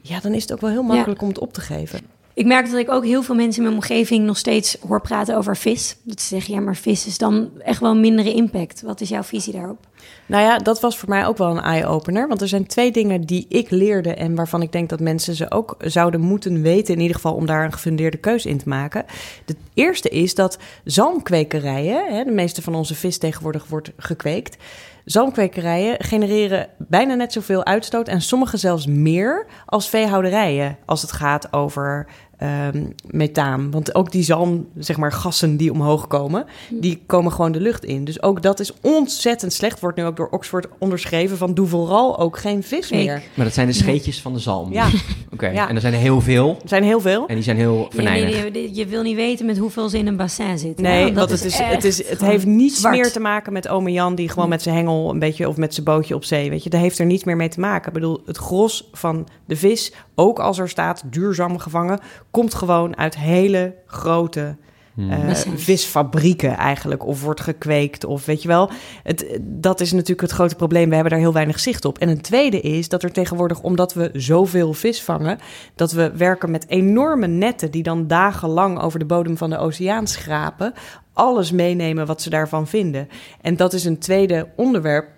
Ja, 0.00 0.20
dan 0.20 0.34
is 0.34 0.42
het 0.42 0.52
ook 0.52 0.60
wel 0.60 0.70
heel 0.70 0.82
makkelijk 0.82 1.22
om 1.22 1.28
het 1.28 1.38
op 1.38 1.52
te 1.52 1.60
geven. 1.60 2.00
Ik 2.34 2.46
merk 2.46 2.70
dat 2.70 2.78
ik 2.78 2.90
ook 2.90 3.04
heel 3.04 3.22
veel 3.22 3.34
mensen 3.34 3.62
in 3.62 3.68
mijn 3.68 3.82
omgeving 3.82 4.24
nog 4.24 4.38
steeds 4.38 4.76
hoor 4.86 5.00
praten 5.00 5.36
over 5.36 5.56
vis. 5.56 5.96
Dat 6.02 6.20
ze 6.20 6.26
zeggen, 6.26 6.54
ja, 6.54 6.60
maar 6.60 6.76
vis 6.76 7.06
is 7.06 7.18
dan 7.18 7.50
echt 7.58 7.80
wel 7.80 7.94
mindere 7.94 8.34
impact. 8.34 8.82
Wat 8.82 9.00
is 9.00 9.08
jouw 9.08 9.22
visie 9.22 9.52
daarop? 9.52 9.86
Nou 10.26 10.42
ja, 10.42 10.58
dat 10.58 10.80
was 10.80 10.98
voor 10.98 11.08
mij 11.08 11.26
ook 11.26 11.38
wel 11.38 11.50
een 11.50 11.62
eye-opener. 11.62 12.28
Want 12.28 12.40
er 12.40 12.48
zijn 12.48 12.66
twee 12.66 12.92
dingen 12.92 13.20
die 13.20 13.46
ik 13.48 13.70
leerde 13.70 14.14
en 14.14 14.34
waarvan 14.34 14.62
ik 14.62 14.72
denk 14.72 14.88
dat 14.88 15.00
mensen 15.00 15.34
ze 15.34 15.50
ook 15.50 15.76
zouden 15.78 16.20
moeten 16.20 16.62
weten, 16.62 16.94
in 16.94 17.00
ieder 17.00 17.16
geval 17.16 17.34
om 17.34 17.46
daar 17.46 17.64
een 17.64 17.72
gefundeerde 17.72 18.16
keuze 18.16 18.48
in 18.48 18.58
te 18.58 18.68
maken. 18.68 19.04
De 19.44 19.56
eerste 19.74 20.08
is 20.08 20.34
dat 20.34 20.58
zalmkwekerijen, 20.84 22.14
hè, 22.14 22.24
de 22.24 22.30
meeste 22.30 22.62
van 22.62 22.74
onze 22.74 22.94
vis 22.94 23.18
tegenwoordig 23.18 23.66
wordt 23.66 23.90
gekweekt. 23.96 24.56
Zalmkwekerijen 25.04 26.04
genereren 26.04 26.68
bijna 26.78 27.14
net 27.14 27.32
zoveel 27.32 27.64
uitstoot 27.64 28.08
en 28.08 28.20
sommige 28.20 28.56
zelfs 28.56 28.86
meer 28.86 29.46
als 29.66 29.88
veehouderijen 29.88 30.78
als 30.84 31.02
het 31.02 31.12
gaat 31.12 31.52
over 31.52 32.06
ehm, 32.42 32.84
methaan. 33.10 33.70
Want 33.70 33.94
ook 33.94 34.12
die 34.12 34.22
zalm, 34.22 34.66
zeg 34.78 34.96
maar, 34.96 35.12
gassen 35.12 35.56
die 35.56 35.72
omhoog 35.72 36.06
komen, 36.06 36.44
die 36.70 37.02
komen 37.06 37.32
gewoon 37.32 37.52
de 37.52 37.60
lucht 37.60 37.84
in. 37.84 38.04
Dus 38.04 38.22
ook 38.22 38.42
dat 38.42 38.60
is 38.60 38.72
ontzettend 38.80 39.52
slecht. 39.52 39.80
Wordt 39.80 39.96
nu 39.96 40.04
ook 40.04 40.16
door 40.16 40.28
Oxford 40.28 40.66
onderschreven 40.78 41.36
van 41.36 41.54
doe 41.54 41.66
vooral 41.66 42.18
ook 42.18 42.38
geen 42.38 42.62
vis 42.62 42.86
Kijk. 42.88 43.04
meer. 43.04 43.22
Maar 43.34 43.44
dat 43.44 43.54
zijn 43.54 43.66
de 43.66 43.72
scheetjes 43.72 44.20
van 44.20 44.32
de 44.32 44.38
zalm. 44.38 44.72
Ja, 44.72 44.88
Oké, 45.32 45.46
Ja. 45.48 45.68
en 45.68 45.74
er 45.74 45.80
zijn 45.80 45.92
er 45.92 45.98
heel 45.98 46.20
veel. 46.20 46.58
er 46.62 46.68
zijn 46.68 46.82
heel 46.84 47.00
veel. 47.00 47.26
En 47.26 47.34
die 47.34 47.44
zijn 47.44 47.56
heel 47.56 47.86
venijnig. 47.90 48.42
nee, 48.42 48.50
nee, 48.50 48.74
je 48.74 48.86
wil 48.86 49.02
niet 49.02 49.16
weten 49.16 49.46
met 49.46 49.58
hoeveel 49.58 49.88
ze 49.88 49.98
in 49.98 50.06
een 50.06 50.16
bassin 50.16 50.58
zitten. 50.58 50.84
Nee, 50.84 51.12
het, 51.12 51.30
is, 51.30 51.58
het, 51.58 51.84
is, 51.84 52.08
het 52.08 52.20
heeft 52.20 52.46
niets 52.46 52.78
zwart. 52.78 52.94
meer 52.94 53.12
te 53.12 53.20
maken 53.20 53.52
met 53.52 53.68
ome 53.68 53.92
Jan... 53.92 54.14
die 54.14 54.28
gewoon 54.28 54.48
met 54.48 54.62
zijn 54.62 54.74
hengel 54.74 55.10
een 55.10 55.18
beetje 55.18 55.48
of 55.48 55.56
met 55.56 55.74
zijn 55.74 55.86
bootje 55.86 56.14
op 56.14 56.24
zee... 56.24 56.50
weet 56.50 56.64
je, 56.64 56.70
dat 56.70 56.80
heeft 56.80 56.98
er 56.98 57.06
niets 57.06 57.24
meer 57.24 57.36
mee 57.36 57.48
te 57.48 57.60
maken. 57.60 57.86
Ik 57.86 57.92
bedoel, 57.92 58.22
het 58.26 58.36
gros 58.36 58.88
van 58.92 59.28
de 59.46 59.56
vis, 59.56 59.92
ook 60.14 60.38
als 60.38 60.58
er 60.58 60.68
staat 60.68 61.02
duurzaam 61.04 61.58
gevangen... 61.58 62.00
komt 62.32 62.54
gewoon 62.54 62.96
uit 62.96 63.16
hele 63.16 63.74
grote 63.86 64.56
eh, 64.96 65.26
Bassins. 65.26 65.64
visfabrieken 65.64 66.56
eigenlijk... 66.56 67.06
of 67.06 67.22
wordt 67.22 67.40
gekweekt 67.40 68.04
of 68.04 68.24
weet 68.24 68.42
je 68.42 68.48
wel. 68.48 68.70
Het, 69.02 69.38
dat 69.40 69.80
is 69.80 69.92
natuurlijk 69.92 70.20
het 70.20 70.30
grote 70.30 70.54
probleem. 70.54 70.88
We 70.88 70.94
hebben 70.94 71.12
daar 71.12 71.20
heel 71.20 71.32
weinig 71.32 71.60
zicht 71.60 71.84
op. 71.84 71.98
En 71.98 72.08
een 72.08 72.20
tweede 72.20 72.60
is 72.60 72.88
dat 72.88 73.02
er 73.02 73.12
tegenwoordig, 73.12 73.60
omdat 73.60 73.94
we 73.94 74.10
zoveel 74.12 74.72
vis 74.72 75.02
vangen... 75.02 75.38
dat 75.74 75.92
we 75.92 76.12
werken 76.16 76.50
met 76.50 76.68
enorme 76.68 77.26
netten... 77.26 77.70
die 77.70 77.82
dan 77.82 78.06
dagenlang 78.06 78.80
over 78.80 78.98
de 78.98 79.04
bodem 79.04 79.36
van 79.36 79.50
de 79.50 79.58
oceaan 79.58 80.06
schrapen... 80.06 80.72
alles 81.12 81.50
meenemen 81.50 82.06
wat 82.06 82.22
ze 82.22 82.30
daarvan 82.30 82.66
vinden. 82.66 83.08
En 83.40 83.56
dat 83.56 83.72
is 83.72 83.84
een 83.84 83.98
tweede 83.98 84.48
onderwerp 84.56 85.08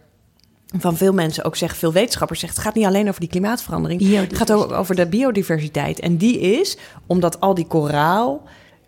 van 0.79 0.97
veel 0.97 1.13
mensen 1.13 1.45
ook 1.45 1.57
zeggen, 1.57 1.79
veel 1.79 1.93
wetenschappers 1.93 2.41
zeggen, 2.41 2.59
het 2.59 2.69
gaat 2.69 2.77
niet 2.77 2.87
alleen 2.87 3.09
over 3.09 3.21
die 3.21 3.29
klimaatverandering. 3.29 4.11
Het 4.17 4.37
gaat 4.37 4.53
ook 4.53 4.73
over 4.73 4.95
de 4.95 5.07
biodiversiteit. 5.07 6.01
En 6.01 6.17
die 6.17 6.39
is, 6.39 6.77
omdat 7.07 7.41
al 7.41 7.55
die 7.55 7.67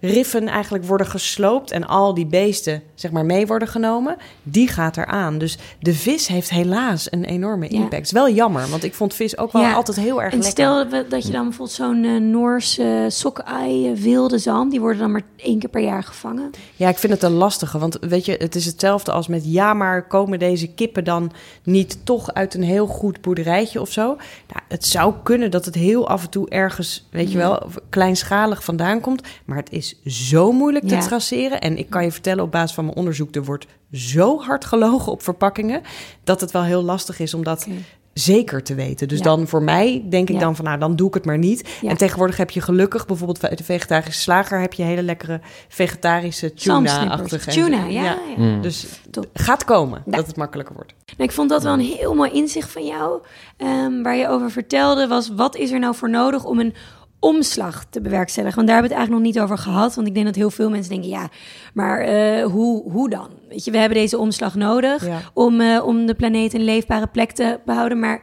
koraalriffen 0.06 0.48
eigenlijk 0.48 0.84
worden 0.84 1.06
gesloopt 1.06 1.70
en 1.70 1.86
al 1.86 2.14
die 2.14 2.26
beesten 2.26 2.82
zeg 2.94 3.10
maar 3.10 3.24
mee 3.24 3.46
worden 3.46 3.68
genomen, 3.68 4.16
die 4.42 4.68
gaat 4.68 4.96
eraan. 4.96 5.38
Dus 5.38 5.58
de 5.80 5.94
vis 5.94 6.26
heeft 6.26 6.50
helaas 6.50 7.12
een 7.12 7.24
enorme 7.24 7.68
impact. 7.68 8.02
Is 8.02 8.12
wel 8.12 8.30
jammer, 8.30 8.68
want 8.68 8.84
ik 8.84 8.94
vond 8.94 9.14
vis 9.14 9.38
ook 9.38 9.52
wel 9.52 9.62
Ja. 9.62 9.72
altijd 9.72 9.96
heel 9.96 10.22
erg 10.22 10.32
En 10.32 10.38
lekker. 10.38 10.64
stel 10.64 10.88
dat 11.08 11.26
je 11.26 11.32
dan 11.32 11.42
bijvoorbeeld 11.42 11.76
zo'n 11.76 12.04
eh, 12.04 12.16
Noorse 12.20 12.82
uh, 12.82 13.04
sockeye 13.08 13.94
wilde 13.94 14.38
zalm, 14.38 14.68
die 14.70 14.80
worden 14.80 14.98
dan 15.00 15.10
maar 15.12 15.22
één 15.36 15.58
keer 15.58 15.68
per 15.68 15.82
jaar 15.82 16.02
gevangen. 16.02 16.50
Ja, 16.76 16.88
ik 16.88 16.98
vind 16.98 17.12
het 17.12 17.22
een 17.22 17.32
lastige. 17.32 17.78
Want 17.78 17.98
weet 18.00 18.24
je, 18.24 18.34
het 18.38 18.54
is 18.54 18.64
hetzelfde 18.64 19.12
als 19.12 19.26
met 19.28 19.42
ja, 19.52 19.74
maar 19.74 20.06
komen 20.06 20.38
deze 20.38 20.66
kippen 20.66 21.04
dan 21.04 21.32
niet 21.62 21.98
toch 22.04 22.34
uit 22.34 22.54
een 22.54 22.62
heel 22.62 22.86
goed 22.86 23.20
boerderijtje 23.20 23.80
of 23.80 23.92
zo? 23.92 24.06
Nou, 24.06 24.60
het 24.68 24.86
zou 24.86 25.14
kunnen 25.22 25.50
dat 25.50 25.64
het 25.64 25.74
heel 25.74 26.08
af 26.08 26.22
en 26.22 26.30
toe 26.30 26.48
ergens, 26.48 27.06
weet 27.10 27.32
je 27.32 27.38
wel, 27.38 27.62
kleinschalig 27.90 28.64
vandaan 28.64 29.00
komt. 29.00 29.22
Maar 29.44 29.56
het 29.56 29.72
is 29.72 29.95
zo 30.04 30.52
moeilijk 30.52 30.88
te 30.88 30.96
traceren. 30.98 31.60
En 31.60 31.78
ik 31.78 31.90
kan 31.90 32.04
je 32.04 32.12
vertellen 32.12 32.44
op 32.44 32.50
basis 32.52 32.74
van 32.74 32.84
mijn 32.84 32.96
onderzoek, 32.96 33.34
er 33.34 33.44
wordt 33.44 33.66
zo 33.92 34.40
hard 34.40 34.64
gelogen 34.64 35.12
op 35.12 35.22
verpakkingen, 35.22 35.82
dat 36.24 36.40
het 36.40 36.50
wel 36.50 36.62
heel 36.62 36.82
lastig 36.82 37.18
is 37.18 37.34
om 37.34 37.44
dat 37.44 37.66
zeker 38.12 38.62
te 38.62 38.74
weten. 38.74 39.08
Dus 39.08 39.18
Ja. 39.18 39.24
dan 39.24 39.46
voor 39.48 39.62
mij 39.62 40.04
denk 40.08 40.28
ik 40.28 40.34
Ja. 40.34 40.40
dan 40.40 40.56
van, 40.56 40.64
nou, 40.64 40.78
dan 40.78 40.96
doe 40.96 41.08
ik 41.08 41.14
het 41.14 41.24
maar 41.24 41.38
niet. 41.38 41.68
Ja. 41.80 41.88
En 41.90 41.96
tegenwoordig 41.96 42.36
heb 42.36 42.50
je 42.50 42.60
gelukkig, 42.60 43.06
bijvoorbeeld 43.06 43.44
uit 43.48 43.58
de 43.58 43.64
vegetarische 43.64 44.20
slager, 44.20 44.60
heb 44.60 44.72
je 44.72 44.82
hele 44.82 45.02
lekkere 45.02 45.40
vegetarische 45.68 46.54
tuna-achtige. 46.54 47.50
Tuna, 47.50 47.84
ja. 47.84 48.02
ja. 48.02 48.18
Mm. 48.36 48.62
Dus 48.62 48.86
Top. 49.10 49.26
gaat 49.34 49.64
komen 49.64 50.02
Ja. 50.06 50.16
dat 50.16 50.26
het 50.26 50.36
makkelijker 50.36 50.74
wordt. 50.74 50.94
Nou, 51.16 51.28
ik 51.28 51.34
vond 51.34 51.48
dat 51.50 51.62
wel 51.62 51.72
een 51.72 51.80
heel 51.80 52.14
mooi 52.14 52.30
inzicht 52.30 52.70
van 52.72 52.86
jou. 52.86 53.20
Ehm, 53.56 54.02
waar 54.02 54.16
je 54.16 54.28
over 54.28 54.50
vertelde 54.50 55.06
was, 55.06 55.28
wat 55.34 55.56
is 55.56 55.70
er 55.70 55.78
nou 55.78 55.94
voor 55.94 56.10
nodig 56.10 56.44
om 56.44 56.60
een 56.60 56.74
omslag 57.20 57.84
te 57.90 58.00
bewerkstelligen? 58.00 58.56
Want 58.56 58.68
daar 58.68 58.76
hebben 58.76 58.96
we 58.96 59.00
het 59.00 59.06
eigenlijk 59.06 59.36
nog 59.36 59.44
niet 59.44 59.52
over 59.52 59.72
gehad. 59.72 59.94
Want 59.94 60.06
ik 60.06 60.14
denk 60.14 60.26
dat 60.26 60.34
heel 60.34 60.50
veel 60.50 60.70
mensen 60.70 60.92
denken, 60.92 61.08
ja, 61.10 61.28
maar 61.74 62.00
eh, 62.00 62.44
hoe, 62.44 62.90
hoe 62.90 63.10
dan? 63.10 63.28
Weet 63.48 63.64
je, 63.64 63.70
we 63.70 63.78
hebben 63.78 63.98
deze 63.98 64.18
omslag 64.18 64.54
nodig 64.54 65.06
Ja. 65.06 65.18
om, 65.34 65.60
eh, 65.60 65.86
om 65.86 66.06
de 66.06 66.14
planeet 66.14 66.54
een 66.54 66.64
leefbare 66.64 67.06
plek 67.06 67.32
te 67.32 67.60
behouden. 67.64 67.98
Maar 67.98 68.20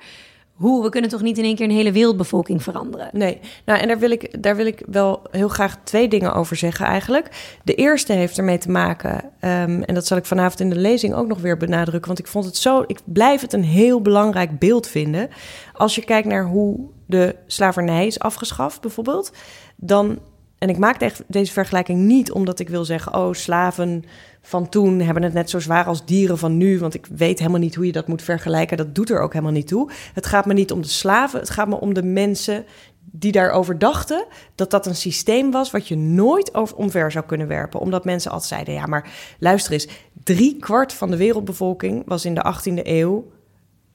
hoe? 0.64 0.84
We 0.84 0.90
kunnen 0.90 1.10
toch 1.10 1.22
niet 1.22 1.38
in 1.38 1.44
één 1.44 1.56
keer 1.56 1.66
een 1.66 1.76
hele 1.76 1.92
wereldbevolking 1.92 2.64
veranderen? 2.64 3.10
Nee, 3.12 3.40
nou 3.66 3.80
en 3.80 3.88
daar 3.88 4.00
wil, 4.00 4.12
ik, 4.12 4.44
daar 4.44 4.56
wil 4.56 4.66
ik 4.66 4.84
wel 4.88 5.22
heel 5.32 5.48
graag 5.48 5.78
twee 5.84 6.08
dingen 6.08 6.34
over 6.34 6.56
zeggen 6.56 6.86
eigenlijk. 6.86 7.58
De 7.64 7.76
eerste 7.76 8.14
heeft 8.14 8.38
ermee 8.38 8.58
te 8.58 8.72
maken, 8.72 9.24
ehm, 9.40 9.82
en 9.82 9.94
dat 9.94 10.08
zal 10.08 10.18
ik 10.18 10.26
vanavond 10.26 10.60
in 10.60 10.70
de 10.70 10.76
lezing 10.76 11.14
ook 11.14 11.28
nog 11.28 11.42
weer 11.42 11.58
benadrukken, 11.58 12.08
want 12.08 12.20
ik 12.20 12.28
vond 12.28 12.46
het 12.46 12.58
zo, 12.58 12.84
ik 12.88 13.00
blijf 13.06 13.42
het 13.42 13.54
een 13.54 13.64
heel 13.64 14.02
belangrijk 14.02 14.60
beeld 14.60 14.88
vinden. 14.88 15.30
Als 15.74 15.96
je 15.96 16.04
kijkt 16.04 16.28
naar 16.28 16.46
hoe 16.46 16.80
de 17.06 17.36
slavernij 17.48 18.08
is 18.08 18.20
afgeschaft 18.20 18.82
bijvoorbeeld, 18.82 19.32
dan, 19.76 20.20
en 20.64 20.70
ik 20.70 20.78
maak 20.78 21.02
echt 21.02 21.24
deze 21.28 21.52
vergelijking 21.52 22.00
niet 22.00 22.32
omdat 22.32 22.60
ik 22.60 22.70
wil 22.70 22.86
zeggen, 22.86 23.14
oh 23.14 23.34
slaven 23.34 24.04
van 24.42 24.70
toen 24.70 25.00
hebben 25.00 25.24
het 25.24 25.34
net 25.34 25.50
zo 25.50 25.60
zwaar 25.60 25.86
als 25.86 26.06
dieren 26.06 26.38
van 26.38 26.58
nu. 26.58 26.80
Want 26.80 26.94
ik 26.94 27.06
weet 27.06 27.40
helemaal 27.40 27.60
niet 27.60 27.76
hoe 27.76 27.86
je 27.86 27.92
dat 27.92 28.08
moet 28.08 28.22
vergelijken. 28.22 28.78
Dat 28.78 28.96
doet 28.96 29.10
er 29.10 29.20
ook 29.20 29.34
helemaal 29.34 29.54
niet 29.54 29.68
toe. 29.68 29.92
Het 30.14 30.26
gaat 30.26 30.46
me 30.46 30.54
niet 30.54 30.72
om 30.72 30.82
de 30.82 30.88
slaven. 30.88 31.40
Het 31.40 31.50
gaat 31.50 31.68
me 31.68 31.80
om 31.80 31.94
de 31.94 32.04
mensen 32.04 32.66
die 33.02 33.32
daarover 33.32 33.80
dachten 33.80 34.26
dat 34.56 34.72
dat 34.72 34.86
een 34.86 34.96
systeem 34.96 35.52
was 35.52 35.72
wat 35.72 35.88
je 35.88 35.96
nooit 35.96 36.56
over 36.56 36.76
omver 36.76 37.12
zou 37.12 37.26
kunnen 37.26 37.48
werpen. 37.48 37.80
Omdat 37.80 38.06
mensen 38.06 38.32
altijd 38.32 38.50
zeiden, 38.50 38.74
ja, 38.74 38.86
maar 38.86 39.12
luister 39.40 39.74
eens, 39.74 39.88
drie 40.24 40.58
kwart 40.60 40.94
van 40.94 41.12
de 41.12 41.18
wereldbevolking 41.18 42.04
was 42.06 42.26
in 42.26 42.36
de 42.36 42.54
18e 42.56 42.88
eeuw 42.88 43.32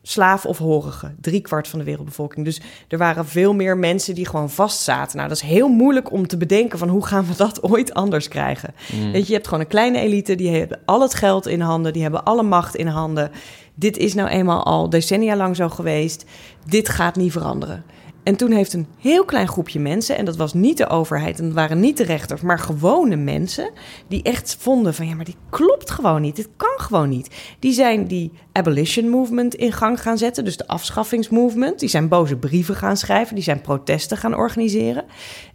slaaf 0.03 0.47
of 0.47 0.59
horige. 0.59 1.15
Drie 1.21 1.41
kwart 1.41 1.69
van 1.69 1.79
de 1.79 1.85
wereldbevolking. 1.85 2.45
Dus 2.45 2.61
er 2.89 2.99
waren 2.99 3.27
veel 3.27 3.55
meer 3.55 3.77
mensen 3.77 4.15
die 4.15 4.27
gewoon 4.27 4.51
vastzaten. 4.51 5.17
Nou, 5.17 5.29
dat 5.29 5.37
is 5.37 5.49
heel 5.49 5.69
moeilijk 5.69 6.13
om 6.13 6.27
te 6.27 6.37
bedenken 6.37 6.79
van 6.79 6.89
hoe 6.89 7.07
gaan 7.07 7.27
we 7.27 7.37
dat 7.37 7.63
ooit 7.71 7.95
anders 7.95 8.29
krijgen. 8.29 8.75
Weet 8.89 9.13
je, 9.13 9.27
je 9.27 9.33
hebt 9.33 9.47
gewoon 9.47 9.63
een 9.63 9.71
kleine 9.71 9.99
elite, 9.99 10.35
die 10.35 10.57
hebben 10.57 10.81
al 10.85 11.01
het 11.03 11.15
geld 11.15 11.47
in 11.47 11.61
handen, 11.61 11.93
die 11.93 12.03
hebben 12.03 12.25
alle 12.25 12.43
macht 12.43 12.77
in 12.77 12.87
handen. 12.87 13.31
Dit 13.75 13.97
is 13.97 14.15
nou 14.15 14.29
eenmaal 14.29 14.65
al 14.65 14.91
decennia 14.91 15.37
lang 15.37 15.57
zo 15.57 15.69
geweest. 15.69 16.25
Dit 16.65 16.89
gaat 16.89 17.17
niet 17.17 17.33
veranderen. 17.33 17.85
En 18.29 18.37
toen 18.37 18.51
heeft 18.51 18.73
een 18.73 18.87
heel 18.99 19.25
klein 19.25 19.49
groepje 19.49 19.81
mensen, 19.81 20.17
en 20.17 20.25
dat 20.25 20.37
was 20.37 20.55
niet 20.55 20.77
de 20.77 20.88
overheid 20.88 21.38
en 21.38 21.45
dat 21.45 21.55
waren 21.55 21.81
niet 21.81 21.97
de 21.97 22.05
rechters, 22.05 22.41
maar 22.41 22.59
gewone 22.59 23.17
mensen, 23.17 23.71
die 24.09 24.23
echt 24.23 24.57
vonden 24.59 24.95
van 24.95 25.09
ja, 25.09 25.14
maar 25.14 25.25
dit 25.25 25.37
klopt 25.51 25.91
gewoon 25.91 26.21
niet, 26.21 26.37
dit 26.37 26.49
kan 26.57 26.75
gewoon 26.77 27.09
niet. 27.09 27.31
Die 27.59 27.73
zijn 27.73 28.07
die 28.07 28.33
abolition 28.53 29.09
movement 29.09 29.55
in 29.55 29.73
gang 29.73 30.03
gaan 30.03 30.19
zetten, 30.19 30.45
dus 30.45 30.57
de 30.57 30.67
afschaffingsmovement. 30.67 31.79
Die 31.79 31.88
zijn 31.88 32.09
boze 32.09 32.37
brieven 32.37 32.75
gaan 32.75 32.97
schrijven, 32.97 33.35
die 33.35 33.45
zijn 33.45 33.61
protesten 33.61 34.17
gaan 34.17 34.35
organiseren. 34.35 35.05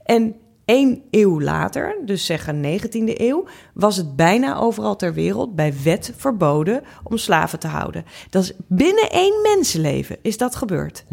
En 0.04 0.36
één 0.66 1.02
eeuw 1.12 1.42
later, 1.42 1.96
dus 2.06 2.26
zeggen 2.26 2.64
19e 2.64 3.20
eeuw, 3.20 3.46
was 3.74 3.98
het 3.98 4.16
bijna 4.16 4.58
overal 4.58 4.96
ter 4.96 5.14
wereld 5.14 5.56
bij 5.56 5.74
wet 5.84 6.14
verboden 6.16 6.84
om 7.04 7.18
slaven 7.18 7.60
te 7.60 7.68
houden. 7.68 8.06
Dat 8.30 8.44
is 8.44 8.54
binnen 8.68 9.10
één 9.10 9.42
mensenleven 9.42 10.18
is 10.22 10.38
dat 10.38 10.56
gebeurd. 10.56 11.06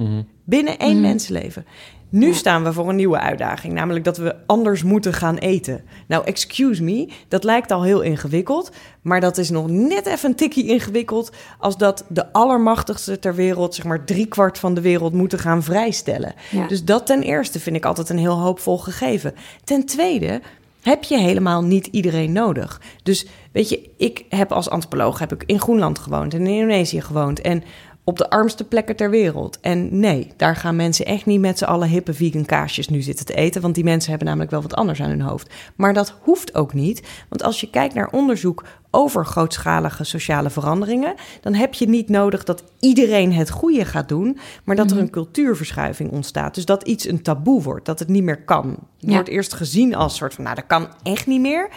Binnen 0.45 0.79
één 0.79 1.01
mensenleven. 1.01 1.65
Nu 2.11 2.35
staan 2.35 2.64
we 2.64 2.73
voor 2.73 2.88
een 2.88 2.96
nieuwe 2.96 3.18
uitdaging, 3.18 3.73
namelijk 3.73 4.05
dat 4.05 4.16
we 4.16 4.37
anders 4.46 4.83
moeten 4.83 5.12
gaan 5.12 5.37
eten. 5.37 5.85
Nou, 6.07 6.25
excuse 6.25 6.83
me, 6.83 7.09
dat 7.29 7.44
lijkt 7.44 7.70
al 7.70 7.83
heel 7.83 8.01
ingewikkeld, 8.01 8.70
maar 9.03 9.20
dat 9.20 9.38
is 9.38 9.51
nog 9.51 9.68
net 9.68 10.07
even 10.07 10.29
een 10.29 10.37
tikkie 10.37 10.66
ingewikkeld 10.66 11.31
als 11.59 11.77
dat 11.77 12.05
de 12.09 12.33
allermachtigste 12.33 13.18
ter 13.18 13.35
wereld, 13.35 13.75
zeg 13.75 13.85
maar 13.85 14.05
driekwart 14.05 14.59
van 14.59 14.75
de 14.75 14.81
wereld, 14.81 15.12
moeten 15.12 15.38
gaan 15.38 15.62
vrijstellen. 15.62 16.35
Ja. 16.51 16.66
Dus 16.66 16.85
dat 16.85 17.07
ten 17.07 17.23
eerste 17.23 17.61
vind 17.61 17.77
ik 17.77 17.85
altijd 17.85 18.09
een 18.09 18.18
heel 18.18 18.38
hoopvol 18.38 18.79
gegeven. 18.79 19.35
Ten 19.64 19.87
tweede 19.87 20.40
heb 20.83 21.05
je 21.05 21.18
helemaal 21.18 21.62
niet 21.62 21.87
iedereen 21.87 22.33
nodig. 22.33 22.81
Dus 23.03 23.27
weet 23.53 23.68
je, 23.68 23.90
ik 23.96 24.25
heb 24.29 24.53
als 24.53 24.70
antropoloog 24.70 25.18
heb 25.18 25.33
ik 25.33 25.42
in 25.46 25.61
Groenland 25.61 25.99
gewoond 25.99 26.35
en 26.35 26.40
in 26.40 26.55
Indonesië 26.55 27.01
gewoond. 27.01 27.40
En 27.40 27.62
op 28.05 28.19
de 28.19 28.31
armste 28.31 28.65
plekken 28.65 28.97
ter 28.97 29.11
wereld. 29.11 29.61
En 29.61 29.99
nee, 29.99 30.33
daar 30.37 30.57
gaan 30.57 30.77
mensen 30.77 31.07
echt 31.07 31.27
niet 31.27 31.41
met 31.41 31.59
z'n 31.59 31.65
allen 31.65 31.89
hippe 31.89 32.15
vegan 32.15 32.45
kaasjes 32.45 32.89
nu 32.89 33.03
zitten 33.03 33.27
te 33.27 33.35
eten. 33.35 33.61
Want 33.63 33.75
die 33.75 33.85
mensen 33.85 34.09
hebben 34.11 34.29
namelijk 34.29 34.51
wel 34.53 34.63
wat 34.63 34.75
anders 34.75 35.01
aan 35.03 35.09
hun 35.09 35.21
hoofd. 35.21 35.55
Maar 35.77 35.94
dat 35.94 36.15
hoeft 36.23 36.55
ook 36.55 36.75
niet. 36.75 37.03
Want 37.29 37.42
als 37.42 37.61
je 37.61 37.71
kijkt 37.71 37.94
naar 37.94 38.09
onderzoek 38.11 38.65
over 38.90 39.27
grootschalige 39.27 40.05
sociale 40.05 40.51
veranderingen, 40.51 41.15
dan 41.40 41.55
heb 41.55 41.75
je 41.75 41.88
niet 41.88 42.09
nodig 42.09 42.44
dat 42.44 42.65
iedereen 42.81 43.33
het 43.33 43.51
goede 43.51 43.85
gaat 43.85 44.09
doen, 44.09 44.38
maar 44.65 44.77
dat 44.77 44.90
er 44.90 44.96
Mhm. 44.96 45.05
een 45.05 45.11
cultuurverschuiving 45.11 46.11
ontstaat. 46.11 46.55
Dus 46.55 46.65
dat 46.65 46.83
iets 46.83 47.09
een 47.09 47.23
taboe 47.23 47.63
wordt, 47.63 47.87
dat 47.87 47.98
het 47.98 48.09
niet 48.09 48.23
meer 48.23 48.44
kan. 48.44 48.69
Het 48.69 48.79
Ja. 48.98 49.13
wordt 49.13 49.29
eerst 49.29 49.53
gezien 49.55 49.94
als 49.94 50.17
soort 50.17 50.35
van, 50.35 50.44
nou, 50.44 50.57
dat 50.57 50.67
kan 50.67 50.88
echt 51.03 51.27
niet 51.27 51.40
meer. 51.40 51.69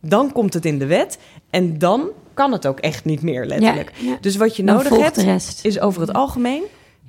Dan 0.00 0.32
komt 0.32 0.54
het 0.54 0.64
in 0.64 0.78
de 0.78 0.86
wet 0.86 1.18
en 1.50 1.78
dan 1.78 2.08
kan 2.34 2.52
het 2.52 2.66
ook 2.66 2.80
echt 2.80 3.04
niet 3.04 3.22
meer, 3.22 3.46
letterlijk. 3.46 3.92
Ja, 3.98 4.10
ja. 4.10 4.18
Dus 4.20 4.36
wat 4.36 4.56
je 4.56 4.64
Dan 4.64 4.74
nodig 4.76 4.98
hebt, 5.16 5.60
is 5.62 5.80
over 5.80 6.00
het 6.00 6.12
algemeen 6.12 6.62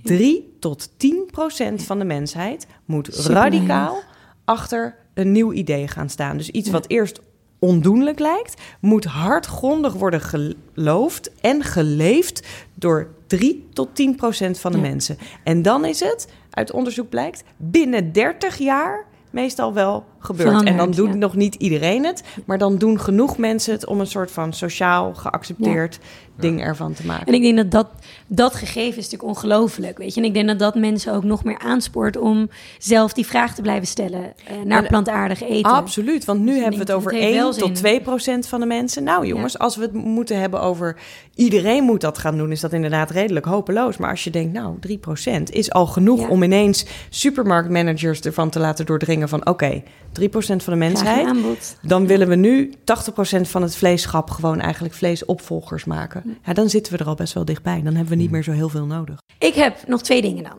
3 0.03 0.57
tot 0.59 0.89
10 0.97 1.27
procent 1.31 1.83
van 1.83 1.99
de 1.99 2.05
mensheid 2.05 2.67
moet 2.85 3.09
Super 3.11 3.31
radicaal 3.31 4.01
achter 4.45 4.95
een 5.13 5.31
nieuw 5.31 5.53
idee 5.53 5.87
gaan 5.87 6.09
staan. 6.09 6.37
Dus 6.37 6.49
iets 6.49 6.67
Ja. 6.67 6.73
wat 6.73 6.85
eerst 6.87 7.21
ondoenlijk 7.59 8.19
lijkt, 8.19 8.61
moet 8.79 9.05
hardgrondig 9.05 9.93
worden 9.93 10.21
geloofd 10.21 11.31
en 11.41 11.63
geleefd 11.63 12.47
door 12.73 13.07
3 13.27 13.67
tot 13.73 13.95
10 13.95 14.15
procent 14.15 14.59
van 14.59 14.71
de 14.71 14.77
mensen. 14.77 15.17
En 15.43 15.61
dan 15.61 15.85
is 15.85 15.99
het, 15.99 16.27
uit 16.49 16.71
onderzoek 16.71 17.09
blijkt, 17.09 17.43
binnen 17.57 18.11
30 18.11 18.57
jaar 18.57 19.05
meestal 19.29 19.73
wel 19.73 20.05
gebeurd. 20.25 20.63
en 20.63 20.77
dan 20.77 20.91
doet 20.91 21.07
ja. 21.07 21.15
nog 21.15 21.35
niet 21.35 21.55
iedereen 21.55 22.05
het, 22.05 22.23
maar 22.45 22.57
dan 22.57 22.77
doen 22.77 22.99
genoeg 22.99 23.37
mensen 23.37 23.73
het 23.73 23.85
om 23.85 23.99
een 23.99 24.07
soort 24.07 24.31
van 24.31 24.53
sociaal 24.53 25.13
geaccepteerd 25.13 25.99
ding 26.35 26.61
ervan 26.61 26.93
te 26.93 27.05
maken. 27.05 27.27
En 27.27 27.33
ik 27.33 27.41
denk 27.41 27.57
dat 27.57 27.71
dat, 27.71 27.87
dat 28.27 28.55
gegeven 28.55 28.97
is 28.97 29.09
natuurlijk 29.09 29.23
ongelooflijk, 29.23 29.97
weet 29.97 30.13
je. 30.13 30.21
En 30.21 30.27
ik 30.27 30.33
denk 30.33 30.47
dat 30.47 30.59
dat 30.59 30.75
mensen 30.75 31.13
ook 31.13 31.23
nog 31.23 31.43
meer 31.43 31.59
aanspoort 31.59 32.17
om 32.17 32.49
zelf 32.77 33.13
die 33.13 33.25
vraag 33.25 33.55
te 33.55 33.61
blijven 33.61 33.87
stellen 33.87 34.33
eh, 34.47 34.55
naar 34.65 34.81
En- 34.81 34.87
plantaardig 34.87 35.43
eten. 35.43 35.71
Absoluut, 35.71 36.25
want 36.25 36.39
nu 36.39 36.45
Dus 36.45 36.55
hebben 36.55 36.79
we 36.79 36.85
het 36.85 36.91
over 36.91 37.11
het 37.11 37.21
heeft 37.21 37.35
wel 37.35 37.49
1 37.49 37.57
tot 37.57 37.67
zin. 37.67 37.73
2 37.73 38.01
procent 38.01 38.47
van 38.47 38.59
de 38.59 38.65
mensen. 38.65 39.03
Nou 39.03 39.25
jongens, 39.25 39.59
als 39.59 39.75
we 39.75 39.81
het 39.81 39.93
moeten 39.93 40.39
hebben 40.39 40.61
over 40.61 40.97
iedereen 41.35 41.83
moet 41.83 42.01
dat 42.01 42.17
gaan 42.17 42.37
doen, 42.37 42.51
is 42.51 42.59
dat 42.59 42.73
inderdaad 42.73 43.11
redelijk 43.11 43.45
hopeloos. 43.45 43.97
Maar 43.97 44.09
als 44.09 44.23
je 44.23 44.29
denkt, 44.29 44.53
nou 44.53 44.79
3 44.79 44.97
procent 44.97 45.51
is 45.51 45.71
al 45.71 45.87
genoeg 45.87 46.27
om 46.29 46.43
ineens 46.43 46.85
supermarktmanagers 47.09 48.21
ervan 48.21 48.49
te 48.49 48.59
laten 48.59 48.85
doordringen 48.85 49.29
van 49.29 49.47
oké, 49.47 49.83
3 50.13 50.29
procent 50.29 50.63
van 50.63 50.73
de 50.73 50.79
mensheid. 50.79 51.27
aanbod. 51.27 51.75
Dan 51.81 52.07
willen 52.07 52.27
we 52.27 52.35
nu 52.35 52.73
80% 52.75 53.41
van 53.41 53.61
het 53.61 53.75
vleeschap 53.75 54.29
gewoon 54.29 54.59
eigenlijk 54.59 54.93
vleesopvolgers 54.93 55.85
maken. 55.85 56.37
Ja, 56.45 56.53
dan 56.53 56.69
zitten 56.69 56.93
we 56.93 56.99
er 56.99 57.05
al 57.07 57.15
best 57.15 57.33
wel 57.33 57.45
dichtbij. 57.45 57.81
Dan 57.83 57.93
hebben 57.95 58.13
we 58.17 58.21
niet 58.21 58.31
meer 58.31 58.43
zo 58.43 58.51
heel 58.51 58.69
veel 58.69 58.85
nodig. 58.85 59.17
Ik 59.39 59.53
heb 59.53 59.87
nog 59.87 60.01
twee 60.01 60.21
dingen 60.21 60.43
dan. 60.43 60.57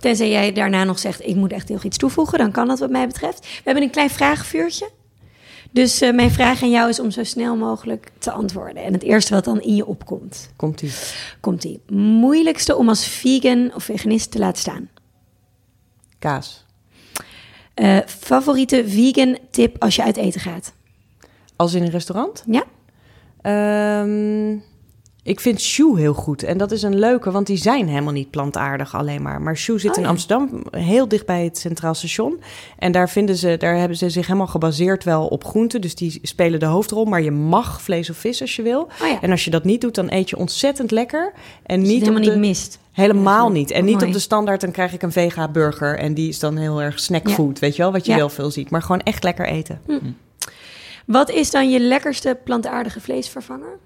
Tenzij 0.00 0.30
jij 0.30 0.52
daarna 0.52 0.84
nog 0.84 0.98
zegt, 0.98 1.26
ik 1.26 1.34
moet 1.36 1.52
echt 1.52 1.68
heel 1.68 1.78
iets 1.82 1.96
toevoegen, 1.96 2.38
dan 2.38 2.50
kan 2.52 2.68
dat 2.68 2.78
wat 2.78 2.90
mij 2.90 3.06
betreft. 3.06 3.40
We 3.40 3.60
hebben 3.64 3.82
een 3.82 3.90
klein 3.90 4.10
vragenvuurtje. 4.10 4.90
Dus 5.72 6.00
eh, 6.00 6.12
mijn 6.14 6.30
vraag 6.30 6.62
aan 6.62 6.70
jou 6.70 6.88
is 6.88 7.00
om 7.00 7.10
zo 7.10 7.24
snel 7.24 7.56
mogelijk 7.56 8.10
te 8.18 8.30
antwoorden. 8.30 8.82
En 8.84 8.92
het 8.92 9.02
eerste 9.02 9.34
wat 9.34 9.44
dan 9.44 9.60
in 9.60 9.74
je 9.74 9.86
opkomt, 9.86 10.50
Komt 10.56 10.82
ie. 10.82 10.92
komt 11.40 11.62
die. 11.62 11.80
Moeilijkste 11.92 12.76
om 12.76 12.88
als 12.88 13.06
vegan 13.06 13.74
of 13.74 13.84
veganist 13.84 14.30
te 14.30 14.38
laten 14.38 14.60
staan? 14.60 14.88
Kaas. 16.18 16.66
Eh, 17.80 17.98
favoriete 18.06 18.88
vegan 18.88 19.38
tip 19.50 19.82
als 19.82 19.96
je 19.96 20.02
uit 20.02 20.16
eten 20.16 20.40
gaat? 20.40 20.72
Als 21.56 21.74
in 21.74 21.82
een 21.82 21.90
restaurant? 21.90 22.44
Ja? 22.46 22.64
Ehm, 23.40 24.58
ik 25.22 25.40
vind 25.40 25.60
Shoe 25.60 25.98
heel 25.98 26.14
goed. 26.14 26.42
En 26.42 26.58
dat 26.58 26.70
is 26.70 26.82
een 26.82 26.98
leuke, 26.98 27.30
want 27.30 27.46
die 27.46 27.56
zijn 27.56 27.88
helemaal 27.88 28.12
niet 28.12 28.30
plantaardig 28.30 28.94
alleen 28.94 29.22
maar. 29.22 29.42
Maar 29.42 29.56
Shoe 29.56 29.78
zit 29.78 29.90
Oh, 29.90 29.98
in. 29.98 30.06
Amsterdam, 30.06 30.62
heel 30.70 31.08
dicht 31.08 31.26
bij 31.26 31.44
het 31.44 31.58
Centraal 31.58 31.94
Station. 31.94 32.40
En 32.78 32.92
daar, 32.92 33.08
vinden 33.10 33.36
ze, 33.36 33.56
daar 33.56 33.76
hebben 33.76 33.96
ze 33.96 34.10
zich 34.10 34.26
helemaal 34.26 34.46
gebaseerd 34.46 35.04
wel 35.04 35.26
op 35.26 35.44
groenten. 35.44 35.80
Dus 35.80 35.94
die 35.94 36.18
spelen 36.22 36.60
de 36.60 36.66
hoofdrol. 36.66 37.04
Maar 37.04 37.22
je 37.22 37.30
mag 37.30 37.82
vlees 37.82 38.10
of 38.10 38.16
vis 38.16 38.40
als 38.40 38.56
je 38.56 38.62
wil. 38.62 38.80
Oh 39.02 39.08
ja. 39.08 39.20
En 39.20 39.30
als 39.30 39.44
je 39.44 39.50
dat 39.50 39.64
niet 39.64 39.80
doet, 39.80 39.94
dan 39.94 40.12
eet 40.12 40.30
je 40.30 40.36
ontzettend 40.36 40.90
lekker. 40.90 41.32
En 41.62 41.80
Niet 41.80 41.88
niet 41.88 42.00
helemaal 42.00 42.22
de, 42.22 42.30
niet 42.30 42.38
mist. 42.38 42.78
Helemaal 42.92 43.50
niet. 43.50 43.70
En 43.70 43.84
niet 43.84 43.94
mooi. 43.94 44.06
op 44.06 44.12
de 44.12 44.18
standaard, 44.18 44.60
dan 44.60 44.70
krijg 44.70 44.92
ik 44.92 45.02
een 45.02 45.12
vega 45.12 45.48
burger. 45.48 45.98
En 45.98 46.14
die 46.14 46.28
is 46.28 46.38
dan 46.38 46.56
heel 46.56 46.82
erg 46.82 47.00
snackfood, 47.00 47.58
weet 47.58 47.76
je 47.76 47.82
wel? 47.82 47.92
Wat 47.92 48.06
je 48.06 48.14
wel 48.14 48.28
veel 48.28 48.50
ziet. 48.50 48.70
Maar 48.70 48.82
gewoon 48.82 49.00
echt 49.00 49.24
lekker 49.24 49.46
eten. 49.46 49.80
Wat 51.06 51.30
is 51.30 51.50
dan 51.50 51.70
je 51.70 51.80
lekkerste 51.80 52.38
plantaardige 52.44 53.00
vleesvervanger? 53.00 53.78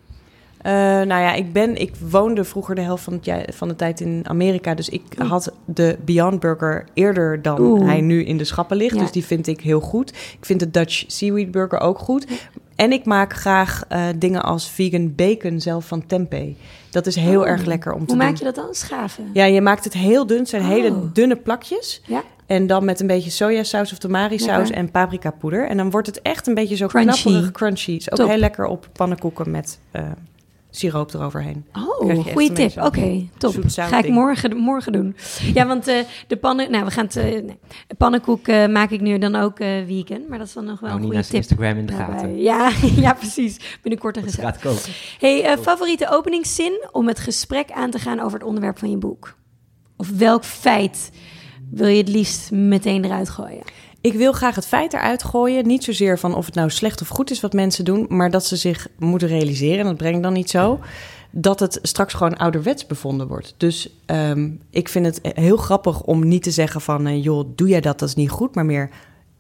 Eh, 0.64 0.72
nou 0.72 1.06
ja, 1.08 1.32
ik, 1.34 1.52
ben, 1.52 1.76
ik 1.80 1.92
woonde 2.10 2.44
vroeger 2.44 2.74
de 2.74 2.80
helft 2.80 3.04
van, 3.04 3.20
het, 3.22 3.54
van 3.54 3.68
de 3.68 3.76
tijd 3.76 4.00
in 4.00 4.20
Amerika. 4.28 4.74
Dus 4.74 4.88
ik 4.88 5.02
Oeh. 5.20 5.30
had 5.30 5.52
de 5.64 5.98
Beyond 6.04 6.40
Burger 6.40 6.84
eerder 6.94 7.42
dan 7.42 7.60
Oeh. 7.60 7.84
hij 7.86 8.00
nu 8.00 8.24
in 8.24 8.36
de 8.36 8.44
schappen 8.44 8.76
ligt. 8.76 8.94
Ja. 8.94 9.00
Dus 9.00 9.10
die 9.12 9.24
vind 9.24 9.46
ik 9.46 9.60
heel 9.60 9.80
goed. 9.80 10.08
Ik 10.10 10.38
vind 10.44 10.60
de 10.60 10.70
Dutch 10.70 11.04
Seaweed 11.06 11.50
Burger 11.50 11.80
ook 11.80 11.98
goed. 11.98 12.26
En 12.76 12.92
ik 12.92 13.04
maak 13.04 13.32
graag 13.32 13.84
eh, 13.88 14.02
dingen 14.16 14.42
als 14.42 14.70
vegan 14.70 15.14
bacon 15.14 15.60
zelf 15.60 15.86
van 15.86 16.06
tempeh. 16.06 16.54
Dat 16.90 17.06
is 17.06 17.16
heel 17.16 17.40
Oh. 17.40 17.48
erg 17.48 17.64
lekker 17.64 17.92
om 17.92 17.98
te 18.06 18.12
Hoe 18.12 18.16
doen. 18.18 18.26
maak 18.28 18.36
je 18.36 18.44
dat 18.44 18.54
dan? 18.54 18.74
Schaven? 18.74 19.30
Ja, 19.32 19.44
je 19.44 19.60
maakt 19.60 19.84
het 19.84 19.92
heel 19.92 20.26
dun. 20.26 20.38
Het 20.38 20.48
zijn 20.48 20.62
Oh. 20.62 20.68
hele 20.68 21.12
dunne 21.12 21.36
plakjes. 21.36 22.02
Ja? 22.06 22.22
En 22.46 22.66
dan 22.66 22.84
met 22.84 23.00
een 23.00 23.06
beetje 23.06 23.30
sojasaus 23.30 23.92
of 23.92 23.98
tamari-saus 23.98 24.56
Lekker. 24.56 24.76
en 24.76 24.90
paprikapoeder. 24.90 25.68
En 25.68 25.76
dan 25.76 25.90
wordt 25.90 26.06
het 26.06 26.22
echt 26.22 26.46
een 26.46 26.54
beetje 26.54 26.76
zo 26.76 26.86
Crunchy. 26.86 27.22
knapperig 27.22 27.50
crunchy. 27.50 27.90
Is 27.90 28.10
ook 28.10 28.18
Top. 28.18 28.28
heel 28.28 28.38
lekker 28.38 28.66
op 28.66 28.88
pannenkoeken 28.92 29.50
met 29.50 29.78
eh, 29.90 30.02
siroop 30.77 31.14
eroverheen. 31.14 31.66
Oh, 31.72 32.25
goede 32.33 32.53
tip. 32.53 32.83
Oké, 32.83 33.29
top. 33.39 33.55
Ga 33.66 33.99
ik 34.03 34.09
morgen, 34.11 34.57
morgen 34.57 34.93
doen. 34.93 35.16
Ja, 35.55 35.66
want 35.66 35.89
eh, 35.89 35.97
de 36.27 36.37
pannen... 36.37 36.70
Nou, 36.70 36.85
we 36.85 36.91
gaan 36.91 37.05
het... 37.05 37.16
eh, 37.16 37.25
nee. 37.25 37.59
Pannenkoek 37.99 38.49
eh, 38.49 38.66
maak 38.66 38.91
ik 38.91 39.01
nu 39.01 39.18
dan 39.18 39.35
ook 39.37 39.59
eh 39.59 39.68
vegan. 39.87 40.22
Maar 40.29 40.39
dat 40.39 40.47
is 40.47 40.53
dan 40.53 40.64
nog 40.64 40.81
wel 40.81 40.91
Hou 40.91 41.03
een 41.03 41.07
goede 41.07 41.09
Nina's 41.09 41.27
tip. 41.27 41.37
Instagram 41.37 41.77
in 41.79 41.87
de 41.87 41.93
daarbij. 41.97 42.16
gaten. 42.16 42.41
Ja, 42.41 42.70
ja, 43.07 43.12
precies. 43.12 43.79
Binnenkort 43.83 44.16
een 44.16 44.22
gezet. 44.22 44.41
gaat 44.41 44.59
komen. 44.59 44.81
Hey, 45.18 45.45
eh, 45.45 45.59
favoriete 45.59 46.09
openingszin 46.11 46.85
om 46.93 47.09
het 47.09 47.18
gesprek 47.18 47.70
aan 47.70 47.91
te 47.91 47.99
gaan 47.99 48.20
over 48.20 48.39
het 48.39 48.47
onderwerp 48.49 48.79
van 48.79 48.91
je 48.91 48.97
boek? 48.97 49.37
Of 49.97 50.11
welk 50.11 50.45
feit 50.45 51.11
wil 51.70 51.87
je 51.87 51.97
het 51.99 52.09
liefst 52.09 52.51
meteen 52.51 53.05
eruit 53.05 53.29
gooien? 53.29 53.62
Ik 54.05 54.12
wil 54.12 54.32
graag 54.32 54.55
het 54.55 54.66
feit 54.66 54.92
eruit 54.92 55.24
gooien. 55.24 55.66
Niet 55.66 55.84
zozeer 55.84 56.18
van 56.18 56.34
of 56.34 56.46
het 56.46 56.55
nou 56.55 56.70
slecht 56.70 57.00
of 57.00 57.09
goed 57.09 57.30
is 57.30 57.40
wat 57.40 57.52
mensen 57.52 57.84
doen, 57.84 58.07
maar 58.09 58.30
dat 58.30 58.46
ze 58.46 58.57
zich 58.57 58.88
moeten 58.98 59.28
realiseren, 59.28 59.78
en 59.78 59.84
dat 59.84 59.96
breng 59.96 60.16
ik 60.16 60.22
dan 60.22 60.32
niet 60.32 60.50
zo, 60.50 60.80
dat 61.30 61.61
het 61.61 61.78
straks 61.82 62.14
gewoon 62.14 62.36
ouderwets 62.36 62.86
bevonden 62.86 63.28
wordt. 63.28 63.55
Dus 63.57 63.90
ehm, 64.07 64.50
ik 64.70 64.88
vind 64.88 65.07
het 65.07 65.20
heel 65.22 65.57
grappig 65.57 66.02
om 66.02 66.28
niet 66.28 66.42
te 66.42 66.50
zeggen 66.50 66.80
van, 66.80 67.07
eh, 67.07 67.24
joh, 67.24 67.48
doe 67.55 67.68
jij 67.68 67.80
dat, 67.80 67.98
dat 67.98 68.09
is 68.09 68.14
niet 68.14 68.30
goed, 68.30 68.55
maar 68.55 68.64
meer, 68.64 68.90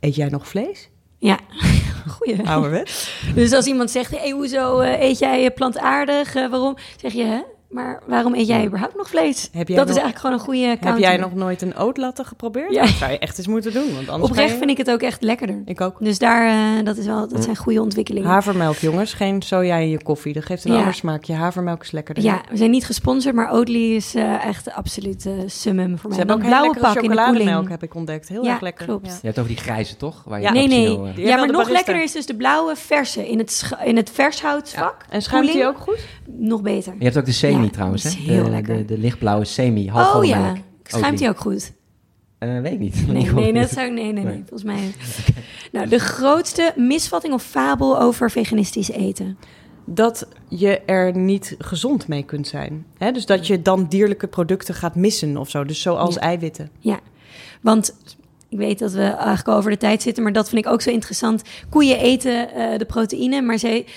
eet 0.00 0.14
jij 0.14 0.28
nog 0.28 0.48
vlees? 0.48 0.88
Ja, 1.18 1.38
goeie. 2.18 2.48
Ouderwets. 2.48 3.10
Dus 3.34 3.52
als 3.52 3.66
iemand 3.66 3.90
zegt, 3.90 4.18
hey, 4.18 4.30
hoezo 4.30 4.78
eh, 4.78 5.00
eet 5.00 5.18
jij 5.18 5.44
eh, 5.44 5.54
plantaardig? 5.54 6.32
Waarom? 6.32 6.76
Zeg 6.96 7.12
je, 7.12 7.24
hè? 7.24 7.40
Maar 7.74 8.02
waarom 8.06 8.34
eet 8.34 8.46
jij 8.46 8.66
überhaupt 8.66 8.96
nog 8.96 9.08
vlees? 9.08 9.48
Heb 9.52 9.68
jij 9.68 9.76
dat 9.76 9.86
nog- 9.86 9.96
is 9.96 10.02
eigenlijk 10.02 10.18
gewoon 10.18 10.32
een 10.36 10.44
goede 10.44 10.60
Heb 10.60 10.80
counter. 10.80 11.02
jij 11.02 11.16
nog 11.16 11.34
nooit 11.34 11.62
een 11.62 11.76
ootlatte 11.76 12.24
geprobeerd? 12.24 12.72
Ja. 12.74 12.80
Dat 12.80 12.90
zou 12.90 13.10
je 13.12 13.18
echt 13.18 13.38
eens 13.38 13.46
moeten 13.46 13.72
doen, 13.72 13.94
want 13.94 14.08
anders 14.08 14.30
Oprecht 14.30 14.50
je- 14.52 14.56
vind 14.58 14.70
ik 14.70 14.76
het 14.76 14.90
ook 14.90 15.00
echt 15.00 15.22
lekkerder. 15.22 15.62
Ik 15.64 15.80
ook. 15.80 15.96
Dus 16.00 16.18
daar, 16.18 16.48
eh, 16.78 16.84
dat, 16.84 16.96
is 16.96 17.06
wel, 17.06 17.28
dat 17.28 17.42
zijn 17.42 17.56
goede 17.56 17.80
ontwikkelingen. 17.82 18.28
Havermelk, 18.28 18.76
jongens. 18.76 19.12
Geen 19.12 19.42
soja 19.42 19.76
in 19.76 19.88
je 19.88 20.02
koffie. 20.02 20.32
Dat 20.32 20.44
geeft 20.44 20.64
een 20.64 20.72
Ja. 20.72 20.78
ander 20.78 20.94
smaakje. 20.94 21.34
Havermelk 21.34 21.82
is 21.82 21.90
lekkerder. 21.90 22.24
Ja, 22.24 22.40
we 22.50 22.56
zijn 22.56 22.70
niet 22.70 22.84
gesponsord, 22.86 23.34
maar 23.34 23.52
Oatly 23.52 23.94
is 23.94 24.14
eh, 24.14 24.44
echt 24.46 24.72
absoluut 24.72 25.26
eh 25.26 25.32
summum 25.46 25.90
voor 25.98 26.00
Ze 26.00 26.08
mij. 26.08 26.16
hebben 26.18 26.36
ook 26.36 26.42
blauwe 26.42 26.66
lekkere 26.66 26.92
pak 26.94 27.02
in 27.02 27.10
de 27.10 27.16
chocolademelk, 27.16 27.68
heb 27.68 27.82
ik 27.82 27.94
ontdekt. 27.94 28.28
Heel 28.28 28.44
Ja, 28.44 28.50
erg 28.52 28.60
lekker. 28.60 28.84
klopt. 28.86 29.06
Ja. 29.06 29.12
Je 29.12 29.26
hebt 29.26 29.38
over 29.38 29.50
die 29.50 29.60
grijze, 29.60 29.96
toch? 29.96 30.22
Waar 30.26 30.38
je 30.40 30.44
Ja. 30.46 30.52
Nee, 30.52 30.66
nee. 30.68 30.88
Ja, 31.16 31.36
maar 31.36 31.36
nog 31.36 31.46
barista. 31.46 31.72
lekkerder 31.72 32.02
is 32.02 32.12
dus 32.12 32.26
de 32.26 32.34
blauwe 32.36 32.76
verse 32.76 33.28
in 33.28 33.38
het, 33.38 33.70
in 33.84 33.96
het 33.96 34.10
vershoutvak. 34.10 34.96
En 35.10 35.22
schuimt 35.22 35.52
die 35.52 35.66
ook 35.66 35.78
goed? 35.78 35.98
Nog 36.26 36.62
beter. 36.62 36.94
Je 36.98 37.04
hebt 37.04 37.16
ook 37.18 37.24
de 37.24 37.32
semi 37.64 37.70
trouwens, 37.76 38.02
hè? 38.02 38.10
heel 38.10 38.44
de, 38.44 38.50
lekker. 38.50 38.76
De, 38.76 38.84
de 38.84 38.98
lichtblauwe 38.98 39.44
semi, 39.44 39.88
half 39.88 40.14
Oh 40.14 40.24
ja, 40.24 40.54
schuimt 40.82 41.20
hij 41.20 41.28
ook 41.28 41.38
goed? 41.38 41.72
Eh, 42.38 42.60
weet 42.60 42.72
ik 42.72 42.78
niet. 42.78 43.06
Nee, 43.12 43.30
nee, 43.32 43.52
dat 43.52 43.70
zou 43.70 43.86
ik... 43.86 43.92
Nee, 43.92 44.04
nee, 44.04 44.12
nee, 44.12 44.24
Nee. 44.24 44.38
volgens 44.48 44.62
mij... 44.62 44.90
Nou, 45.72 45.88
de 45.88 45.98
grootste 45.98 46.72
misvatting 46.76 47.34
of 47.34 47.42
fabel 47.42 48.00
over 48.00 48.30
veganistisch 48.30 48.90
eten. 48.90 49.38
Dat 49.86 50.28
je 50.48 50.80
er 50.80 51.16
niet 51.16 51.54
gezond 51.58 52.08
mee 52.08 52.22
kunt 52.22 52.46
zijn. 52.48 52.86
Hè? 52.98 53.12
Dus 53.12 53.26
dat 53.26 53.46
je 53.46 53.62
dan 53.62 53.86
dierlijke 53.88 54.26
producten 54.26 54.74
gaat 54.74 54.94
missen 54.94 55.36
of 55.36 55.50
zo. 55.50 55.64
Dus 55.64 55.80
zoals 55.80 56.14
Ja. 56.14 56.20
eiwitten. 56.20 56.70
Ja, 56.78 57.00
want 57.60 57.96
ik 58.54 58.60
weet 58.60 58.78
dat 58.78 58.92
we 58.92 59.02
eigenlijk 59.02 59.48
over 59.48 59.70
de 59.70 59.76
tijd 59.76 60.02
zitten, 60.02 60.22
maar 60.22 60.32
dat 60.32 60.48
vind 60.48 60.66
ik 60.66 60.72
ook 60.72 60.80
zo 60.82 60.90
interessant. 60.90 61.42
Koeien 61.70 61.98
eten 61.98 62.54
eh, 62.54 62.78
de 62.78 62.84
proteïne, 62.84 63.40
maar 63.42 63.58
zij 63.58 63.86
90% 63.86 63.88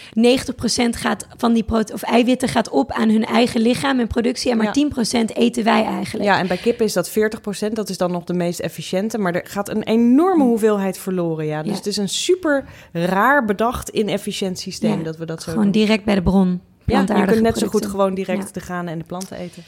gaat 0.90 1.28
van 1.38 1.54
die 1.54 1.66
of 1.94 2.02
eiwitten 2.02 2.50
gaat 2.50 2.70
op 2.70 2.92
aan 2.92 3.10
hun 3.10 3.26
eigen 3.26 3.62
lichaam 3.62 4.00
en 4.00 4.08
productie, 4.08 4.52
en 4.52 4.58
maar 4.58 4.66
Ja. 4.66 4.72
10% 4.72 5.32
eten 5.34 5.64
wij 5.64 5.84
eigenlijk. 5.84 6.26
Ja, 6.26 6.40
en 6.40 6.48
bij 6.48 6.58
kippen 6.58 6.86
is 6.86 6.94
dat 6.94 7.10
40%. 7.10 7.74
Dat 7.74 7.90
is 7.90 7.98
dan 7.98 8.12
nog 8.12 8.24
de 8.24 8.34
meest 8.34 8.60
efficiënte. 8.60 9.18
Maar 9.18 9.36
er 9.36 9.42
gaat 9.48 9.70
een 9.70 9.84
enorme 9.84 10.44
hoeveelheid 10.44 10.98
verloren. 10.98 11.46
Ja. 11.46 11.62
Dus 11.62 11.72
Ja. 11.72 11.78
het 11.78 11.86
is 11.86 11.98
een 11.98 12.10
super 12.10 12.64
raar 12.92 13.46
bedacht 13.46 13.90
inefficiënt 13.90 14.60
systeem 14.60 14.98
Ja, 14.98 15.04
dat 15.04 15.18
we 15.18 15.26
dat 15.26 15.44
zo 15.44 15.50
Gewoon 15.50 15.64
doen. 15.64 15.72
direct 15.72 16.04
bij 16.04 16.16
de 16.16 16.22
bron. 16.22 16.62
plantaardige 16.86 17.28
je 17.28 17.32
kunt 17.42 17.42
net 17.44 17.58
zo 17.58 17.68
goed 17.68 17.86
gewoon 17.86 18.14
direct 18.14 18.44
Ja. 18.44 18.50
de 18.52 18.60
granen 18.60 18.94
en 18.94 19.00
de 19.00 19.06
planten 19.06 19.38
eten. 19.38 19.64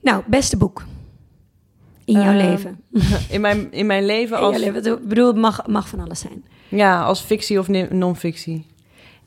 Nou, 0.00 0.22
beste 0.26 0.56
boek 0.56 0.82
in 2.04 2.14
jouw 2.14 2.24
Ehm, 2.38 2.46
leven. 2.48 2.80
In 3.30 3.40
mijn, 3.40 3.72
in 3.72 3.86
mijn 3.86 4.04
leven 4.04 4.38
als, 4.38 4.56
leven. 4.58 4.84
Ik 4.98 5.08
bedoel, 5.08 5.26
het 5.26 5.36
mag, 5.36 5.66
mag 5.66 5.88
van 5.88 6.00
alles 6.00 6.20
zijn. 6.20 6.44
ja, 6.68 7.02
als 7.02 7.20
fictie 7.20 7.58
of 7.58 7.68
non-fictie. 7.90 8.66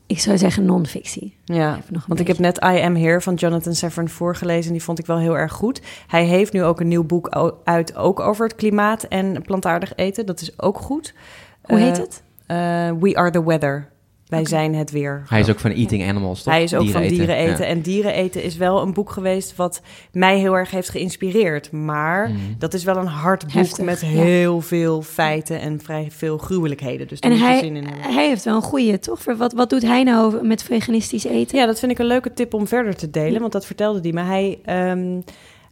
Ik 0.06 0.18
zou 0.20 0.38
zeggen 0.38 0.64
non-fictie. 0.64 1.36
Ja, 1.44 1.76
Even 1.76 1.92
nog 1.92 2.06
want 2.06 2.20
ik 2.20 2.26
heb 2.26 2.38
net 2.38 2.56
I 2.56 2.80
Am 2.82 2.96
Here 2.96 3.20
van 3.20 3.34
Jonathan 3.34 3.74
Safran 3.74 4.08
voorgelezen. 4.08 4.66
En 4.66 4.72
die 4.72 4.82
vond 4.82 4.98
ik 4.98 5.06
wel 5.06 5.18
heel 5.18 5.36
erg 5.36 5.52
goed. 5.52 5.80
Hij 6.06 6.24
heeft 6.24 6.52
nu 6.52 6.62
ook 6.64 6.80
een 6.80 6.88
nieuw 6.88 7.04
boek 7.04 7.52
uit, 7.64 7.96
ook 7.96 8.20
over 8.20 8.46
het 8.46 8.54
klimaat 8.56 9.02
en 9.04 9.42
plantaardig 9.42 9.92
eten. 9.96 10.26
Dat 10.26 10.40
is 10.40 10.60
ook 10.60 10.78
goed. 10.78 11.14
Hoe 11.62 11.78
Eh, 11.78 11.84
heet 11.84 11.96
het? 11.96 12.22
eh, 12.46 12.56
We 13.00 13.14
Are 13.16 13.30
The 13.30 13.44
Weather. 13.44 13.88
Wij 14.28 14.46
zijn 14.46 14.74
het 14.74 14.90
weer. 14.90 15.22
Hij 15.28 15.40
is 15.40 15.50
ook 15.50 15.58
van 15.58 15.70
Eating 15.70 16.08
Animals, 16.08 16.42
toch? 16.42 16.52
Hij 16.52 16.62
is 16.62 16.74
ook 16.74 16.88
van 16.88 17.02
dieren 17.02 17.36
eten. 17.36 17.64
Ja. 17.64 17.70
En 17.70 17.80
dieren 17.80 18.12
eten 18.12 18.42
is 18.42 18.56
wel 18.56 18.82
een 18.82 18.92
boek 18.92 19.10
geweest 19.10 19.56
wat 19.56 19.80
mij 20.12 20.38
heel 20.38 20.56
erg 20.56 20.70
heeft 20.70 20.88
geïnspireerd. 20.88 21.72
Maar 21.72 22.28
Mhm. 22.28 22.38
dat 22.58 22.74
is 22.74 22.84
wel 22.84 22.96
een 22.96 23.06
hard 23.06 23.42
boek 23.44 23.52
Heftig, 23.52 23.84
met 23.84 24.00
ja. 24.00 24.06
heel 24.06 24.60
veel 24.60 25.02
feiten 25.02 25.60
en 25.60 25.80
vrij 25.80 26.08
veel 26.10 26.38
gruwelijkheden. 26.38 27.08
Dus 27.08 27.20
daar 27.20 27.30
En 27.30 27.36
moet 27.38 27.46
je 27.46 27.52
hij, 27.52 27.62
zin 27.62 27.76
in 27.76 27.84
hebben. 27.84 28.14
hij 28.14 28.26
heeft 28.28 28.44
wel 28.44 28.54
een 28.56 28.62
goeie, 28.62 28.98
toch? 28.98 29.22
Voor 29.22 29.36
Wat, 29.36 29.52
wat 29.52 29.70
doet 29.70 29.82
hij 29.82 30.02
nou 30.02 30.46
met 30.46 30.62
veganistisch 30.62 31.24
eten? 31.24 31.58
Ja, 31.58 31.66
dat 31.66 31.78
vind 31.78 31.92
ik 31.92 31.98
een 31.98 32.06
leuke 32.06 32.32
tip 32.32 32.54
om 32.54 32.66
verder 32.66 32.96
te 32.96 33.10
delen, 33.10 33.40
want 33.40 33.52
dat 33.52 33.66
vertelde 33.66 34.00
hij. 34.02 34.12
Maar 34.12 34.26
hij, 34.26 34.58
ehm, 34.64 35.20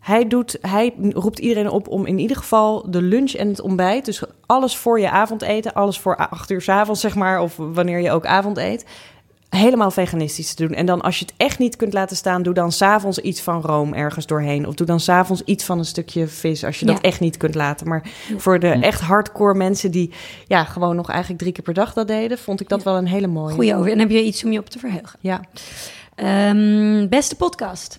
hij, 0.07 0.27
doet, 0.29 0.59
hij 0.61 0.95
roept 1.13 1.39
iedereen 1.39 1.71
op 1.71 1.89
om 1.89 2.07
in 2.07 2.19
ieder 2.19 2.37
geval 2.37 2.91
de 2.91 3.03
lunch 3.03 3.33
en 3.33 3.49
het 3.49 3.61
ontbijt, 3.61 4.05
dus 4.05 4.23
alles 4.47 4.77
voor 4.77 5.01
je 5.01 5.11
avondeten, 5.11 5.73
alles 5.75 5.99
voor 5.99 6.17
acht 6.17 6.51
uur 6.51 6.63
's 6.63 6.69
avonds 6.69 7.01
zeg 7.01 7.15
maar, 7.15 7.41
of 7.41 7.57
wanneer 7.57 8.01
je 8.01 8.11
ook 8.11 8.27
avond 8.27 8.57
eet, 8.59 8.85
helemaal 9.49 9.91
veganistisch 9.91 10.55
te 10.55 10.67
doen. 10.67 10.77
En 10.77 10.87
dan 10.87 11.01
als 11.01 11.19
je 11.19 11.25
het 11.25 11.35
echt 11.37 11.59
niet 11.59 11.77
kunt 11.77 11.93
laten 11.93 12.17
staan, 12.17 12.43
doe 12.43 12.55
dan 12.55 12.73
s'avonds 12.73 13.19
iets 13.19 13.41
van 13.41 13.61
room 13.61 13.95
ergens 13.95 14.27
doorheen. 14.27 14.67
Of 14.67 14.75
doe 14.75 14.87
dan 14.87 15.01
s'avonds 15.01 15.43
iets 15.45 15.65
van 15.65 15.79
een 15.79 15.85
stukje 15.85 16.27
vis, 16.29 16.65
als 16.65 16.81
je 16.81 16.87
Ja. 16.87 16.93
dat 16.93 17.03
echt 17.03 17.21
niet 17.21 17.37
kunt 17.37 17.55
laten. 17.55 17.89
Maar 17.89 18.11
Ja. 18.29 18.39
voor 18.39 18.59
de 18.59 18.69
echt 18.69 19.01
hardcore 19.01 19.55
mensen 19.55 19.91
die 19.91 20.11
ja, 20.47 20.65
gewoon 20.65 20.97
nog 20.97 21.09
eigenlijk 21.11 21.41
drie 21.41 21.53
keer 21.53 21.65
per 21.65 21.75
dag 21.75 21.93
dat 21.93 22.09
deden, 22.09 22.39
vond 22.39 22.61
ik 22.61 22.69
dat 22.69 22.83
wel 22.83 22.97
een 22.97 23.07
hele 23.07 23.27
mooie. 23.27 23.55
Goeie 23.55 23.75
over. 23.77 23.91
En 23.93 23.99
heb 23.99 24.11
je 24.11 24.23
iets 24.25 24.45
om 24.45 24.53
je 24.53 24.59
op 24.59 24.69
te 24.71 24.79
verheugen? 24.79 25.19
Ja. 25.21 25.41
Ehm, 26.15 27.09
beste 27.09 27.37
podcast. 27.37 27.99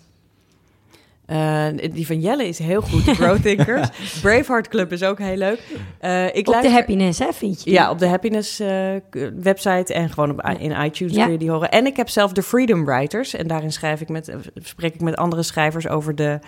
Eh, 1.28 1.68
die 1.94 2.06
van 2.06 2.20
Jelle 2.20 2.48
is 2.48 2.60
heel 2.60 2.82
goed, 2.82 3.04
Growth 3.20 3.42
Thinkers. 3.42 3.90
Braveheart 4.22 4.68
Club 4.68 4.92
is 4.92 5.04
ook 5.04 5.20
heel 5.20 5.36
leuk. 5.36 5.62
Eh, 6.00 6.36
ik 6.36 6.48
Op 6.48 6.62
de 6.62 6.70
happiness, 6.70 7.20
hè, 7.20 7.34
vind 7.34 7.64
je? 7.64 7.72
Ja, 7.72 7.90
op 7.90 8.00
de 8.00 8.08
Happiness 8.08 8.60
eh, 8.60 8.96
website 9.42 9.94
en 9.94 10.10
gewoon 10.10 10.32
op, 10.32 10.50
in 10.60 10.72
iTunes 10.72 11.16
Ja. 11.16 11.24
kun 11.24 11.32
je 11.32 11.38
die 11.38 11.52
horen. 11.52 11.72
En 11.72 11.86
ik 11.86 11.98
heb 11.98 12.10
zelf 12.10 12.32
de 12.32 12.44
Freedom 12.44 12.86
Writers. 12.86 13.36
En 13.36 13.48
daarin 13.48 13.72
schrijf 13.72 14.02
ik 14.02 14.10
met, 14.10 14.32
spreek 14.56 14.94
ik 14.94 15.02
met 15.02 15.16
andere 15.16 15.44
schrijvers 15.44 15.88
over 15.88 16.16
de, 16.16 16.40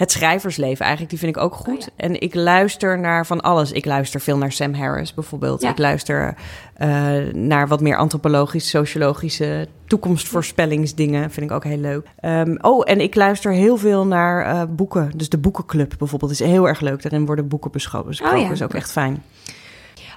het 0.00 0.12
schrijversleven. 0.12 0.80
Eigenlijk, 0.80 1.10
die 1.10 1.18
vind 1.18 1.36
ik 1.36 1.42
ook 1.42 1.54
goed. 1.54 1.74
Oh 1.74 1.80
ja. 1.80 1.86
En 1.96 2.20
ik 2.20 2.34
luister 2.34 2.98
naar 2.98 3.26
van 3.26 3.40
alles. 3.40 3.72
Ik 3.72 3.84
luister 3.84 4.20
veel 4.20 4.36
naar 4.36 4.52
Sam 4.52 4.74
Harris 4.74 5.14
bijvoorbeeld. 5.14 5.62
Ja. 5.62 5.70
Ik 5.70 5.78
luister 5.78 6.34
eh, 6.74 6.88
naar 7.32 7.68
wat 7.68 7.80
meer 7.80 7.96
antropologische, 7.96 8.68
sociologische 8.68 9.68
toekomstvoorspellingsdingen. 9.86 11.30
Vind 11.30 11.50
ik 11.50 11.56
ook 11.56 11.64
heel 11.64 11.78
leuk. 11.78 12.06
Ehm, 12.20 12.56
oh, 12.60 12.82
en 12.84 13.00
ik 13.00 13.14
luister 13.14 13.52
heel 13.52 13.76
veel 13.76 14.06
naar 14.06 14.44
eh, 14.44 14.62
boeken. 14.68 15.10
Dus 15.16 15.28
de 15.28 15.38
Boekenclub 15.38 15.94
bijvoorbeeld 15.98 16.30
is 16.30 16.38
heel 16.38 16.68
erg 16.68 16.80
leuk. 16.80 17.02
Daarin 17.02 17.26
worden 17.26 17.48
boeken 17.48 17.70
besproken. 17.70 18.08
besproken. 18.08 18.38
Oh 18.38 18.44
ja. 18.44 18.50
is 18.50 18.62
ook 18.62 18.74
echt 18.74 18.92
fijn. 18.92 19.22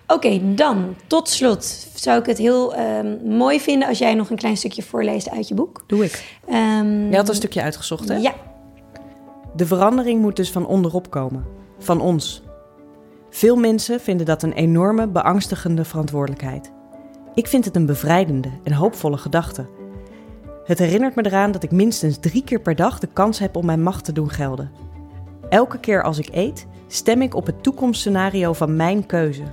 Oké, 0.08 0.56
dan 0.56 0.96
tot 1.08 1.30
slot 1.30 1.88
zou 1.96 2.20
ik 2.20 2.26
het 2.26 2.38
heel 2.38 2.76
ehm, 2.76 3.16
mooi 3.26 3.60
vinden 3.60 3.88
als 3.88 3.98
jij 3.98 4.14
nog 4.14 4.30
een 4.30 4.38
klein 4.38 4.58
stukje 4.58 4.84
voorleest 4.84 5.30
uit 5.30 5.48
je 5.48 5.54
boek. 5.54 5.84
Doe 5.88 6.04
ik. 6.04 6.24
Ehm, 6.48 7.10
Je 7.10 7.16
had 7.16 7.30
een 7.30 7.36
stukje 7.36 7.62
uitgezocht, 7.62 8.08
hè? 8.08 8.16
Ja, 8.16 8.34
De 9.56 9.66
verandering 9.66 10.22
moet 10.22 10.36
dus 10.36 10.52
van 10.52 10.66
onderop 10.66 11.10
komen. 11.10 11.46
Van 11.80 12.02
ons. 12.02 12.44
Veel 13.30 13.56
mensen 13.56 14.00
vinden 14.00 14.26
dat 14.26 14.44
een 14.44 14.54
enorme, 14.54 15.08
beangstigende 15.08 15.86
verantwoordelijkheid. 15.86 16.72
Ik 17.34 17.48
vind 17.48 17.66
het 17.66 17.76
een 17.76 17.86
bevrijdende 17.86 18.50
en 18.64 18.74
hoopvolle 18.74 19.18
gedachte. 19.18 19.66
Het 20.66 20.80
herinnert 20.80 21.16
me 21.16 21.26
eraan 21.26 21.52
dat 21.52 21.64
ik 21.64 21.72
minstens 21.72 22.18
drie 22.18 22.44
keer 22.44 22.60
per 22.60 22.76
dag 22.76 23.00
de 23.00 23.08
kans 23.14 23.40
heb 23.40 23.56
om 23.56 23.66
mijn 23.66 23.84
macht 23.84 24.06
te 24.06 24.12
doen 24.12 24.30
gelden. 24.30 24.72
Elke 25.50 25.80
keer 25.80 26.04
als 26.04 26.18
ik 26.18 26.30
eet, 26.32 26.68
stem 26.88 27.22
ik 27.22 27.36
op 27.36 27.46
het 27.46 27.64
toekomstscenario 27.64 28.54
van 28.54 28.76
mijn 28.76 29.06
keuze. 29.06 29.44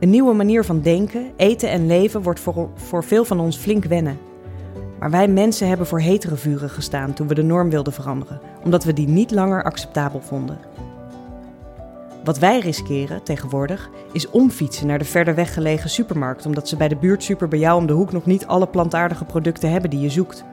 Een 0.00 0.10
nieuwe 0.10 0.34
manier 0.34 0.64
van 0.64 0.80
denken, 0.80 1.32
eten 1.36 1.70
en 1.70 1.86
leven 1.86 2.22
wordt 2.22 2.40
voor, 2.40 2.68
voor 2.74 3.04
veel 3.04 3.24
van 3.24 3.40
ons 3.40 3.56
flink 3.56 3.84
wennen. 3.84 4.18
Maar 4.98 5.10
wij 5.10 5.28
mensen 5.28 5.68
hebben 5.68 5.86
voor 5.86 6.00
hetere 6.00 6.36
vuren 6.36 6.70
gestaan 6.70 7.12
toen 7.12 7.28
we 7.28 7.34
de 7.34 7.42
norm 7.42 7.70
wilden 7.70 7.92
veranderen, 7.92 8.40
omdat 8.64 8.84
we 8.84 8.92
die 8.92 9.08
niet 9.08 9.30
langer 9.30 9.64
acceptabel 9.64 10.20
vonden. 10.20 10.58
Wat 12.24 12.38
wij 12.38 12.60
riskeren 12.60 13.22
tegenwoordig 13.22 13.90
is 14.12 14.30
omfietsen 14.30 14.86
naar 14.86 14.98
de 14.98 15.04
verder 15.04 15.34
weggelegen 15.34 15.90
supermarkt, 15.90 16.46
omdat 16.46 16.68
ze 16.68 16.76
bij 16.76 16.88
de 16.88 16.96
buurtsuper 16.96 17.48
bij 17.48 17.58
jou 17.58 17.80
om 17.80 17.86
de 17.86 17.92
hoek 17.92 18.12
nog 18.12 18.26
niet 18.26 18.46
alle 18.46 18.66
plantaardige 18.66 19.24
producten 19.24 19.70
hebben 19.70 19.90
die 19.90 20.00
je 20.00 20.10
zoekt. 20.10 20.44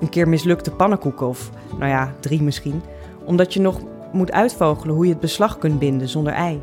Een 0.00 0.08
keer 0.08 0.28
mislukte 0.28 0.70
pannenkoeken 0.70 1.26
of, 1.26 1.50
nou 1.78 1.90
ja, 1.90 2.12
drie 2.20 2.42
misschien, 2.42 2.82
omdat 3.24 3.54
je 3.54 3.60
nog 3.60 3.80
moet 4.12 4.32
uitvogelen 4.32 4.94
hoe 4.94 5.04
je 5.04 5.12
het 5.12 5.20
beslag 5.20 5.58
kunt 5.58 5.78
binden 5.78 6.08
zonder 6.08 6.32
ei. 6.32 6.62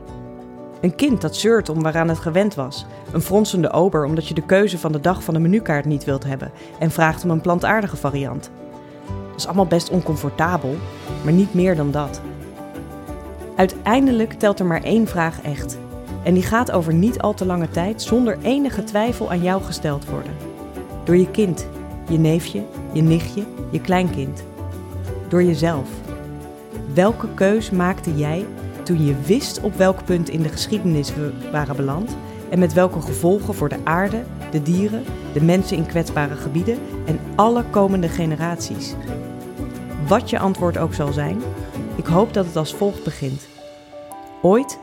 Een 0.81 0.95
kind 0.95 1.21
dat 1.21 1.35
zeurt 1.35 1.69
om 1.69 1.81
waaraan 1.81 2.09
het 2.09 2.19
gewend 2.19 2.55
was. 2.55 2.85
Een 3.11 3.21
fronsende 3.21 3.71
ober 3.71 4.05
omdat 4.05 4.27
je 4.27 4.33
de 4.33 4.45
keuze 4.45 4.77
van 4.77 4.91
de 4.91 4.99
dag 4.99 5.23
van 5.23 5.33
de 5.33 5.39
menukaart 5.39 5.85
niet 5.85 6.03
wilt 6.03 6.23
hebben 6.23 6.51
en 6.79 6.91
vraagt 6.91 7.23
om 7.23 7.29
een 7.29 7.41
plantaardige 7.41 7.97
variant. 7.97 8.51
Dat 9.27 9.37
is 9.37 9.45
allemaal 9.45 9.65
best 9.65 9.89
oncomfortabel, 9.89 10.75
maar 11.23 11.33
niet 11.33 11.53
meer 11.53 11.75
dan 11.75 11.91
dat. 11.91 12.21
Uiteindelijk 13.55 14.33
telt 14.33 14.59
er 14.59 14.65
maar 14.65 14.83
één 14.83 15.07
vraag 15.07 15.41
echt. 15.41 15.77
En 16.23 16.33
die 16.33 16.43
gaat 16.43 16.71
over 16.71 16.93
niet 16.93 17.19
al 17.19 17.33
te 17.33 17.45
lange 17.45 17.69
tijd 17.69 18.01
zonder 18.01 18.37
enige 18.41 18.83
twijfel 18.83 19.31
aan 19.31 19.41
jou 19.41 19.63
gesteld 19.63 20.05
worden. 20.05 20.31
Door 21.03 21.17
je 21.17 21.31
kind, 21.31 21.67
je 22.09 22.17
neefje, 22.17 22.63
je 22.91 23.01
nichtje, 23.01 23.43
je 23.71 23.81
kleinkind. 23.81 24.43
Door 25.27 25.43
jezelf. 25.43 25.89
Welke 26.93 27.27
keus 27.33 27.69
maakte 27.69 28.15
jij 28.15 28.45
toen 28.87 29.05
je 29.05 29.15
wist 29.25 29.59
op 29.61 29.75
welk 29.75 30.05
punt 30.05 30.29
in 30.29 30.41
de 30.41 30.49
geschiedenis 30.49 31.15
we 31.15 31.31
waren 31.51 31.75
beland 31.75 32.17
en 32.49 32.59
met 32.59 32.73
welke 32.73 33.01
gevolgen 33.01 33.53
voor 33.53 33.69
de 33.69 33.77
aarde, 33.83 34.23
de 34.51 34.61
dieren, 34.61 35.03
de 35.33 35.43
mensen 35.43 35.77
in 35.77 35.85
kwetsbare 35.85 36.35
gebieden 36.35 36.77
en 37.05 37.19
alle 37.35 37.63
komende 37.69 38.07
generaties? 38.07 38.93
Wat 40.07 40.29
je 40.29 40.39
antwoord 40.39 40.77
ook 40.77 40.93
zal 40.93 41.13
zijn, 41.13 41.41
ik 41.95 42.05
hoop 42.05 42.33
dat 42.33 42.45
het 42.45 42.55
als 42.55 42.73
volgt 42.73 43.03
begint. 43.03 43.47
Ooit, 44.41 44.79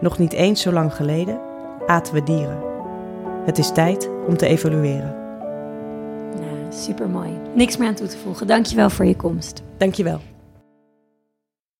nog 0.00 0.18
niet 0.18 0.32
eens 0.32 0.60
zo 0.60 0.72
lang 0.72 0.94
geleden, 0.94 1.40
aten 1.86 2.14
we 2.14 2.22
dieren. 2.22 2.62
Het 3.44 3.58
is 3.58 3.72
tijd 3.72 4.08
om 4.26 4.36
te 4.36 4.46
evolueren. 4.46 5.14
nou, 6.40 6.72
super 6.72 7.08
mooi. 7.08 7.30
Niks 7.54 7.76
meer 7.76 7.88
aan 7.88 7.94
toe 7.94 8.06
te 8.06 8.18
voegen. 8.18 8.46
Dankjewel 8.46 8.90
voor 8.90 9.04
je 9.04 9.16
komst. 9.16 9.62
Dankjewel. 9.76 10.20